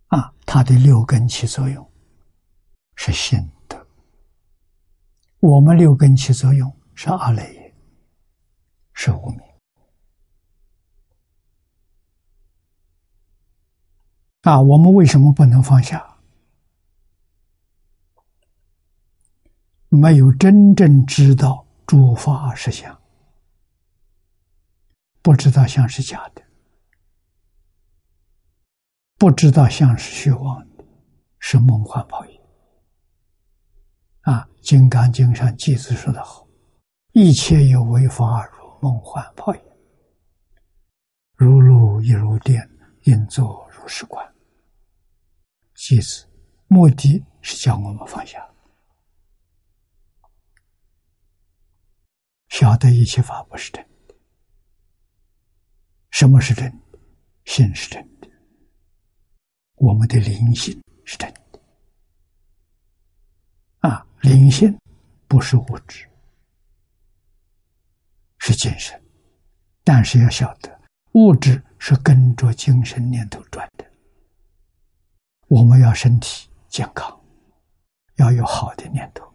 [0.07, 1.93] 啊，它的六根起作用
[2.97, 3.87] 是心的，
[5.39, 7.73] 我们六根起作用是阿赖耶，
[8.93, 9.39] 是无明。
[14.41, 16.19] 啊，我们为什么不能放下？
[19.89, 23.01] 没有真正知道诸法实相，
[25.23, 26.43] 不知道相是假的，
[29.21, 30.85] 不知道相是虚妄的，
[31.41, 32.41] 是梦幻泡影。
[34.23, 36.49] 啊，《金刚经》上记子说的好
[37.13, 39.61] ：“一切有为法，如梦幻泡影，
[41.35, 42.67] 如露亦如电，
[43.03, 44.27] 应作如是观。”
[45.77, 46.27] 记子
[46.67, 48.43] 目的是叫我们放下。
[52.49, 54.15] 晓得一切法不是真的，
[56.09, 56.99] 什么是真的？
[57.45, 58.30] 心是真的，
[59.81, 61.61] 我们的灵性是真的。
[63.79, 64.79] 啊，灵性
[65.27, 66.07] 不是物质，
[68.39, 69.03] 是精神，
[69.83, 70.81] 但是要晓得，
[71.13, 73.91] 物质是跟着精神念头转的。
[75.49, 77.19] 我们要身体健康，
[78.17, 79.27] 要有好的念头，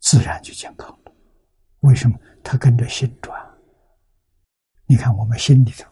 [0.00, 1.12] 自然就健康了。
[1.80, 3.38] 为什么他跟着心转？
[4.86, 5.86] 你看我们心里头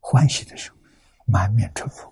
[0.00, 0.76] 欢喜的时候，
[1.26, 2.10] 满面春风；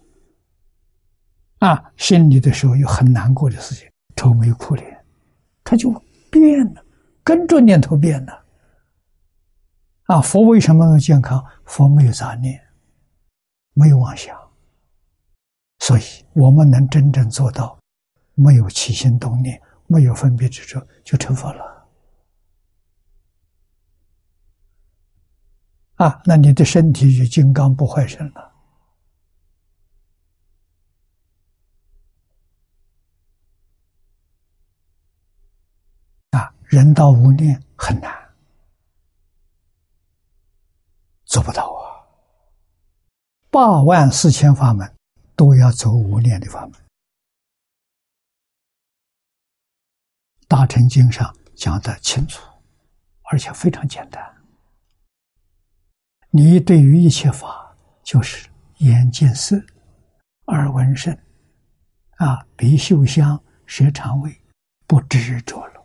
[1.60, 5.04] 啊，心里的时候有很难过的事情，愁眉苦脸，
[5.62, 5.90] 他就
[6.30, 6.84] 变了，
[7.22, 8.44] 跟着念头变了。
[10.04, 11.44] 啊，佛为什么能健康？
[11.66, 12.60] 佛没有杂念，
[13.74, 14.36] 没有妄想，
[15.80, 17.78] 所以我们能真正做到
[18.34, 21.88] 没有起心动念，没有分别执着，就成佛了。
[25.96, 28.49] 啊，那你的身体就金刚不坏身了。
[36.90, 38.34] 啊，人道无念很难，
[41.24, 42.02] 做不到啊。
[43.48, 44.92] 八万四千法门
[45.36, 46.72] 都要走无念的法门，
[50.48, 52.42] 《大乘经》上讲的清楚，
[53.30, 54.20] 而且非常简单。
[56.30, 58.48] 你对于一切法，就是
[58.78, 59.56] 眼见色，
[60.46, 61.16] 耳闻声，
[62.16, 64.40] 啊，鼻嗅香，舌尝味，
[64.86, 65.80] 不执着了。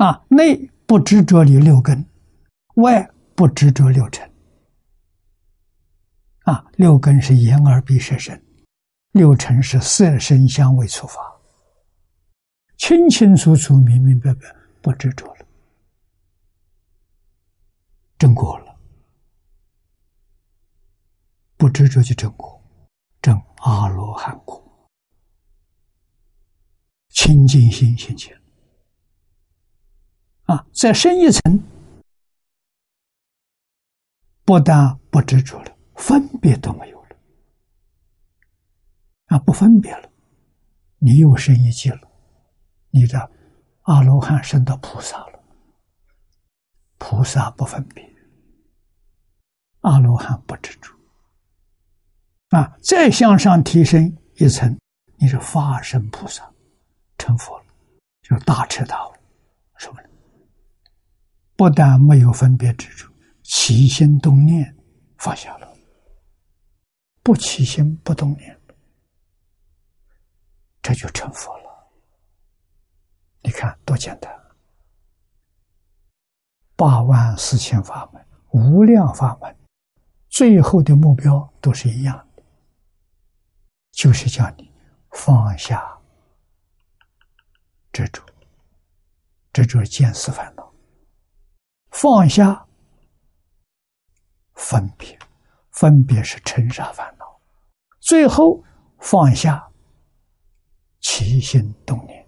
[0.00, 0.56] 啊，内
[0.86, 2.08] 不执着你六根，
[2.76, 4.26] 外不执着六尘。
[6.44, 8.42] 啊，六根是眼耳鼻舌身，
[9.12, 11.20] 六尘是色声香味触法。
[12.78, 14.40] 清清楚楚、明明白白，
[14.80, 15.46] 不执着了，
[18.16, 18.74] 正果了，
[21.58, 22.58] 不执着就正果，
[23.20, 24.88] 正阿罗汉果，
[27.10, 28.39] 清净心现前。
[30.50, 31.62] 啊，再深一层，
[34.44, 37.16] 不但不执着了，分别都没有了，
[39.26, 40.10] 啊，不分别了，
[40.98, 42.00] 你又深一级了。
[42.90, 43.30] 你的
[43.82, 45.40] 阿罗汉升到菩萨了，
[46.98, 48.04] 菩萨不分别，
[49.82, 50.92] 阿罗汉不执着，
[52.48, 54.76] 啊，再向上提升一层，
[55.14, 56.52] 你是法身菩萨，
[57.18, 57.64] 成佛了，
[58.22, 59.12] 就大彻大悟，
[61.60, 63.06] 不但没有分别执着，
[63.42, 64.74] 起心动念
[65.18, 65.70] 放下了，
[67.22, 68.58] 不起心不动念，
[70.80, 71.92] 这就成佛了。
[73.42, 74.34] 你看多简单！
[76.76, 79.54] 八万四千法门，无量法门，
[80.30, 82.42] 最后的目标都是一样的，
[83.90, 84.72] 就是叫你
[85.10, 85.94] 放下
[87.92, 88.24] 执着，
[89.52, 90.69] 执着见思烦恼，
[92.00, 92.66] 放下
[94.54, 95.18] 分别，
[95.72, 97.26] 分别是尘沙烦恼，
[98.00, 98.64] 最后
[99.00, 99.70] 放下
[101.00, 102.26] 起心动念。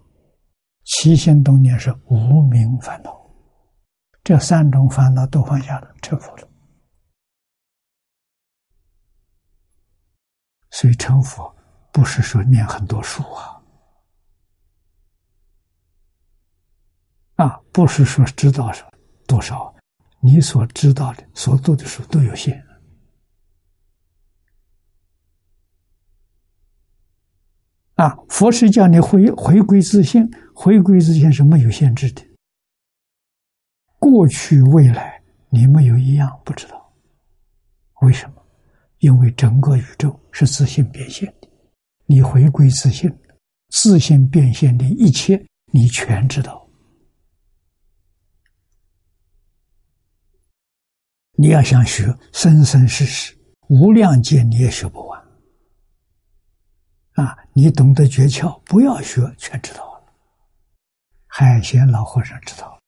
[0.84, 3.18] 起心动念是无名烦恼，
[4.22, 6.46] 这三种烦恼都放下了，成佛了。
[10.70, 11.56] 所以成佛
[11.92, 13.62] 不是说念很多书啊，
[17.36, 18.91] 啊，不是说知道什么
[19.32, 19.74] 多少
[20.20, 22.62] 你所知道的所做的事都有限。
[27.94, 32.22] 啊佛是叫你回回归自信回归自信是没有限制的。
[33.98, 36.92] 过去未来你没有一样不知道。
[38.02, 38.34] 为什么？
[38.98, 41.48] 因为整个宇宙是自信变现的。
[42.04, 43.10] 你回归自信
[43.70, 45.42] 自信变现的一切
[45.72, 46.61] 你全知道。
[51.42, 53.36] 你要想学生生世世
[53.68, 55.20] 无量劫你也学不完。
[57.14, 60.14] 啊，你懂得诀窍，不要学，全知道了。
[61.26, 62.80] 海贤老和尚知道。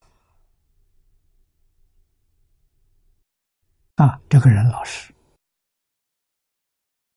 [3.96, 5.12] 啊，这个人老实，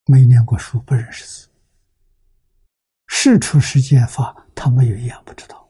[0.08, 1.48] 没念过书，不认识字。
[3.06, 5.70] 事出世间法，他没有一样不知道。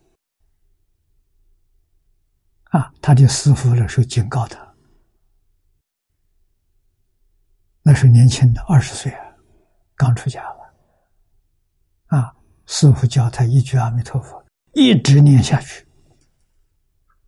[2.69, 4.66] 啊，他的师傅那时候警告他，
[7.87, 9.33] 那时候年轻的二十岁啊，
[9.95, 10.73] 刚出家了。
[12.07, 12.35] 啊，
[12.65, 15.87] 师傅教他一句阿弥陀佛，一直念下去。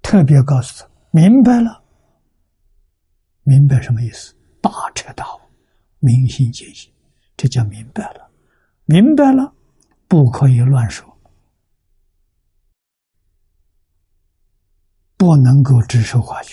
[0.02, 1.82] 特别告诉他，明白了，
[3.44, 4.36] 明白什么意思？
[4.62, 5.40] 大彻大悟，
[6.00, 6.92] 明心见性，
[7.38, 8.30] 这叫明白了。
[8.84, 9.54] 明白了，
[10.10, 11.08] 不可以乱说，
[15.16, 16.50] 不能够指手画脚。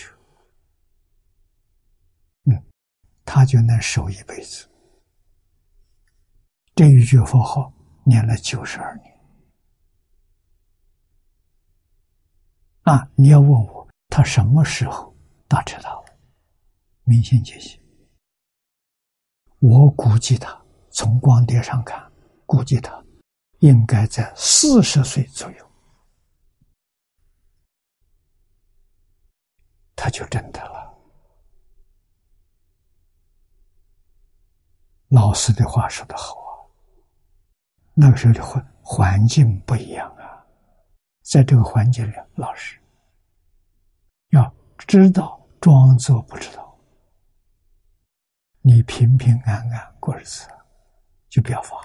[2.44, 2.62] 嗯，
[3.26, 4.66] 他就能守一辈子。
[6.74, 7.70] 这一句佛号。
[8.08, 9.20] 念了九十二年，
[12.82, 13.10] 啊！
[13.16, 15.12] 你要问我他什么时候
[15.48, 16.04] 大彻大悟、
[17.02, 17.82] 明心见性？
[19.58, 20.56] 我估计他
[20.92, 22.00] 从光碟上看，
[22.46, 23.04] 估计他
[23.58, 25.70] 应该在四十岁左右，
[29.96, 30.85] 他就真的了。
[35.08, 36.50] 老师的话说的好啊。
[37.94, 40.44] 那个时候的环环境不一样啊，
[41.22, 42.78] 在这个环境里，老师
[44.30, 46.78] 要知道装作不知道，
[48.60, 50.46] 你平平安安过日子，
[51.28, 51.76] 就不要发。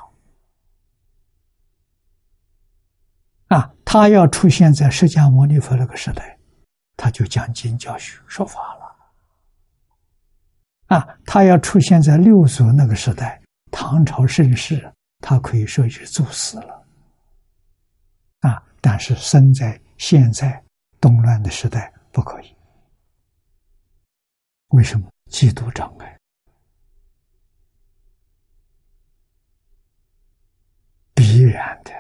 [3.48, 6.38] 啊，他要出现在释迦牟尼佛那个时代，
[6.98, 8.81] 他就讲经教学说法了。
[10.92, 13.42] 啊，他要出现在六祖那个时代，
[13.72, 14.92] 唐朝盛世。
[15.24, 16.84] 他可以说是作死了，
[18.40, 18.60] 啊！
[18.82, 20.64] 但是生在现在
[21.00, 22.56] 动乱的时代不可以。
[24.70, 25.08] 为什么？
[25.30, 26.20] 嫉妒障碍，
[31.14, 31.94] 必然的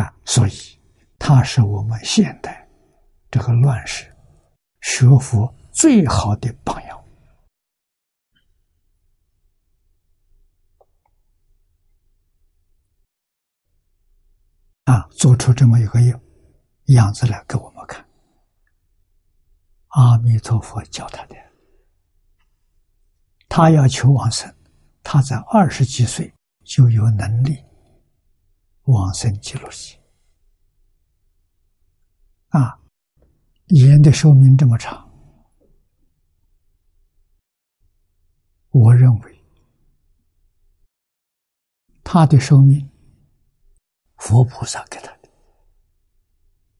[0.00, 0.16] 啊！
[0.24, 0.52] 所以
[1.18, 2.66] 他是我们现代
[3.30, 4.10] 这个乱世
[4.96, 7.04] 学佛最好的榜样。
[14.84, 16.20] 啊，做出这么一个样
[16.84, 18.06] 样子来给我们看。
[19.88, 21.34] 阿弥陀佛教他的，
[23.48, 24.54] 他要求往生，
[25.02, 27.64] 他在二十几岁就有能力
[28.84, 30.00] 往生极乐世界。
[32.50, 32.78] 啊，
[33.66, 35.10] 人的寿命这么长，
[38.70, 39.44] 我认为
[42.02, 42.90] 他的寿命。
[44.16, 45.28] 佛菩萨给他的，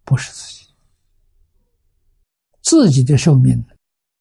[0.03, 0.67] 不是自己。
[2.63, 3.63] 自己的寿命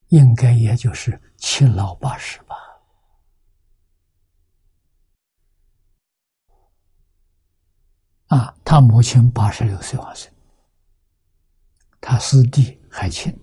[0.10, 2.56] 应该也就是七老八十吧。
[8.28, 10.33] 啊，他母亲八十六岁往生，
[12.06, 13.34] 他师弟海清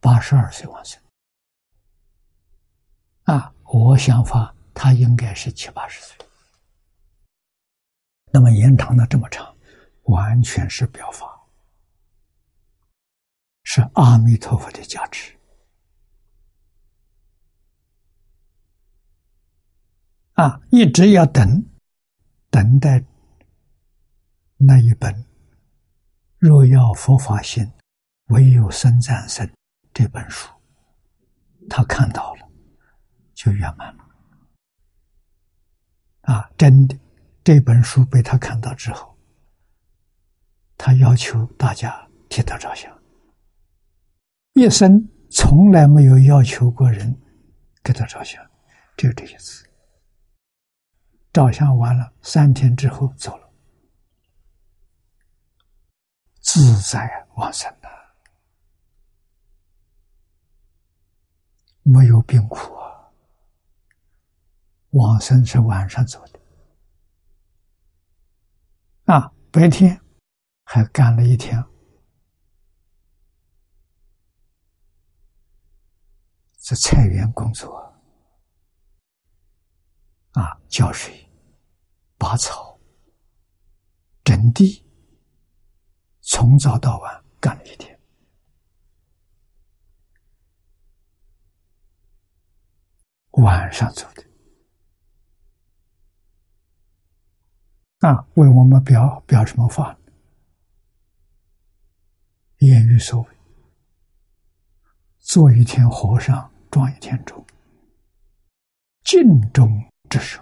[0.00, 0.98] 八十二岁往生。
[3.24, 6.16] 啊，我想法他应该是七八十岁。
[8.32, 9.54] 那么延长的这么长，
[10.04, 11.38] 完全是表法，
[13.62, 15.36] 是阿弥陀佛的加持
[20.32, 20.62] 啊！
[20.70, 21.62] 一直要等，
[22.48, 23.04] 等待
[24.56, 25.14] 那一本
[26.38, 27.70] 《若要佛法心，
[28.32, 29.46] 唯有生战胜》
[29.92, 30.50] 这本书，
[31.68, 32.48] 他看到了，
[33.34, 34.04] 就圆满了
[36.22, 36.50] 啊！
[36.56, 36.98] 真的。
[37.44, 39.18] 这本书被他看到之后，
[40.78, 43.02] 他要求大家替他照相，
[44.52, 47.20] 一生从来没有要求过人
[47.82, 48.40] 给他照相，
[48.96, 49.68] 只有这一次。
[51.32, 53.52] 照相完了，三天之后走了，
[56.40, 57.88] 自在往生的，
[61.82, 63.10] 没有病苦啊，
[64.90, 66.40] 往生是晚上走的，
[69.12, 70.00] 啊，白天
[70.64, 71.62] 还干了一天。
[76.56, 77.76] 在菜园工作，
[80.30, 81.28] 啊，浇水、
[82.16, 82.78] 拔草、
[84.22, 84.86] 整地，
[86.20, 87.91] 从早到晚干了一天。
[93.32, 94.22] 晚上走的。
[98.08, 99.96] 啊，为我们表表什么法？
[102.58, 103.28] 言语所为，
[105.18, 107.44] 做一天和尚撞一天钟，
[109.04, 109.20] 尽
[109.52, 109.68] 忠
[110.08, 110.40] 职守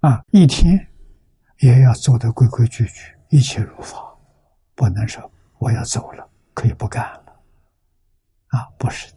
[0.00, 0.88] 啊，一天
[1.58, 4.16] 也要做的规规矩矩，一切如法，
[4.74, 7.42] 不能说我要走了，可以不干了。
[8.48, 9.12] 啊，不是。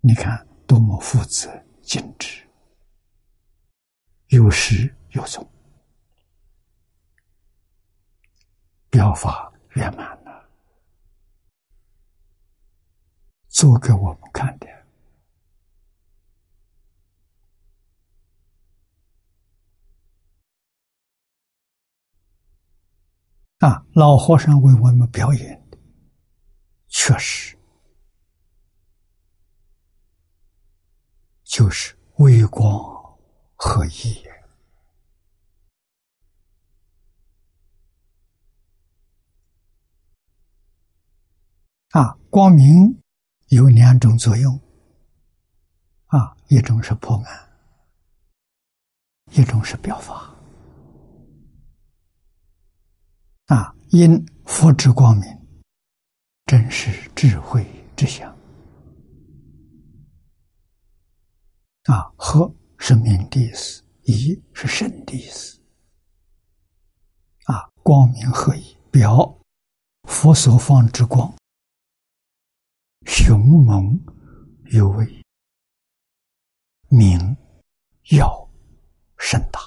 [0.00, 1.50] 你看，多么负责、
[1.82, 2.46] 精致，
[4.28, 5.46] 有始有终，
[8.88, 10.48] 表法圆满了，
[13.48, 14.66] 做给我们看的。
[23.58, 25.78] 啊，老和尚为我们表演的，
[26.86, 27.57] 确实。
[31.48, 32.70] 就是微光
[33.56, 34.22] 合一
[41.92, 43.00] 啊，光明
[43.46, 44.60] 有两种作用。
[46.08, 47.48] 啊，一种是破案，
[49.32, 50.30] 一种是表法。
[53.46, 55.26] 啊，因佛之光明，
[56.44, 57.66] 真是智慧
[57.96, 58.37] 之相。
[61.88, 65.58] 啊，和是明的意思，一是神的意思。
[67.44, 69.38] 啊，光明合一，表
[70.02, 71.34] 佛所放之光，
[73.06, 73.98] 雄猛
[74.66, 75.24] 有为，
[76.90, 77.34] 明
[78.10, 78.46] 耀
[79.16, 79.58] 盛大。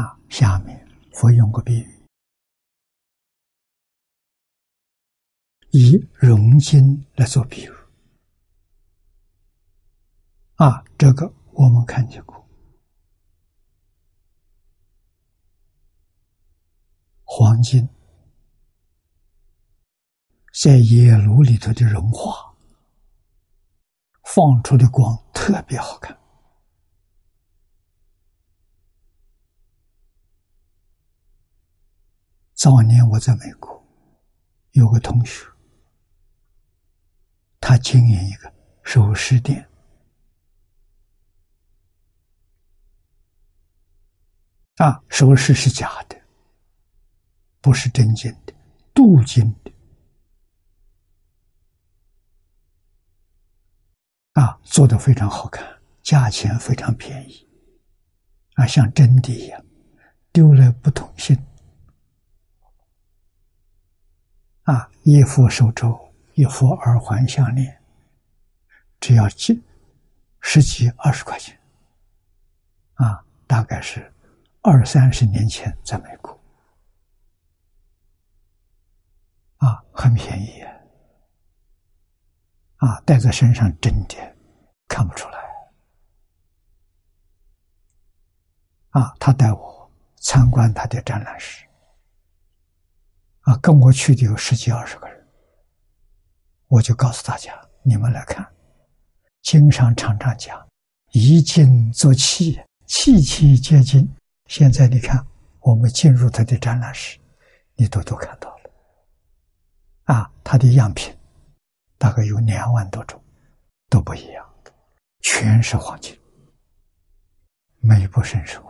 [0.00, 2.06] 啊，下面佛用个比喻，
[5.72, 7.81] 以融金来做比喻。
[10.62, 12.48] 啊，这个我们看见过，
[17.24, 17.88] 黄金
[20.52, 22.54] 在野炉里头的融化，
[24.22, 26.16] 放出的光特别好看。
[32.54, 33.84] 早年我在美国
[34.70, 35.44] 有个同学，
[37.58, 39.68] 他经营一个首饰店。
[44.76, 46.16] 啊，首饰是假的，
[47.60, 48.52] 不是真金的，
[48.94, 49.72] 镀金的。
[54.32, 57.46] 啊，做的非常好看，价钱非常便宜，
[58.54, 59.64] 啊，像真的一样，
[60.32, 61.38] 丢了不痛心。
[64.62, 67.82] 啊，一副手镯，一副耳环、项链，
[69.00, 69.62] 只要几
[70.40, 71.60] 十几二十块钱，
[72.94, 74.11] 啊，大概是。
[74.64, 76.30] 二三十年前，在美国，
[79.56, 80.62] 啊，很便宜
[82.76, 84.14] 啊，戴在身上真的
[84.86, 85.38] 看不出来，
[88.90, 91.66] 啊，他带我参观他的展览室，
[93.40, 95.28] 啊，跟我去的有十几二十个人，
[96.68, 97.52] 我就告诉大家，
[97.82, 98.48] 你们来看，
[99.42, 100.64] 经常常常讲，
[101.10, 104.08] 以金作器，器器皆金。
[104.52, 105.26] 现在你看，
[105.60, 107.18] 我们进入他的展览室，
[107.74, 108.70] 你都都看到了，
[110.14, 111.10] 啊，他的样品
[111.96, 113.18] 大概有两万多种，
[113.88, 114.54] 都不一样，
[115.20, 116.14] 全是黄金，
[117.78, 118.62] 美不胜收。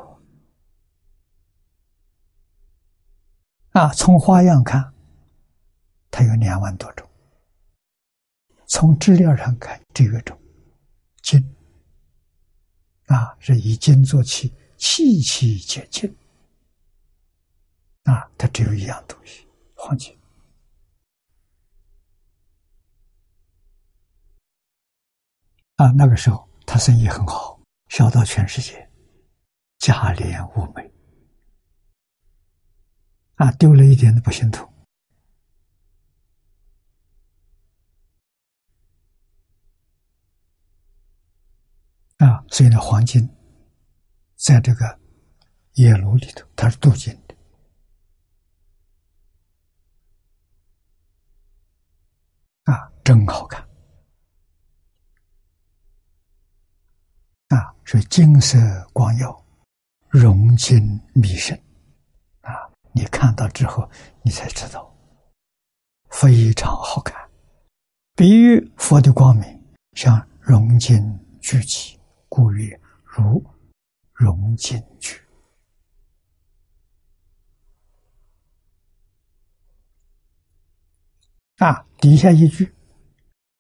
[3.71, 4.95] 啊，从花样看，
[6.13, 7.05] 它有两万多种；
[8.69, 10.41] 从质量上看，这个种
[11.23, 11.45] 金，
[13.07, 14.55] 啊，是以金做器。
[14.83, 16.13] 气气接近
[18.03, 19.47] 啊，它只有一样东西，
[19.77, 20.13] 黄金。
[25.77, 25.87] 啊。
[25.93, 27.61] 那个时候他生意很好，
[27.91, 28.91] 销到全世界，
[29.79, 30.93] 价廉物美。
[33.37, 34.69] 啊，丢了一点都不心痛。
[42.49, 43.27] 所以呢，黄金
[44.43, 44.98] 在这个
[45.74, 47.36] 野炉里头，它是镀金的
[52.64, 53.62] 啊，真好看
[57.51, 57.73] 啊！
[57.85, 58.59] 是金色
[58.93, 59.47] 光耀，
[60.09, 61.56] 融金密深
[62.40, 62.69] 啊！
[62.90, 63.89] 你看到之后，
[64.23, 64.93] 你才知道
[66.10, 67.31] 非常好看。
[68.16, 71.01] 比喻佛的光明，像融金
[71.40, 71.97] 聚集，
[72.28, 73.40] 故曰如
[74.13, 75.21] 融进去。
[81.59, 82.75] 啊，底下一句，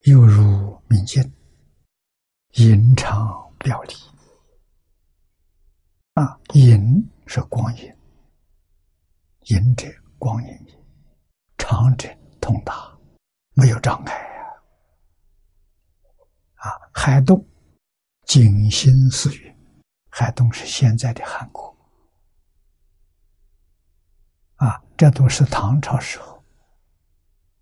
[0.06, 1.22] 又如明镜，
[2.54, 3.94] 银长表里。
[6.14, 7.96] 啊，银是光影，
[9.42, 9.86] 银者
[10.18, 10.84] 光影也，
[11.56, 12.08] 长者
[12.40, 12.98] 通达，
[13.54, 14.12] 没有障碍。
[16.54, 17.46] 啊，海动，
[18.26, 19.51] 景兴四月，
[20.14, 21.74] 海东是现在的韩国。
[24.56, 26.44] 啊，这都是唐朝时候，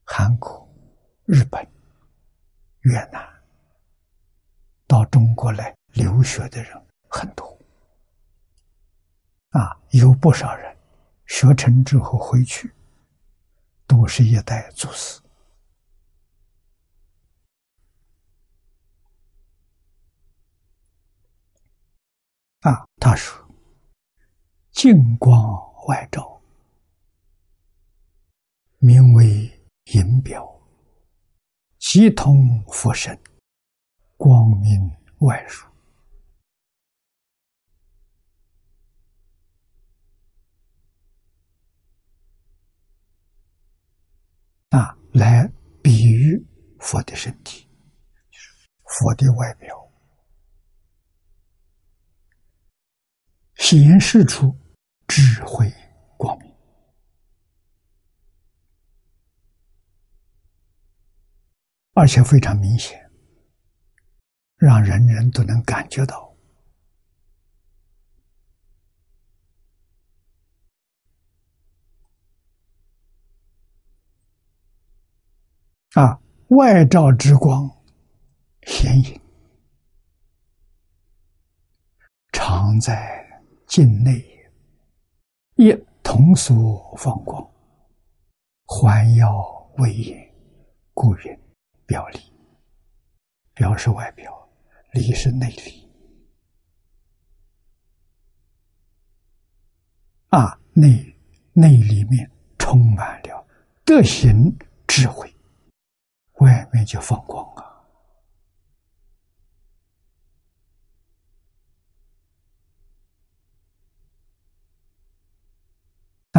[0.05, 0.69] 韩国、
[1.27, 1.65] 日本、
[2.81, 3.25] 越南
[4.89, 7.57] 到中国来留学的人很多。
[9.51, 10.77] 啊，有不少人
[11.27, 12.75] 学成之后回去，
[13.87, 15.21] 都是一代祖师。
[22.61, 23.43] 啊，他说
[24.71, 25.35] ：“净光
[25.89, 26.39] 外照，
[28.79, 29.51] 名为
[29.95, 30.47] 银表，
[31.79, 33.19] 即同佛身，
[34.19, 35.67] 光明外入。
[44.69, 45.51] 啊，来
[45.83, 46.47] 比喻
[46.79, 47.67] 佛的身体，
[48.85, 49.75] 佛的外表。”
[53.61, 54.57] 显示出
[55.07, 55.71] 智慧
[56.17, 56.53] 光明，
[61.93, 62.99] 而且非常明显，
[64.57, 66.35] 让人人都能感觉到。
[75.93, 76.19] 啊，
[76.49, 77.71] 外照之光
[78.63, 79.21] 显影，
[82.33, 83.20] 常在。
[83.71, 84.21] 境内
[85.55, 85.73] 一
[86.03, 87.49] 同所放光，
[88.67, 90.35] 环绕威严，
[90.93, 91.39] 故云
[91.87, 92.19] 表里。
[93.55, 94.51] 表是外表，
[94.91, 95.89] 里是内里。
[100.31, 101.17] 啊，内
[101.53, 102.29] 内里面
[102.59, 103.47] 充满了
[103.85, 104.53] 德行
[104.89, 105.33] 智慧，
[106.41, 107.70] 外面就放光啊。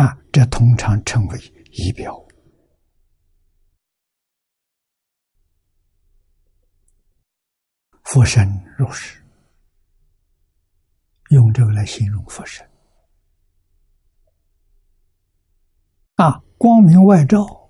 [0.02, 1.40] 啊，这通常称为
[1.74, 2.20] 仪表。
[8.06, 9.24] 佛身如是，
[11.30, 12.68] 用这个来形容佛身。
[16.16, 17.70] 啊，光明外照，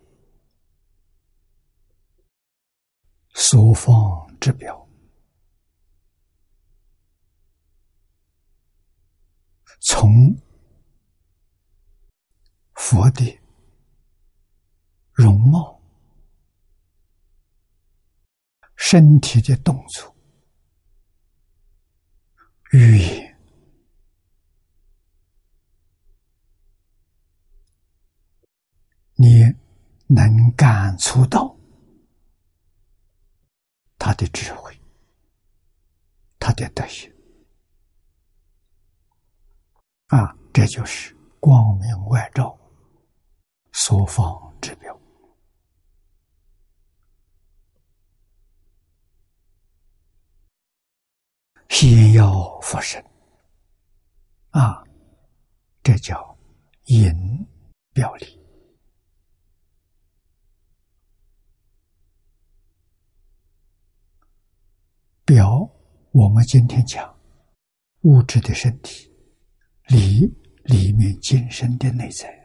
[3.33, 4.87] 所方之表，
[9.81, 10.33] 从。
[12.83, 13.39] 佛的
[15.13, 15.79] 容貌、
[18.75, 20.13] 身体的动作、
[22.71, 23.37] 语言，
[29.13, 29.41] 你
[30.07, 31.55] 能感触到
[33.99, 34.75] 他的智慧、
[36.39, 37.13] 他的德行
[40.07, 42.57] 啊，这就是光明外照。
[43.83, 44.95] 所放之表，
[51.67, 53.03] 先要佛身
[54.51, 54.83] 啊，
[55.81, 56.37] 这叫
[56.85, 57.11] 引
[57.91, 58.39] 表里。
[65.25, 65.67] 表，
[66.11, 67.19] 我们今天讲
[68.01, 69.11] 物质的身体，
[69.87, 70.31] 里
[70.65, 72.40] 里面精神的内在。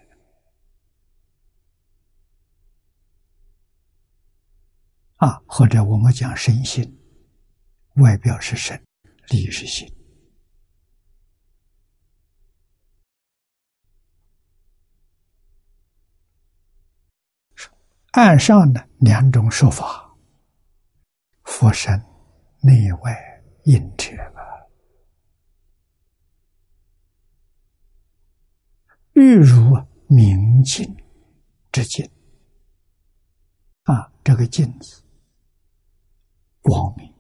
[5.16, 6.98] 啊，或者我们讲身心，
[7.96, 8.82] 外表是身，
[9.28, 9.90] 里是心。
[18.12, 20.16] 岸上的两种说法，
[21.44, 21.98] 佛身
[22.62, 24.40] 内外应者吧。
[29.12, 30.94] 欲如明镜
[31.72, 32.06] 之镜，
[33.84, 35.02] 啊，这个镜子
[36.66, 37.14] 光明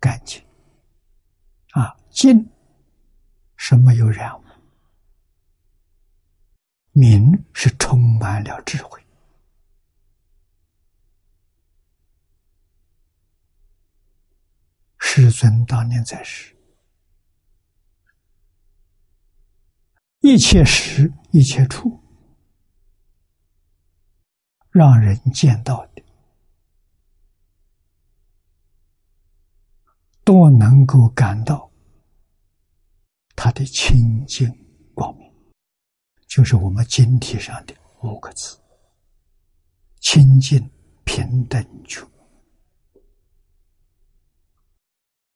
[0.00, 0.42] 干净
[1.72, 2.48] 啊，镜
[3.56, 4.44] 是没有染污，
[6.92, 9.04] 明是充满了智慧。
[14.98, 16.56] 世尊当年在世。
[20.20, 22.02] 一切时一切处，
[24.70, 25.86] 让人见到
[30.24, 31.70] 都能够感到
[33.36, 34.48] 他的清净
[34.94, 35.30] 光明，
[36.26, 38.58] 就是我们经体上的五个字：
[40.00, 40.70] 清净
[41.04, 42.00] 平等觉。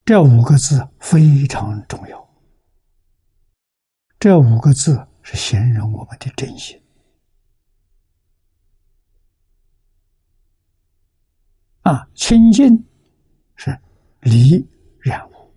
[0.05, 2.29] 这五个字非常重要。
[4.19, 6.83] 这五个字是形容我们的真心
[11.83, 12.85] 啊，清净
[13.55, 13.79] 是
[14.21, 14.67] 离
[15.09, 15.53] 染污，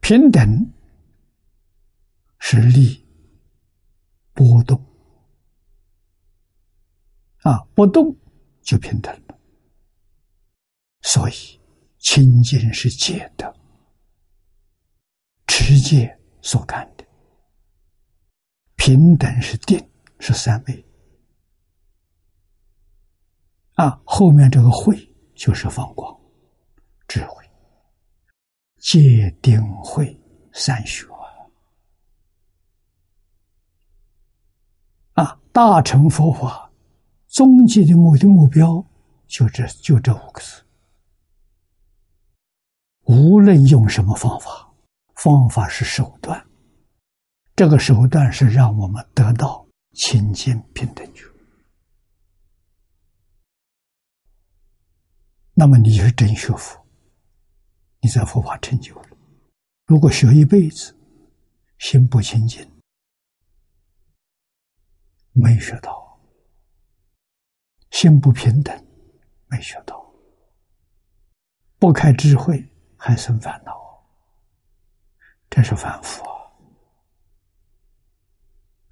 [0.00, 0.72] 平等
[2.38, 3.04] 是离
[4.32, 4.78] 波动
[7.42, 8.16] 啊，波动
[8.60, 9.38] 就平等了。
[11.00, 11.60] 所以
[11.98, 13.52] 清净是解的。
[15.48, 17.06] 持戒所感的
[18.74, 19.78] 平等是定，
[20.18, 20.84] 是三昧
[23.74, 24.00] 啊。
[24.04, 25.11] 后面这个慧
[25.42, 26.16] 就是放光、
[27.08, 27.44] 智慧、
[28.78, 30.16] 戒定慧
[30.52, 31.04] 三学
[35.14, 35.36] 啊。
[35.50, 36.70] 大乘佛法
[37.26, 38.86] 终极的目的目标
[39.26, 40.62] 就这就这五个字，
[43.06, 44.72] 无论用什么方法。
[45.16, 46.46] 方法是手段，
[47.56, 51.31] 这个手段是让我们得到清净平等觉。
[55.54, 56.82] 那么你是真学佛，
[58.00, 59.08] 你在佛法成就了。
[59.86, 60.96] 如果学一辈子，
[61.78, 62.66] 心不清净，
[65.32, 65.90] 没学到；
[67.90, 68.86] 心不平等，
[69.48, 69.94] 没学到；
[71.78, 72.66] 不开智慧，
[72.96, 73.72] 还生烦恼。
[75.50, 76.24] 这是反复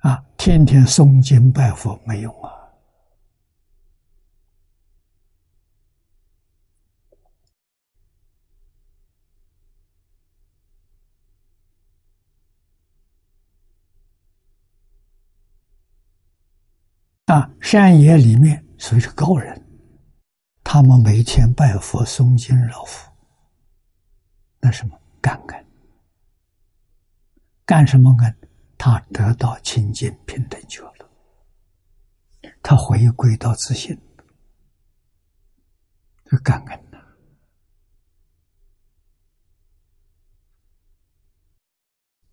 [0.01, 0.23] 啊！
[0.37, 2.60] 天天诵经拜佛没用啊！
[17.31, 19.65] 啊，山野里面属于是高人，
[20.65, 23.09] 他们每天拜佛诵经绕佛，
[24.59, 25.67] 那什么感恩。
[27.65, 28.35] 干什么呢？
[28.77, 31.09] 他得到清净平等觉了，
[32.65, 33.97] 他回归到自信，
[36.25, 36.99] 这感恩了。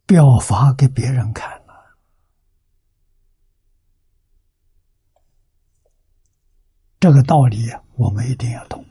[0.08, 1.98] 表法给别人看了，
[7.00, 8.84] 这个道理我们一定要懂。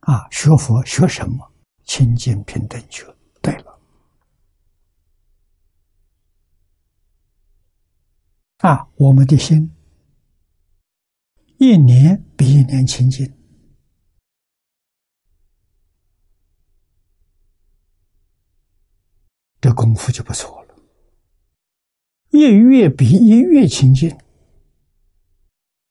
[0.00, 1.52] 啊，学佛学什么？
[1.84, 3.04] 清净平等觉，
[3.42, 3.78] 对了，
[8.58, 9.74] 啊，我们的心
[11.58, 13.26] 一年比一年清净，
[19.60, 20.61] 这功夫就不错。
[22.32, 24.18] 一月比一月清净，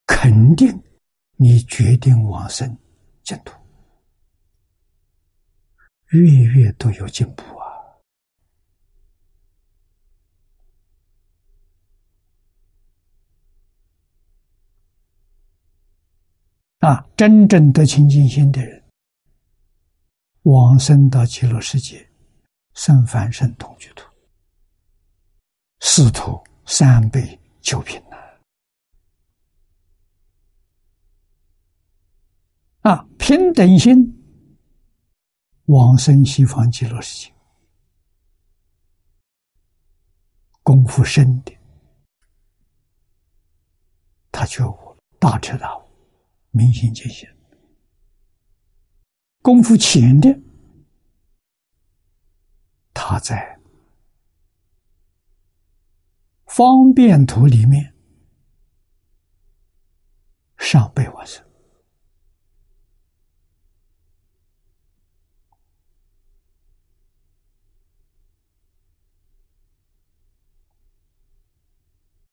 [0.08, 0.82] 肯定
[1.36, 2.78] 你决定往生
[3.24, 3.54] 净土。
[6.08, 7.70] 月月都有进步啊！
[16.80, 18.84] 啊，真正得清净心的人，
[20.42, 22.10] 往生到极乐世界，
[22.74, 24.11] 生凡圣同居土，
[25.82, 28.18] 四土三倍九品呐！
[32.82, 34.18] 啊，平等心。
[35.66, 37.34] 往生西方极乐世界，
[40.64, 41.58] 功夫深的，
[44.32, 45.84] 他觉悟大彻大悟，
[46.52, 47.26] 明心见性；
[49.42, 50.40] 功夫浅的，
[52.94, 53.58] 他在
[56.54, 57.96] 方便图里面
[60.58, 61.42] 上背往生，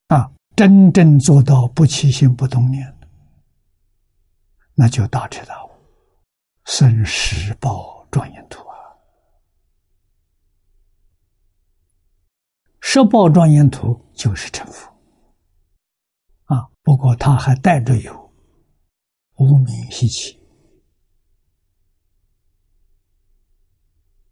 [0.09, 2.93] 啊，真正做到不起心不动念，
[4.75, 5.71] 那就大彻大悟，
[6.65, 8.68] 生十报庄严图。
[12.91, 14.91] 十报庄严图就是成佛
[16.45, 18.33] 啊，不过他还带着有
[19.37, 20.41] 无名习气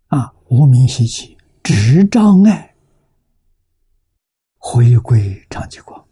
[0.07, 2.75] 啊，无名习气只障碍
[4.57, 6.03] 回归长寂光，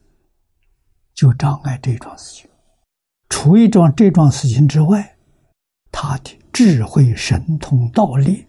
[1.14, 2.50] 就障碍这桩事情。
[3.30, 5.16] 除一桩这桩事情之外，
[5.90, 8.46] 他的智慧神通道力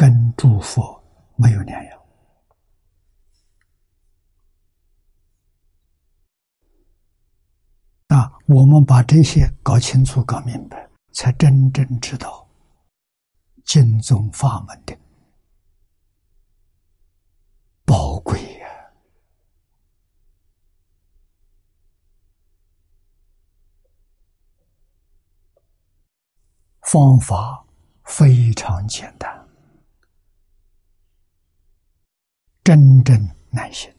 [0.00, 0.98] 跟诸佛
[1.36, 2.02] 没有两样
[8.06, 8.32] 啊！
[8.46, 12.48] 我们把这些搞清楚、搞明白，才真正知道
[13.66, 14.98] 经宗法门的
[17.84, 18.66] 宝贵呀。
[26.80, 27.66] 方法
[28.04, 29.39] 非常简单，
[32.62, 33.92] 真正难行。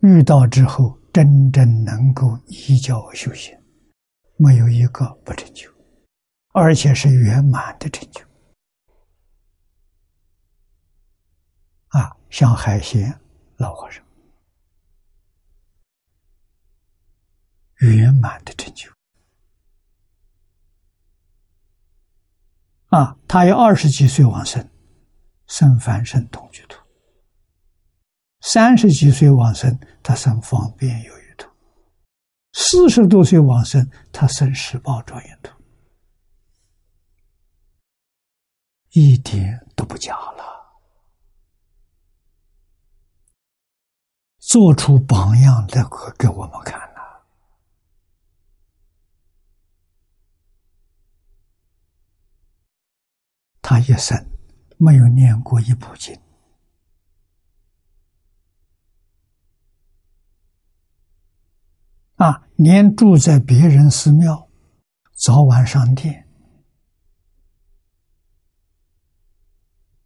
[0.00, 3.56] 遇到之后，真正能够依教修行，
[4.36, 5.70] 没有一个不成就，
[6.52, 8.20] 而且是圆满的成就。
[11.88, 13.20] 啊，像海鲜
[13.58, 14.04] 老和尚，
[17.76, 18.90] 圆满的成就。
[22.88, 24.68] 啊，他有二十几岁往生，
[25.52, 26.78] 生凡圣同居土；
[28.40, 31.46] 三十几岁往生，他生方便有余土；
[32.54, 35.52] 四十多岁往生，他生十报庄严土，
[38.92, 40.80] 一点都不假了，
[44.38, 45.84] 做出榜样来
[46.18, 46.80] 给我们看。
[53.60, 54.31] 他一生
[54.84, 56.12] 没有念过一部经
[62.16, 64.48] 啊，连住在别人寺庙，
[65.24, 66.26] 早晚上殿，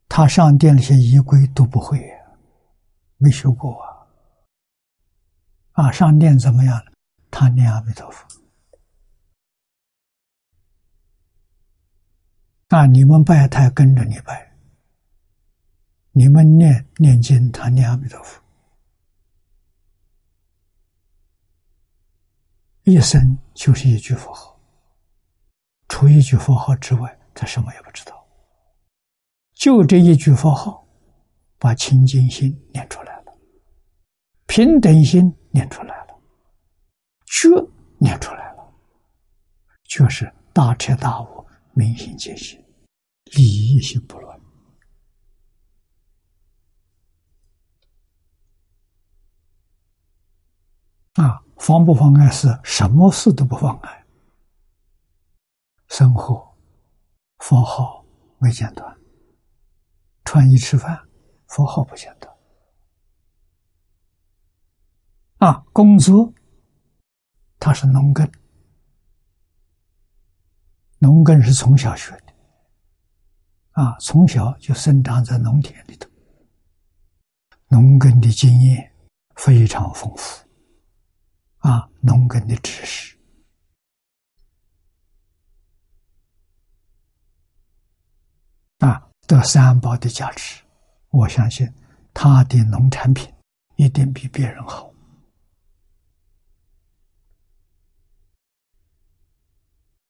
[0.09, 1.99] 他上殿那些仪规都不会，
[3.17, 4.07] 没学过啊。
[5.73, 6.85] 啊，上殿怎么样？
[7.31, 8.27] 他念阿弥陀佛。
[12.69, 14.46] 那你们拜他跟着你拜，
[16.19, 18.41] 你们念念经，他念阿弥陀佛，
[22.85, 24.59] 一生就是一句佛号，
[25.89, 28.27] 除一句佛号之外，他什么也不知道。
[29.53, 30.89] 就这一句佛号，
[31.59, 33.39] 把清净心念出来了，
[34.47, 36.19] 平等心念出来了，
[37.27, 37.51] 觉
[37.99, 38.75] 念出来了，
[39.85, 41.47] 就是大彻大悟。
[41.75, 42.59] 明心见性，
[43.25, 44.41] 利益心不乱
[51.17, 51.43] 啊！
[51.57, 54.07] 妨不妨碍是什么事都不妨碍，
[55.89, 56.57] 生活、
[57.39, 58.05] 佛号
[58.39, 58.97] 没间断，
[60.25, 61.01] 穿衣吃饭，
[61.47, 62.35] 佛号不间断。
[65.39, 65.65] 啊！
[65.73, 66.33] 工作，
[67.59, 68.31] 它是农耕。
[70.99, 72.35] 农耕是从小学的，
[73.73, 76.09] 啊，从小就生长在农田里头，
[77.69, 78.93] 农耕的经验
[79.35, 80.46] 非常丰富，
[81.67, 83.19] 啊，农耕的知识，
[88.79, 90.63] 啊，得三宝的加持，
[91.11, 91.69] 我相信
[92.15, 93.35] 他的农产品
[93.75, 94.95] 一定比别人好。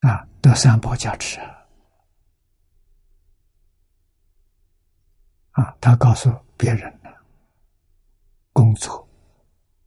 [0.01, 1.41] 啊，得三宝加持
[5.53, 5.75] 啊！
[5.81, 7.25] 他告诉别人了：
[8.53, 9.09] 工作、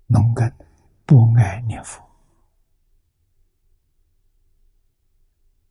[0.07, 0.51] 农耕
[1.09, 2.07] 不爱念佛，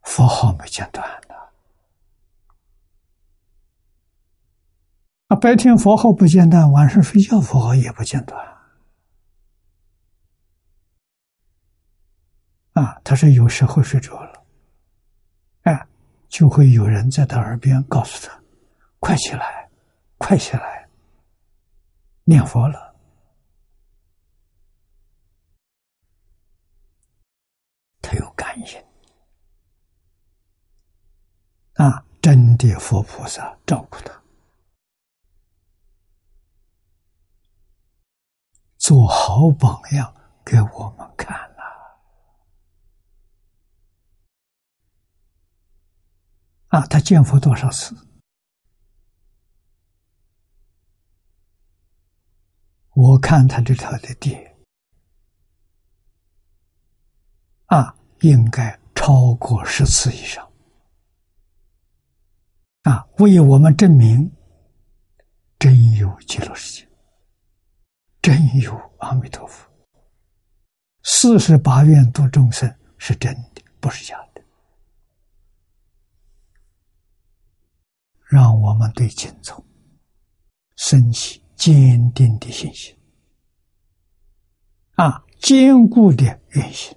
[0.03, 1.53] 佛号没间断的。
[5.29, 8.45] 啊，白天佛号不间断，晚上睡觉佛号也不间断。
[12.73, 14.45] 啊，他说有时候睡着了。
[15.63, 15.87] 哎
[16.29, 18.43] 就会有人在他耳边告诉他
[18.99, 19.71] ：“快起来，
[20.17, 20.89] 快起来，
[22.25, 22.89] 念佛了。”
[28.01, 28.65] 他有感应
[32.59, 32.75] 地！
[32.75, 34.23] 佛菩萨照顾他
[38.77, 40.15] 做好榜样
[40.45, 41.63] 给我们看了。
[46.69, 47.95] 啊，他见佛多少次？
[52.95, 54.57] 我看他这条的碟，
[57.67, 60.48] 啊，应该超过十次以上。
[62.89, 64.33] 啊，为我们证明
[65.59, 66.89] 真有极乐世界，
[68.23, 69.71] 真有阿弥陀佛。
[71.03, 74.43] 四十八愿度众生是真的，不是假的。
[78.25, 79.63] 让我们对经宗
[80.77, 82.99] 升起坚定的信心，
[84.95, 86.97] 啊，坚固的愿心，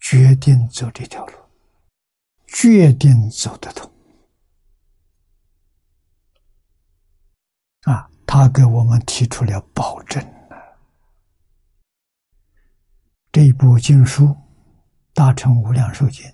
[0.00, 1.41] 决定走这条路。
[2.52, 3.90] 决定走得通
[7.82, 8.08] 啊！
[8.26, 10.22] 他给我们提出了保证
[13.32, 14.24] 这部经书
[15.14, 16.24] 《大乘无量寿经》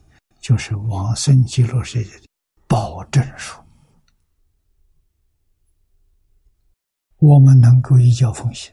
[0.40, 2.26] 就是往生极乐世界的
[2.66, 3.60] 保证书。
[7.18, 8.72] 我们能够一教奉行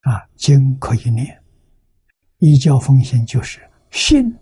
[0.00, 1.42] 啊，经可以念，
[2.38, 4.36] 一教奉行就是信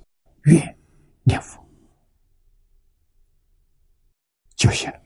[0.45, 0.79] 愿
[1.25, 1.68] 念佛。
[4.59, 5.01] 就行了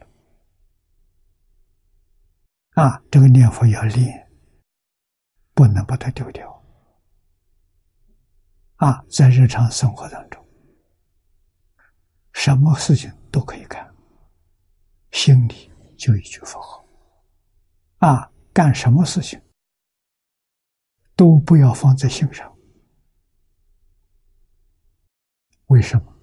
[2.71, 3.03] 啊！
[3.11, 4.33] 这个念佛要练，
[5.53, 6.65] 不能把它丢掉
[8.77, 9.05] 啊！
[9.11, 10.43] 在日常生活当中，
[12.33, 13.95] 什么事情都可以干，
[15.11, 16.83] 心里就一句佛号
[17.99, 18.33] 啊！
[18.55, 19.39] 干什么事情
[21.15, 22.57] 都不要放在心上，
[25.67, 26.19] 为什么？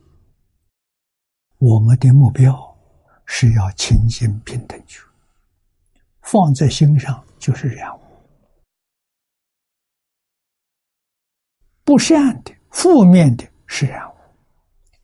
[1.59, 2.68] 我们的目标。
[3.31, 4.99] 是要清净平等觉，
[6.23, 8.01] 放在心上就是染污。
[11.83, 14.15] 不善的、负面的是染污，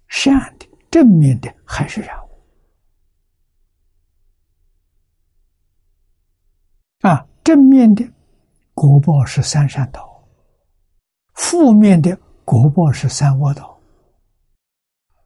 [0.08, 2.30] 善的、正面的还是染污。
[7.02, 8.04] 啊，正面的
[8.74, 10.28] 果报是三善道，
[11.36, 13.80] 负面的果报是三恶道。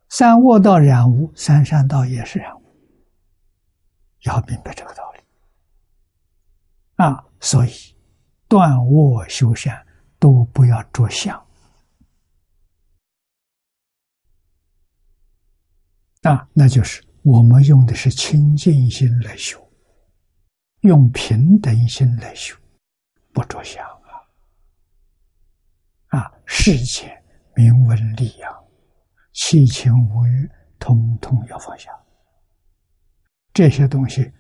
[0.09, 2.58] 三恶道染污，三善道也是染污。
[4.23, 5.19] 要明白这个道理
[6.95, 7.25] 啊！
[7.39, 7.71] 所以
[8.47, 9.85] 断卧修善
[10.19, 11.37] 都不要着相
[16.23, 16.49] 啊！
[16.53, 19.59] 那就是我们用的是清净心来修，
[20.81, 22.55] 用平等心来修，
[23.31, 23.85] 不着相
[26.09, 26.19] 啊！
[26.19, 27.23] 啊，世间
[27.55, 28.65] 名闻利养，
[29.33, 31.91] 七情五欲，通通要放下。
[33.59, 34.31] 这些东西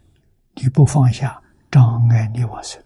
[0.53, 2.81] 你不放下，障碍你往生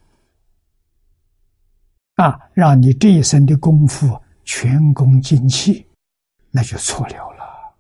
[2.16, 2.50] 啊！
[2.54, 5.88] 让你这一生的功夫全功尽弃，
[6.50, 7.76] 那就错了了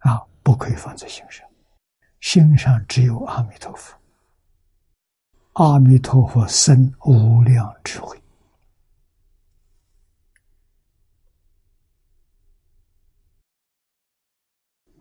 [0.00, 0.22] 啊！
[0.42, 1.48] 不可以放在心上，
[2.20, 3.96] 心上只有阿弥陀佛，
[5.54, 8.22] 阿弥陀佛生无量智慧。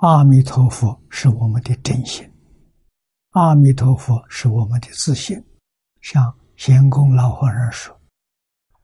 [0.05, 2.29] 阿弥陀佛是我们的真心，
[3.29, 5.41] 阿弥陀佛是我们的自信。
[6.01, 7.97] 像贤公老和尚说：“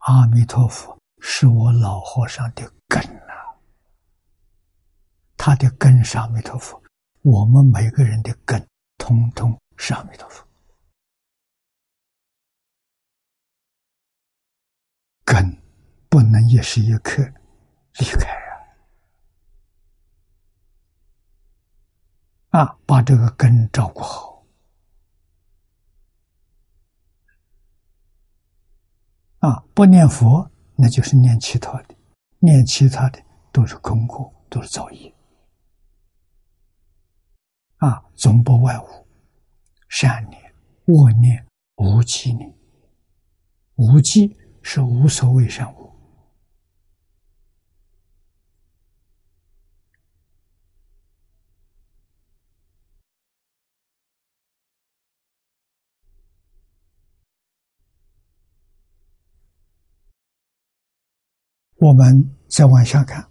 [0.08, 3.60] 阿弥陀佛是我老和尚的根呐，
[5.36, 6.82] 他的根是阿弥陀佛。
[7.24, 8.66] 我们每个人的根，
[8.98, 10.48] 通通是阿弥陀佛。
[15.26, 15.62] 根
[16.08, 17.22] 不能一时一刻
[18.00, 18.40] 离开。”
[22.50, 24.46] 啊，把这个根照顾好。
[29.40, 31.96] 啊，不念佛，那就是念其他的，
[32.40, 35.16] 念其他的都是空过，都是造业。
[37.78, 39.08] 啊，总不外乎
[39.88, 40.54] 善念、
[40.88, 41.48] 恶念、
[41.78, 42.54] 无记念。
[43.76, 45.89] 无记是无所谓善恶。
[61.82, 63.26] 我们再往下看，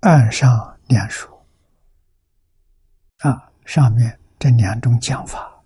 [0.00, 1.28] 岸上两说
[3.18, 5.60] 啊，上面这两种讲法，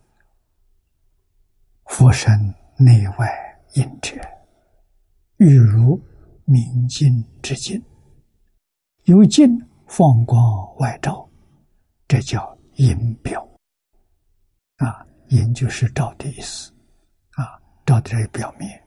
[1.84, 2.32] 佛身
[2.78, 3.26] 内外
[3.74, 4.16] 应者，
[5.36, 6.02] 欲如
[6.46, 7.82] 明镜之镜，
[9.04, 9.46] 由镜
[9.86, 11.28] 放光外照，
[12.08, 13.46] 这叫影表。
[14.76, 16.72] 啊，影就是照的意思，
[17.32, 18.82] 啊，照的这表面。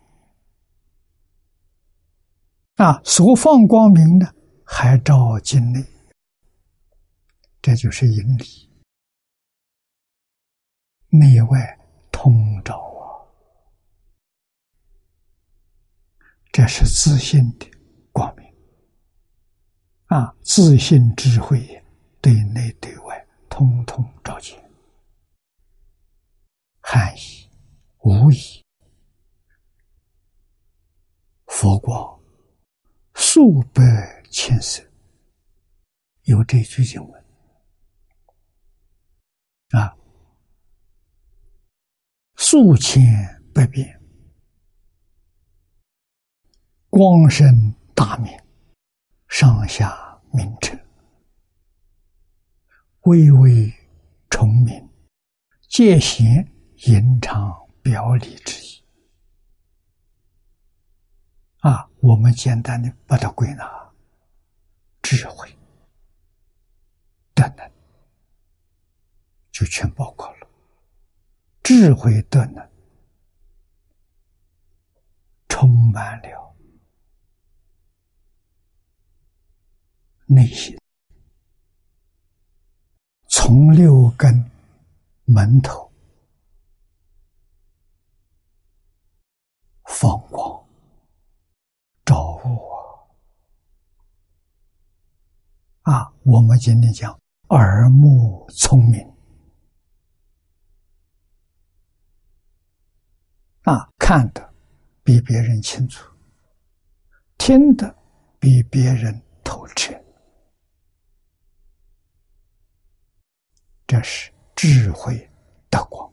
[2.76, 4.34] 啊，所放光明的
[4.66, 5.84] 还照境内，
[7.62, 8.46] 这就是引理，
[11.10, 11.78] 内外
[12.12, 13.04] 通照啊！
[16.54, 17.70] 这是自信的
[18.14, 18.48] 光明。
[20.06, 21.84] 啊，自信智慧
[22.22, 24.58] 对内对外通通照见，
[26.92, 27.48] 含义
[28.00, 28.66] 无疑，
[31.46, 32.20] 佛光。
[33.14, 34.84] 数百千色，
[36.24, 37.26] 有这句经文
[39.70, 39.96] 啊，
[42.38, 43.04] 数千
[43.54, 44.02] 百变，
[46.90, 48.36] 光身大明，
[49.28, 50.76] 上下明澈，
[53.02, 53.72] 微微
[54.28, 54.90] 重明，
[55.68, 56.52] 皆显
[56.88, 58.84] 隐藏表里之意。
[61.60, 63.92] 啊，我们简单的把它归纳：
[65.02, 65.54] 智慧、
[67.34, 67.70] 德能，
[69.52, 70.48] 就全包括了。
[71.62, 72.70] 智慧、德能
[75.50, 76.56] 充满了
[80.26, 80.80] 内心，
[83.28, 84.50] 从六根
[85.26, 85.89] 门头
[89.90, 90.66] 放光。
[92.06, 93.08] 照我
[95.82, 96.12] 啊！
[96.24, 99.00] 我们今天讲耳目聪明
[103.64, 104.54] 啊，看的
[105.04, 106.12] 比别人清楚，
[107.38, 107.96] 听的
[108.40, 109.94] 比别人透彻，
[113.86, 115.30] 这是智慧
[115.70, 116.12] 的光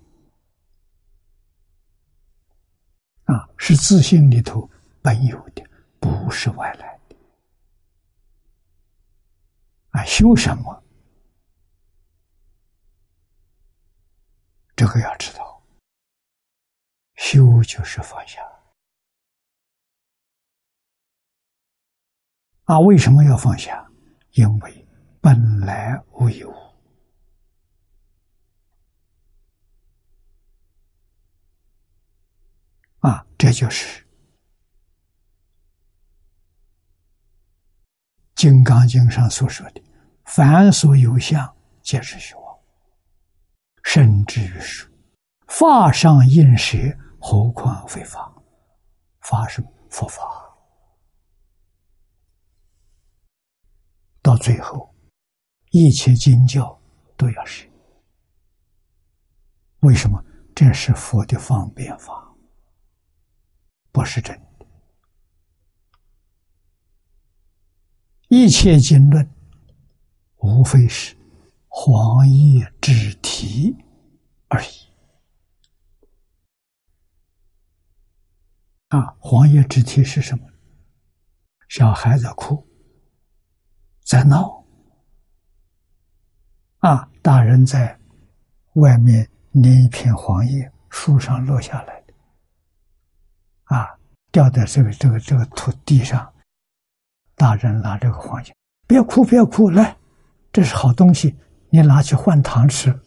[3.27, 4.69] 啊，是自信里头
[5.01, 5.65] 本有的。
[5.99, 7.17] 不是外来的
[9.91, 10.05] 啊！
[10.05, 10.85] 修什么？
[14.77, 15.61] 这个要知道，
[17.17, 18.41] 修就是放下
[22.65, 22.79] 啊！
[22.79, 23.91] 为什么要放下？
[24.33, 24.87] 因为
[25.21, 26.55] 本来无一物
[33.01, 33.26] 啊！
[33.39, 34.03] 这就是。
[38.35, 39.83] 《金刚经》上所说的
[40.27, 42.59] “凡所有相，皆是虚妄”，
[43.83, 44.87] 甚至于是
[45.47, 46.77] 法上应舍，
[47.19, 48.31] 何况非法？
[49.21, 50.23] 法是佛法，
[54.21, 54.95] 到最后，
[55.71, 56.79] 一切经教
[57.17, 57.67] 都要舍。
[59.81, 60.23] 为什么？
[60.55, 62.26] 这是佛的方便法，
[63.97, 64.67] 不是真的。
[68.29, 69.27] 一切经论，
[70.37, 71.17] 无非是
[71.67, 73.75] 黄叶之题
[74.49, 74.67] 而已。
[78.89, 80.47] 啊，黄叶之题是什么？
[81.71, 82.69] 小孩子哭，
[84.05, 84.63] 在闹。
[86.81, 87.99] 啊，大人在
[88.75, 91.96] 外面捏一片黄叶，树上落下来，
[93.67, 93.97] 啊，
[94.33, 96.33] 掉在这个这个这个土地上。
[97.35, 98.55] 大人拿这个黄金，
[98.87, 99.95] 别哭，别哭，来，
[100.51, 101.37] 这是好东西，
[101.69, 102.99] 你拿去换糖吃。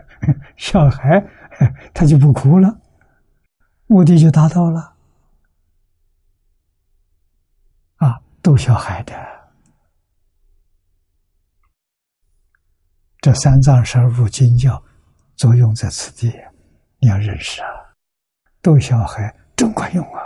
[0.56, 1.22] 小孩
[1.92, 2.80] 他就不哭了，
[3.86, 4.96] 目的就达到了。
[7.96, 9.14] 啊，逗小孩的，
[13.20, 14.82] 这三藏十二部经教
[15.36, 16.32] 作用在此地，
[17.00, 17.68] 你要认识啊，
[18.62, 20.20] 逗小孩真管用啊。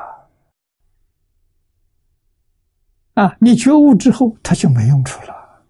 [3.14, 3.36] 啊！
[3.40, 5.66] 你觉悟之后，它就没用处了。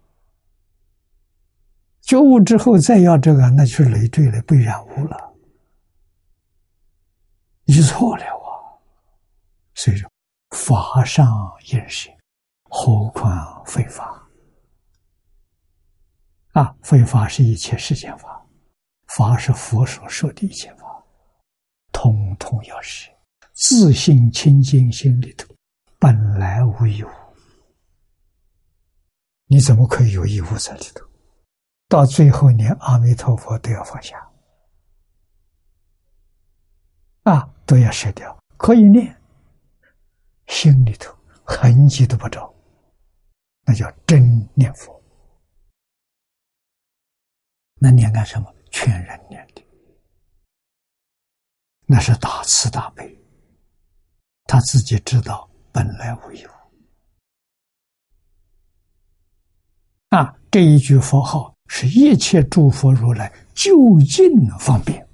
[2.01, 5.35] 觉悟之后再要这个，那就是累赘了，被染污了。
[7.65, 8.79] 你错了啊！
[9.73, 10.09] 所以说，
[10.51, 11.27] 法上
[11.71, 12.09] 应舍，
[12.63, 14.27] 何况非法？
[16.53, 18.43] 啊，非法是一切世间法，
[19.07, 21.03] 法是佛所说的一切法，
[21.91, 23.11] 通通要舍。
[23.59, 25.53] 自信清净心里头，
[25.99, 27.09] 本来无一物。
[29.47, 31.05] 你怎么可以有一物在里头？
[31.89, 34.31] 到最后连阿弥陀佛都要放下，
[37.23, 38.37] 啊，都要舍掉。
[38.55, 39.21] 可以念，
[40.47, 41.13] 心里头
[41.43, 42.53] 痕迹都不着，
[43.65, 45.03] 那叫真念佛。
[47.75, 48.55] 那念干什么？
[48.71, 49.65] 劝人念的，
[51.87, 53.18] 那是大慈大悲。
[54.49, 56.49] 他自己知道本来无一物
[60.09, 60.35] 啊！
[60.49, 64.27] 这一句佛号是一切诸佛如来究竟
[64.57, 65.07] 方便、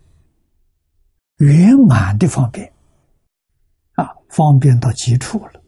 [1.40, 2.74] 圆满的方便
[3.96, 4.16] 啊！
[4.30, 5.62] 方便到极处了，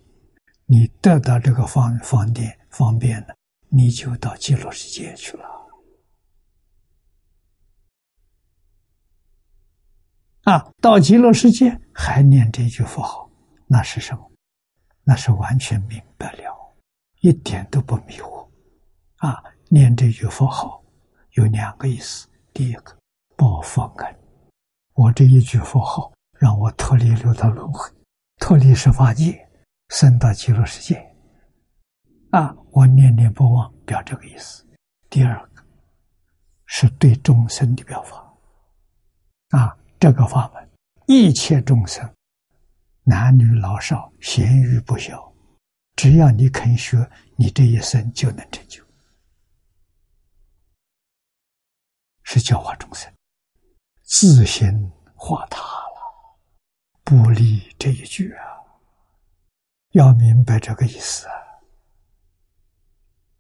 [0.66, 3.36] 你得到这个方方便方便了，
[3.68, 5.46] 你就到极乐世界去了。
[10.44, 13.27] 啊，到极乐世界还念这句佛号，
[13.68, 14.32] 那是什么？
[15.04, 16.76] 那是完全明白了，
[17.20, 18.48] 一点都不迷惑。
[19.18, 20.84] 啊，念这句佛号
[21.32, 22.98] 有两个意思：第一个，
[23.36, 24.20] 报佛恩，
[24.94, 27.92] 我这一句佛号让我脱离六道轮回，
[28.40, 29.48] 脱离十法界，
[29.90, 30.96] 升到极乐世界。
[32.32, 34.66] 啊，我念念不忘，表这个意思。
[35.10, 35.64] 第二个，
[36.66, 38.34] 是对众生的表法。
[39.50, 39.78] 啊。
[40.00, 40.70] 这个法门，
[41.08, 42.08] 一切众生，
[43.10, 45.34] 男女老少，咸鱼不孝，
[45.96, 48.84] 只要你肯学，你这一生就能成就。
[52.24, 53.10] 是教化众生，
[54.04, 56.38] 自行化他了，
[57.06, 58.44] 不离这一句啊！
[59.92, 61.28] 要明白这个意思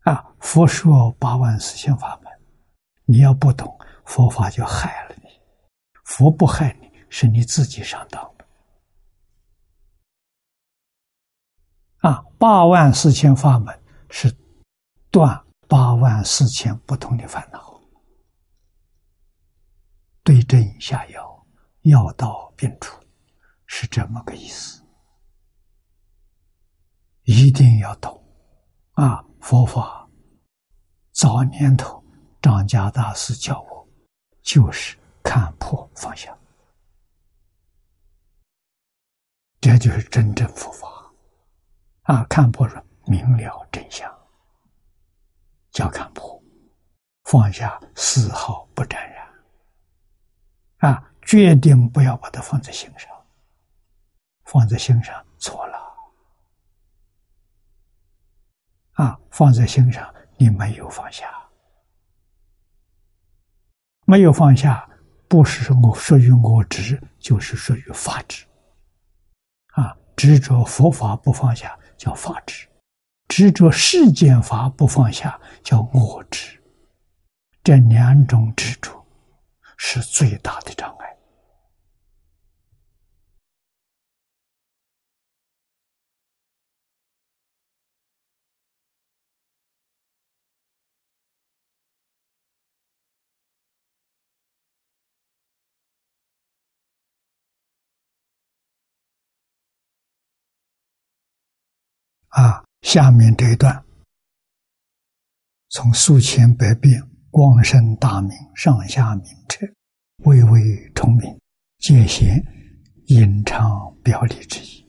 [0.06, 0.14] 啊！
[0.14, 2.31] 啊，佛说八万四千法门，
[3.03, 5.30] 你要不懂佛法，就害了你。
[6.06, 8.36] 佛不害你，是你自己上当
[11.99, 13.80] 啊，八万四千法门
[14.10, 14.36] 是
[15.10, 17.82] 断八万四千不同的烦恼，
[20.24, 21.45] 对症下药，
[21.82, 22.99] 药到病除，
[23.65, 24.84] 是这么个意思。
[27.24, 28.24] 一定要懂
[28.94, 29.26] 啊！
[29.41, 30.10] 佛法
[31.11, 32.03] 早年头
[32.41, 33.88] 张家大师教我，
[34.41, 34.98] 就是。
[35.30, 36.34] 看破放下，
[39.60, 40.88] 这就是真正佛法
[42.07, 42.25] 啊！
[42.29, 44.09] 看破了，明了真相，
[45.71, 46.41] 叫看破；
[47.25, 49.27] 放下，丝毫不沾染
[50.77, 51.11] 啊！
[51.21, 53.11] 决定不要把它放在心上，
[54.45, 55.77] 放在心上错了
[58.93, 59.19] 啊！
[59.29, 61.29] 放在心上，你没有放下，
[64.05, 64.89] 没有放下。
[65.27, 68.45] 不是我属于我执，就是属于法执。
[69.73, 72.68] 啊，执着佛法不放下叫法执，
[73.28, 76.57] 执着世间法不放下叫我执。
[77.64, 79.06] 这两种执着
[79.76, 81.16] 是最大的障碍。
[102.30, 103.84] 啊，下面这一段，
[105.70, 107.02] 从数千百变
[107.32, 109.66] 光生大明上下明彻，
[110.26, 111.40] 微微重明，
[111.80, 112.44] 界限
[113.08, 114.86] 隐藏表里之意。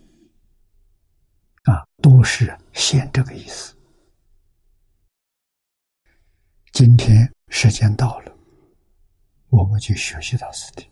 [1.65, 3.75] 啊，都是现这个意思。
[6.73, 8.33] 今天时间到了，
[9.49, 10.89] 我们就学习到此地。